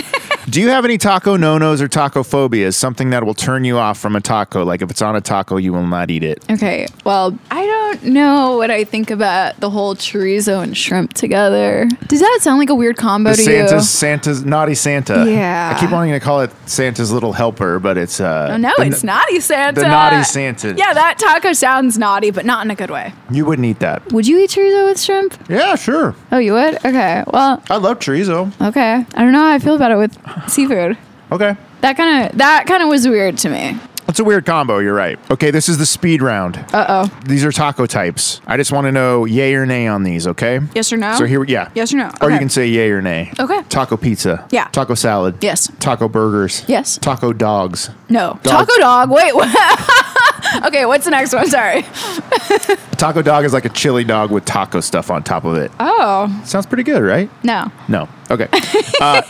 [0.48, 2.76] Do you have any taco no nos or taco phobias?
[2.76, 4.64] Something that will turn you off from a taco?
[4.64, 6.42] Like if it's on a taco, you will not eat it.
[6.48, 6.86] Okay.
[7.04, 11.88] Well, I don't know what I think about the whole chorizo and shrimp together.
[12.06, 13.80] Does that sound like a weird combo The to Santa's you?
[13.80, 15.24] Santa's naughty Santa.
[15.28, 15.74] Yeah.
[15.76, 18.50] I keep wanting to call it Santa's little helper, but it's uh.
[18.52, 19.80] Oh, no, the- it's naughty Santa.
[19.80, 20.74] The naughty Santa.
[20.78, 23.12] Yeah, that taco sounds naughty, but not in a good way.
[23.32, 24.12] You wouldn't eat that.
[24.12, 25.36] Would you eat chorizo with shrimp?
[25.48, 26.14] Yeah, sure.
[26.30, 26.76] Oh, you would?
[26.84, 27.24] Okay.
[27.32, 28.52] Well, I love chorizo.
[28.68, 29.04] okay.
[29.12, 30.16] I don't know how I feel about it with
[30.48, 30.96] seafood.
[31.32, 31.56] Okay.
[31.80, 33.78] That kind of that kind of was weird to me.
[34.08, 35.18] It's a weird combo, you're right.
[35.32, 36.56] Okay, this is the speed round.
[36.72, 37.20] Uh oh.
[37.26, 38.40] These are taco types.
[38.46, 40.60] I just want to know yay or nay on these, okay?
[40.76, 41.16] Yes or no?
[41.16, 41.70] So here, yeah.
[41.74, 42.10] Yes or no?
[42.20, 42.38] Or you Okay.
[42.38, 43.32] can say yay or nay.
[43.40, 43.62] Okay.
[43.68, 44.46] Taco pizza.
[44.52, 44.68] Yeah.
[44.68, 45.42] Taco salad.
[45.42, 45.72] Yes.
[45.80, 46.62] Taco burgers.
[46.68, 46.98] Yes.
[46.98, 47.90] Taco dogs.
[48.08, 48.38] No.
[48.44, 48.68] Dog.
[48.68, 49.10] Taco dog.
[49.10, 49.34] Wait.
[49.34, 49.48] what?
[50.66, 50.86] okay.
[50.86, 51.48] What's the next one?
[51.50, 51.82] Sorry.
[52.92, 55.72] Taco dog is like a chili dog with taco stuff on top of it.
[55.80, 57.28] Oh Sounds pretty good, right?
[57.44, 57.70] no.
[57.88, 58.08] No.
[58.30, 58.48] Okay.
[59.00, 59.20] Uh,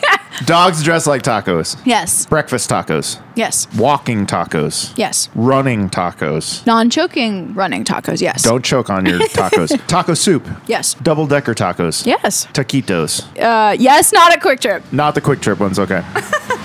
[0.44, 1.76] dogs dress like tacos.
[1.84, 2.26] Yes.
[2.26, 3.20] Breakfast tacos.
[3.36, 3.68] Yes.
[3.76, 4.96] Walking tacos.
[4.96, 5.28] Yes.
[5.34, 6.64] Running tacos.
[6.66, 8.20] Non-choking running tacos.
[8.20, 8.42] Yes.
[8.42, 9.86] Don't choke on your tacos.
[9.86, 10.48] Taco soup.
[10.66, 10.94] Yes.
[10.94, 12.06] Double decker tacos.
[12.06, 12.46] Yes.
[12.46, 13.22] Taquitos.
[13.38, 14.12] Uh, yes.
[14.12, 14.90] Not a QuikTrip.
[14.92, 16.02] Not the QuikTrip ones, okay.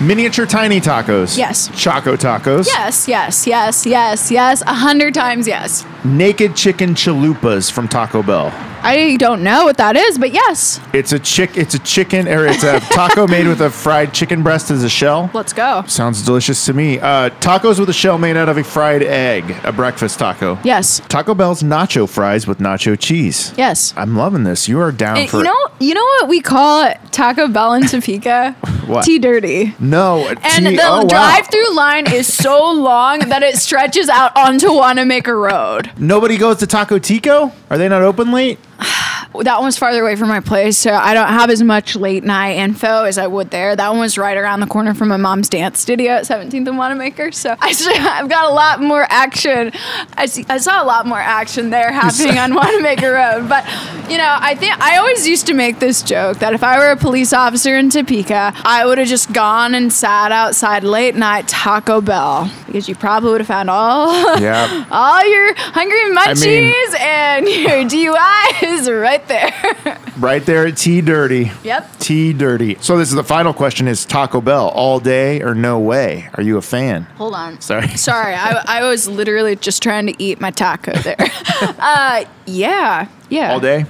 [0.00, 1.36] Miniature tiny tacos.
[1.36, 1.68] Yes.
[1.80, 2.66] Choco tacos.
[2.66, 3.06] Yes.
[3.06, 3.46] Yes.
[3.46, 3.86] Yes.
[3.86, 4.30] Yes.
[4.30, 4.62] Yes.
[4.62, 5.84] A hundred times yes.
[6.04, 8.50] Naked chicken chalupas from Taco Bell.
[8.84, 10.80] I don't know what that is, but yes.
[10.92, 14.42] It's a chick it's a chicken or it's a taco made with a fried chicken
[14.42, 15.30] breast as a shell.
[15.32, 15.84] Let's go.
[15.86, 16.98] Sounds delicious to me.
[16.98, 20.58] Uh, tacos with a shell made out of a fried egg, a breakfast taco.
[20.64, 21.00] Yes.
[21.08, 23.52] Taco Bell's nacho fries with nacho cheese.
[23.56, 23.94] Yes.
[23.96, 24.68] I'm loving this.
[24.68, 27.86] You are down And for you know, you know what we call Taco Bell in
[27.86, 28.56] Topeka?
[28.82, 29.04] What?
[29.04, 29.74] Tea dirty.
[29.78, 30.26] no.
[30.26, 31.08] And tea- the oh, wow.
[31.08, 35.92] drive-through line is so long that it stretches out onto Wanamaker Road.
[35.96, 37.52] Nobody goes to Taco Tico?
[37.70, 38.58] Are they not open late?
[39.40, 42.56] That one's farther away from my place, so I don't have as much late night
[42.58, 43.74] info as I would there.
[43.74, 46.76] That one was right around the corner from my mom's dance studio at 17th and
[46.78, 49.72] Wanamaker, so I have got a lot more action.
[50.16, 53.48] I, see, I saw a lot more action there happening on Wanamaker Road.
[53.48, 53.64] But
[54.10, 56.90] you know, I think I always used to make this joke that if I were
[56.90, 61.48] a police officer in Topeka, I would have just gone and sat outside late night
[61.48, 64.86] Taco Bell because you probably would have found all Yeah.
[64.90, 67.84] all your hungry mean- munchies and your
[68.16, 69.98] DUIs right there.
[70.18, 71.50] right there at Tea Dirty.
[71.64, 71.98] Yep.
[71.98, 72.76] T Dirty.
[72.80, 76.28] So this is the final question is Taco Bell all day or no way?
[76.34, 77.02] Are you a fan?
[77.16, 77.60] Hold on.
[77.60, 77.88] Sorry.
[77.96, 81.16] Sorry, I, I was literally just trying to eat my taco there.
[81.60, 83.52] uh, yeah, yeah.
[83.52, 83.86] All day?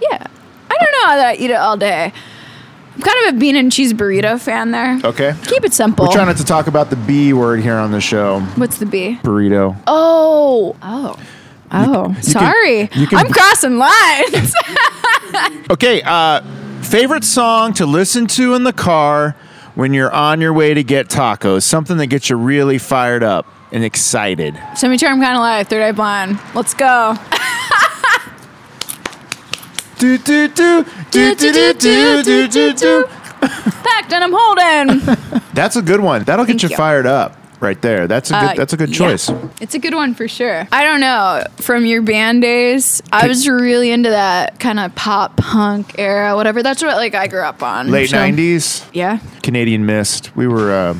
[0.00, 0.26] Yeah.
[0.70, 2.12] I don't know how that I eat it all day.
[2.94, 4.98] I'm kind of a bean and cheese burrito fan there.
[5.04, 5.34] Okay.
[5.44, 6.06] Keep it simple.
[6.06, 8.40] We're trying not to talk about the B word here on the show.
[8.56, 9.20] What's the B?
[9.22, 9.76] Burrito.
[9.86, 10.76] Oh.
[10.82, 11.16] Oh.
[11.70, 12.14] Oh.
[12.22, 12.88] Sorry.
[12.94, 14.54] you can- I'm crossing lines.
[15.70, 16.40] Okay, uh
[16.82, 19.36] favorite song to listen to in the car
[19.74, 23.46] when you're on your way to get tacos, something that gets you really fired up
[23.70, 24.58] and excited.
[24.74, 26.38] Semi-charm kind of life, third eye blind.
[26.54, 27.14] Let's go.
[29.98, 33.04] Do do do do do do do do do do.
[33.40, 35.16] Packed and I'm holding.
[35.54, 36.22] That's a good one.
[36.24, 36.76] That'll get Thank you you.
[36.76, 38.06] fired up right there.
[38.06, 38.96] That's a good Uh, that's a good yeah.
[38.96, 39.30] choice.
[39.60, 40.66] It's a good one for sure.
[40.72, 41.44] I don't know.
[41.56, 46.62] From your band days, I was really into that kind of pop punk era, whatever.
[46.62, 47.90] That's what like I grew up on.
[47.90, 49.18] Late So, 90s, Yeah.
[49.42, 50.34] Canadian Mist.
[50.36, 50.94] We were uh,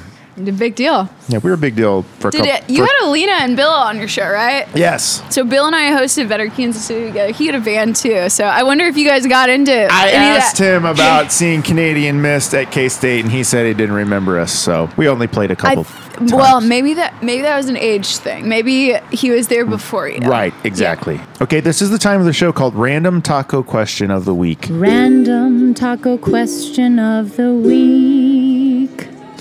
[0.45, 1.09] The big deal.
[1.29, 2.55] yeah, we were a big deal for a Did couple.
[2.55, 4.67] it, you for- had Alina and Bill on your show, right?
[4.75, 5.23] Yes.
[5.35, 7.33] So Bill and I hosted Better Kansas City together.
[7.33, 8.29] He had a band too.
[8.29, 10.77] So I wonder if you guys got into I any of asked that.
[10.77, 14.53] him about seeing Canadian Mist at K State, and he said he didn't remember us.
[14.53, 15.85] So we only played a couple.
[15.85, 18.49] th- well, maybe that maybe that was an age thing.
[18.49, 19.71] Maybe he was there mm.
[19.71, 20.19] before you.
[20.21, 21.21] Right, exactly.
[21.41, 24.67] Okay, this is the time of the show called Random Taco Question of the Week.
[24.71, 28.48] Random taco question of the week.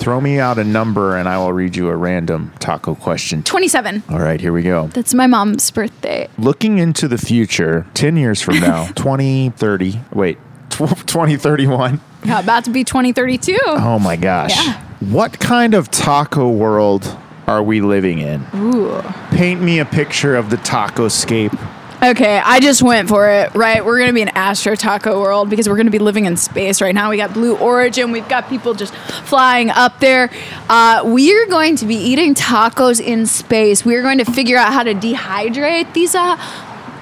[0.08, 3.42] Throw me out a number and I will read you a random taco question.
[3.42, 4.04] 27.
[4.08, 4.86] All right, here we go.
[4.86, 6.30] That's my mom's birthday.
[6.38, 10.38] Looking into the future, 10 years from now, 2030, wait,
[10.70, 12.00] tw- 2031.
[12.24, 13.58] Yeah, about to be 2032.
[13.66, 14.56] Oh my gosh.
[14.56, 14.80] Yeah.
[15.00, 17.14] What kind of taco world
[17.46, 18.46] are we living in?
[18.54, 19.02] Ooh.
[19.32, 21.52] Paint me a picture of the taco scape.
[22.00, 23.52] Okay, I just went for it.
[23.56, 26.80] Right, we're gonna be an Astro Taco world because we're gonna be living in space
[26.80, 27.10] right now.
[27.10, 28.12] We got Blue Origin.
[28.12, 30.30] We've got people just flying up there.
[30.68, 33.84] Uh, we are going to be eating tacos in space.
[33.84, 36.36] We are going to figure out how to dehydrate these uh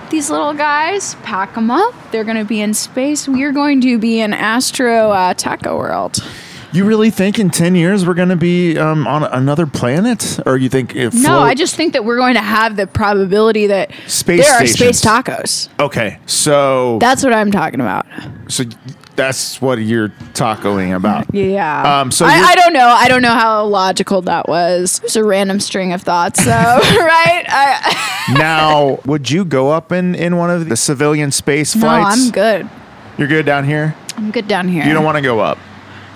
[0.08, 1.92] these little guys, pack them up.
[2.12, 3.28] They're going to be in space.
[3.28, 6.24] We are going to be in Astro uh, Taco world.
[6.72, 10.38] You really think in 10 years we're going to be um, on another planet?
[10.46, 13.66] Or you think if No, I just think that we're going to have the probability
[13.68, 14.98] that Space there are stations.
[14.98, 15.68] space tacos.
[15.80, 18.06] Okay, so That's what I'm talking about.
[18.48, 18.64] so
[19.14, 21.34] that's what you're tacoing about.
[21.34, 22.00] Yeah.
[22.00, 22.86] Um, so I, I don't know.
[22.86, 25.00] I don't know how logical that was.
[25.02, 27.44] It's a random string of thoughts, though, right?
[27.48, 32.18] I, now, would you go up in in one of the civilian space flights?
[32.18, 32.24] no?
[32.26, 32.70] I'm good.
[33.16, 33.94] You're good down here.
[34.18, 34.84] I'm good down here.
[34.84, 35.56] You don't want to go up.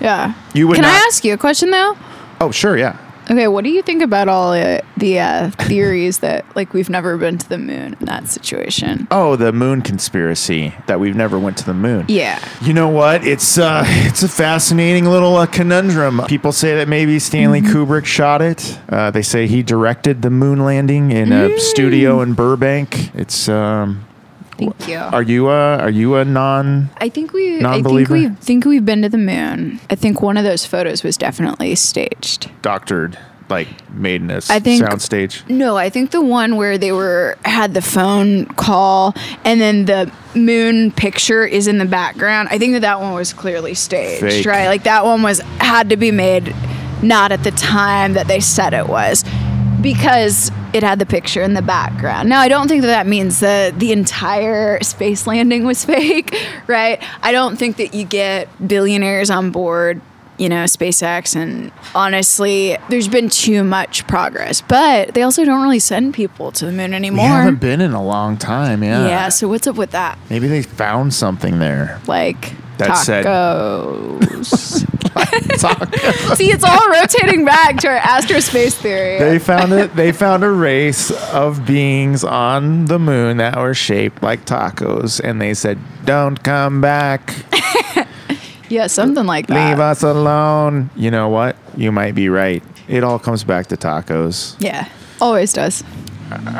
[0.01, 0.33] Yeah.
[0.53, 1.95] You would Can I ask you a question though?
[2.41, 2.97] Oh, sure, yeah.
[3.29, 7.17] Okay, what do you think about all uh, the uh, theories that like we've never
[7.17, 9.07] been to the moon in that situation?
[9.11, 12.05] Oh, the moon conspiracy that we've never went to the moon.
[12.09, 12.43] Yeah.
[12.61, 13.23] You know what?
[13.25, 16.21] It's uh, it's a fascinating little uh, conundrum.
[16.27, 17.77] People say that maybe Stanley Mm-hmm.
[17.77, 18.79] Kubrick shot it.
[18.89, 21.59] Uh, they say he directed the moon landing in a Mm.
[21.59, 23.13] studio in Burbank.
[23.15, 24.03] It's um,
[24.61, 24.97] Thank you.
[24.97, 26.89] are you a are you a non?
[26.97, 28.13] I think we I think Non-believer?
[28.13, 29.79] we think we've been to the moon.
[29.89, 32.49] I think one of those photos was definitely staged.
[32.61, 33.17] doctored,
[33.49, 35.47] like made in a I think- soundstage.
[35.49, 40.11] No, I think the one where they were had the phone call and then the
[40.35, 42.47] moon picture is in the background.
[42.51, 44.45] I think that that one was clearly staged, Fake.
[44.45, 44.67] right?
[44.67, 46.55] Like that one was had to be made
[47.01, 49.23] not at the time that they said it was
[49.81, 52.29] because it had the picture in the background.
[52.29, 56.35] Now, I don't think that that means that the entire space landing was fake,
[56.67, 57.01] right?
[57.21, 60.01] I don't think that you get billionaires on board
[60.41, 64.59] you know, SpaceX, and honestly, there's been too much progress.
[64.61, 67.25] But they also don't really send people to the moon anymore.
[67.25, 68.83] We haven't been in a long time.
[68.83, 69.07] Yeah.
[69.07, 70.17] yeah, so what's up with that?
[70.31, 72.01] Maybe they found something there.
[72.07, 73.25] Like That said-
[75.11, 76.35] tacos.
[76.37, 79.19] See, it's all rotating back to our astrospace theory.
[79.19, 79.95] They found it.
[79.95, 85.39] They found a race of beings on the moon that were shaped like tacos, and
[85.39, 87.35] they said, "Don't come back.
[88.71, 89.69] yeah, something like that.
[89.69, 91.55] Leave us alone." You know what?
[91.75, 92.63] You might be right.
[92.87, 94.55] It all comes back to tacos.
[94.59, 94.89] Yeah,
[95.19, 95.83] always does.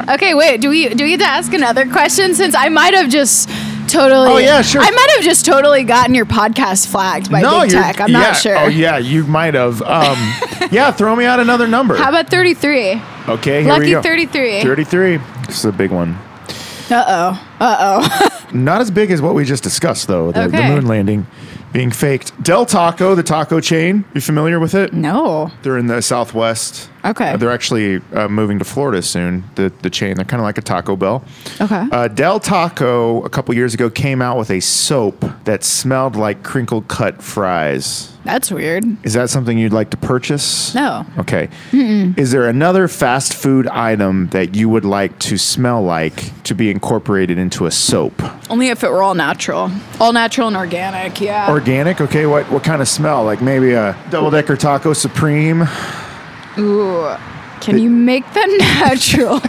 [0.10, 0.62] Okay, wait.
[0.62, 2.36] Do we do we get to ask another question?
[2.36, 3.50] Since I might have just
[3.88, 4.32] totally.
[4.32, 4.82] Oh, yeah, sure.
[4.82, 8.02] I might have just totally gotten your podcast flagged by big tech.
[8.02, 8.20] I'm yeah.
[8.20, 8.58] not sure.
[8.58, 9.82] Oh yeah, you might have.
[9.82, 10.18] Um,
[10.72, 11.96] yeah, throw me out another number.
[11.96, 13.02] How about 33?
[13.28, 14.02] okay, here Lucky we go.
[14.02, 14.62] 33.
[14.62, 15.18] Thirty-three.
[15.48, 16.18] This is a big one.
[16.90, 17.48] Uh oh.
[17.60, 18.48] Uh oh.
[18.54, 20.32] Not as big as what we just discussed, though.
[20.32, 21.26] The, the moon landing
[21.74, 22.42] being faked.
[22.44, 24.04] Del Taco, the taco chain.
[24.14, 24.94] You familiar with it?
[24.94, 25.52] no.
[25.64, 26.90] They're in the Southwest.
[27.04, 27.32] Okay.
[27.32, 29.44] Uh, they're actually uh, moving to Florida soon.
[29.56, 30.16] The the chain.
[30.16, 31.24] They're kind of like a Taco Bell.
[31.60, 31.88] Okay.
[31.92, 36.44] Uh, Del Taco a couple years ago came out with a soap that smelled like
[36.44, 38.12] crinkle cut fries.
[38.24, 38.86] That's weird.
[39.04, 40.76] Is that something you'd like to purchase?
[40.76, 41.06] No.
[41.18, 41.50] Okay.
[41.74, 46.70] Is there another fast food item that you would like to smell like to be
[46.70, 48.22] incorporated into a soap?
[48.50, 49.72] Only if it were all natural.
[50.00, 51.50] All natural and organic, yeah.
[51.50, 52.26] Organic, okay.
[52.26, 53.24] What what kind of smell?
[53.24, 55.68] Like maybe a double decker taco supreme.
[56.58, 57.16] Ooh.
[57.62, 58.48] Can you make that
[58.82, 59.40] natural?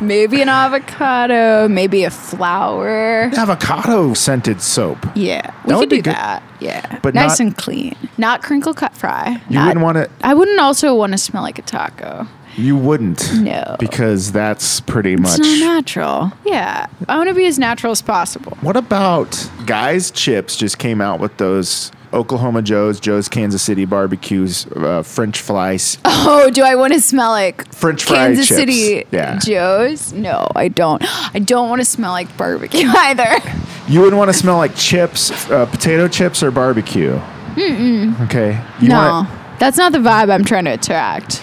[0.00, 3.30] maybe an avocado, maybe a flower.
[3.36, 4.98] Avocado scented soap.
[5.14, 6.14] Yeah, we That could do good.
[6.14, 6.42] that.
[6.60, 9.40] Yeah, But nice not- and clean, not crinkle cut fry.
[9.48, 10.10] You Not- wouldn't want to.
[10.22, 12.26] I wouldn't also want to smell like a taco.
[12.60, 13.32] You wouldn't.
[13.40, 13.76] No.
[13.78, 15.38] Because that's pretty It's much.
[15.40, 16.32] not natural.
[16.44, 18.56] Yeah, I want to be as natural as possible.
[18.60, 20.56] What about Guys Chips?
[20.56, 25.96] Just came out with those Oklahoma Joe's, Joe's Kansas City barbecues, uh, French fries.
[26.04, 28.58] Oh, do I want to smell like French fry Kansas chips.
[28.58, 29.38] City Yeah.
[29.38, 30.12] Joe's?
[30.12, 31.02] No, I don't.
[31.34, 33.28] I don't want to smell like barbecue either.
[33.88, 37.18] You wouldn't want to smell like chips, uh, potato chips, or barbecue.
[37.54, 38.20] Mm-mm.
[38.26, 38.60] Okay.
[38.80, 41.42] You no, wanna- that's not the vibe I'm trying to attract.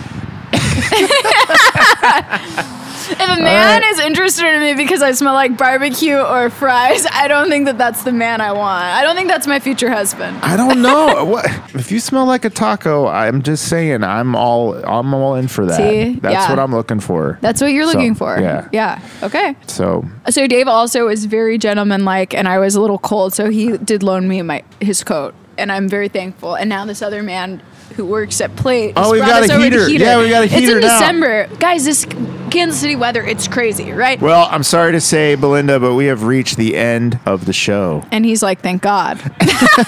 [3.09, 7.27] if a man is interested in me because I smell like barbecue or fries, I
[7.27, 8.83] don't think that that's the man I want.
[8.83, 10.37] I don't think that's my future husband.
[10.43, 11.23] I don't know.
[11.31, 13.07] what if you smell like a taco?
[13.07, 14.03] I'm just saying.
[14.03, 14.73] I'm all.
[14.85, 15.77] I'm all in for that.
[15.77, 16.19] See?
[16.19, 16.49] That's Yeah.
[16.49, 17.37] what I'm looking for.
[17.41, 18.37] That's what you're So, looking for.
[18.39, 18.67] Yeah.
[18.71, 19.01] Yeah.
[19.23, 19.55] Okay.
[19.67, 23.77] So So Dave also was very gentlemanlike, and I was a little cold, so he
[23.77, 26.55] did loan me my his coat, and I'm very thankful.
[26.55, 27.61] And now this other man
[27.97, 28.93] who works at Plate.
[28.95, 29.89] Oh, we've brought got a the heater.
[29.89, 30.77] Yeah, we got a heater.
[30.77, 30.99] It's in now.
[30.99, 31.83] December, guys.
[31.83, 32.05] This
[32.51, 34.21] Kansas City weather, it's crazy, right?
[34.21, 38.05] Well, I'm sorry to say, Belinda, but we have reached the end of the show.
[38.11, 39.17] And he's like, "Thank God."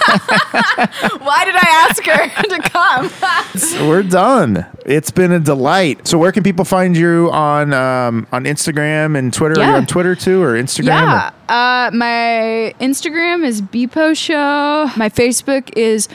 [0.10, 3.10] Why did I ask her to come?
[3.57, 4.65] so We're done.
[4.86, 6.07] It's been a delight.
[6.07, 9.60] So, where can people find you on um, on Instagram and Twitter?
[9.61, 9.77] Are you Yeah.
[9.77, 10.86] on Twitter too, or Instagram?
[10.88, 14.90] yeah, uh, my Instagram is Bepo Show.
[14.98, 16.07] My Facebook is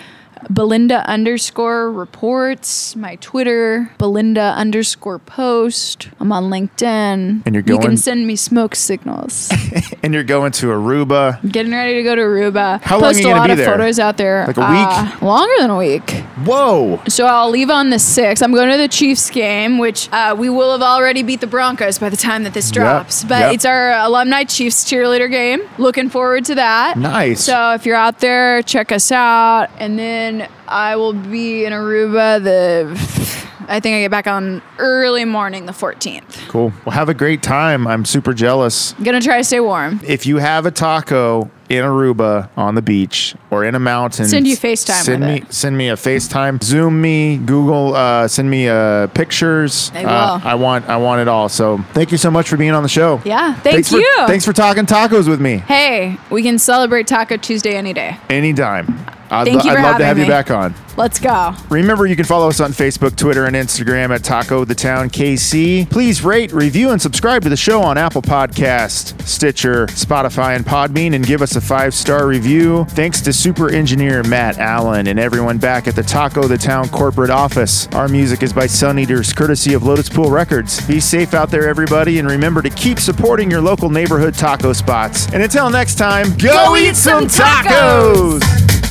[0.50, 6.08] Belinda underscore reports, my Twitter, Belinda underscore post.
[6.20, 7.42] I'm on LinkedIn.
[7.44, 7.80] And you're going.
[7.80, 9.50] You can send me smoke signals.
[10.04, 11.40] And you're going to Aruba.
[11.50, 12.78] Getting ready to go to Aruba.
[12.82, 13.66] How long Post are you a lot be of there?
[13.66, 14.44] photos out there.
[14.46, 16.10] Like a Uh, longer than a week.
[16.44, 17.00] Whoa.
[17.08, 18.42] So I'll leave on the 6th.
[18.42, 21.98] I'm going to the Chiefs game, which uh, we will have already beat the Broncos
[21.98, 23.24] by the time that this drops.
[23.24, 23.54] But yep.
[23.54, 25.62] it's our alumni Chiefs cheerleader game.
[25.78, 26.98] Looking forward to that.
[26.98, 27.42] Nice.
[27.42, 29.68] So if you're out there, check us out.
[29.78, 30.33] And then
[30.68, 33.34] I will be in Aruba the.
[33.66, 36.48] I think I get back on early morning the 14th.
[36.48, 36.70] Cool.
[36.84, 37.86] Well, have a great time.
[37.86, 38.92] I'm super jealous.
[39.02, 40.00] Gonna try to stay warm.
[40.06, 44.46] If you have a taco in Aruba on the beach or in a mountain, Send
[44.46, 46.62] you FaceTime Send with me, send me a FaceTime.
[46.62, 47.38] Zoom me.
[47.38, 47.94] Google.
[47.94, 49.90] Uh, send me uh, pictures.
[49.94, 50.40] I Uh.
[50.44, 50.86] I want.
[50.88, 51.48] I want it all.
[51.48, 53.22] So thank you so much for being on the show.
[53.24, 54.06] Yeah, thank thanks you.
[54.18, 55.56] For, thanks for talking tacos with me.
[55.56, 58.18] Hey, we can celebrate Taco Tuesday any day.
[58.28, 59.06] Anytime.
[59.30, 60.74] I'd, Thank you I'd love to have you back on.
[60.96, 61.54] Let's go.
[61.70, 65.90] Remember, you can follow us on Facebook, Twitter, and Instagram at Taco the Town KC.
[65.90, 71.14] Please rate, review, and subscribe to the show on Apple Podcast, Stitcher, Spotify, and Podbean,
[71.14, 72.84] and give us a five star review.
[72.90, 77.30] Thanks to super engineer Matt Allen and everyone back at the Taco the Town corporate
[77.30, 77.88] office.
[77.88, 80.86] Our music is by Sun Eaters, courtesy of Lotus Pool Records.
[80.86, 85.26] Be safe out there, everybody, and remember to keep supporting your local neighborhood taco spots.
[85.32, 88.83] And until next time, go, Go eat, eat some some tacos!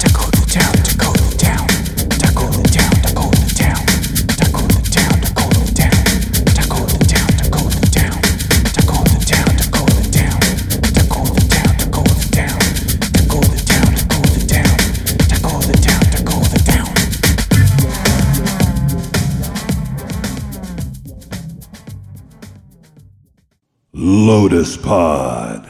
[23.93, 25.62] Lotus Pod.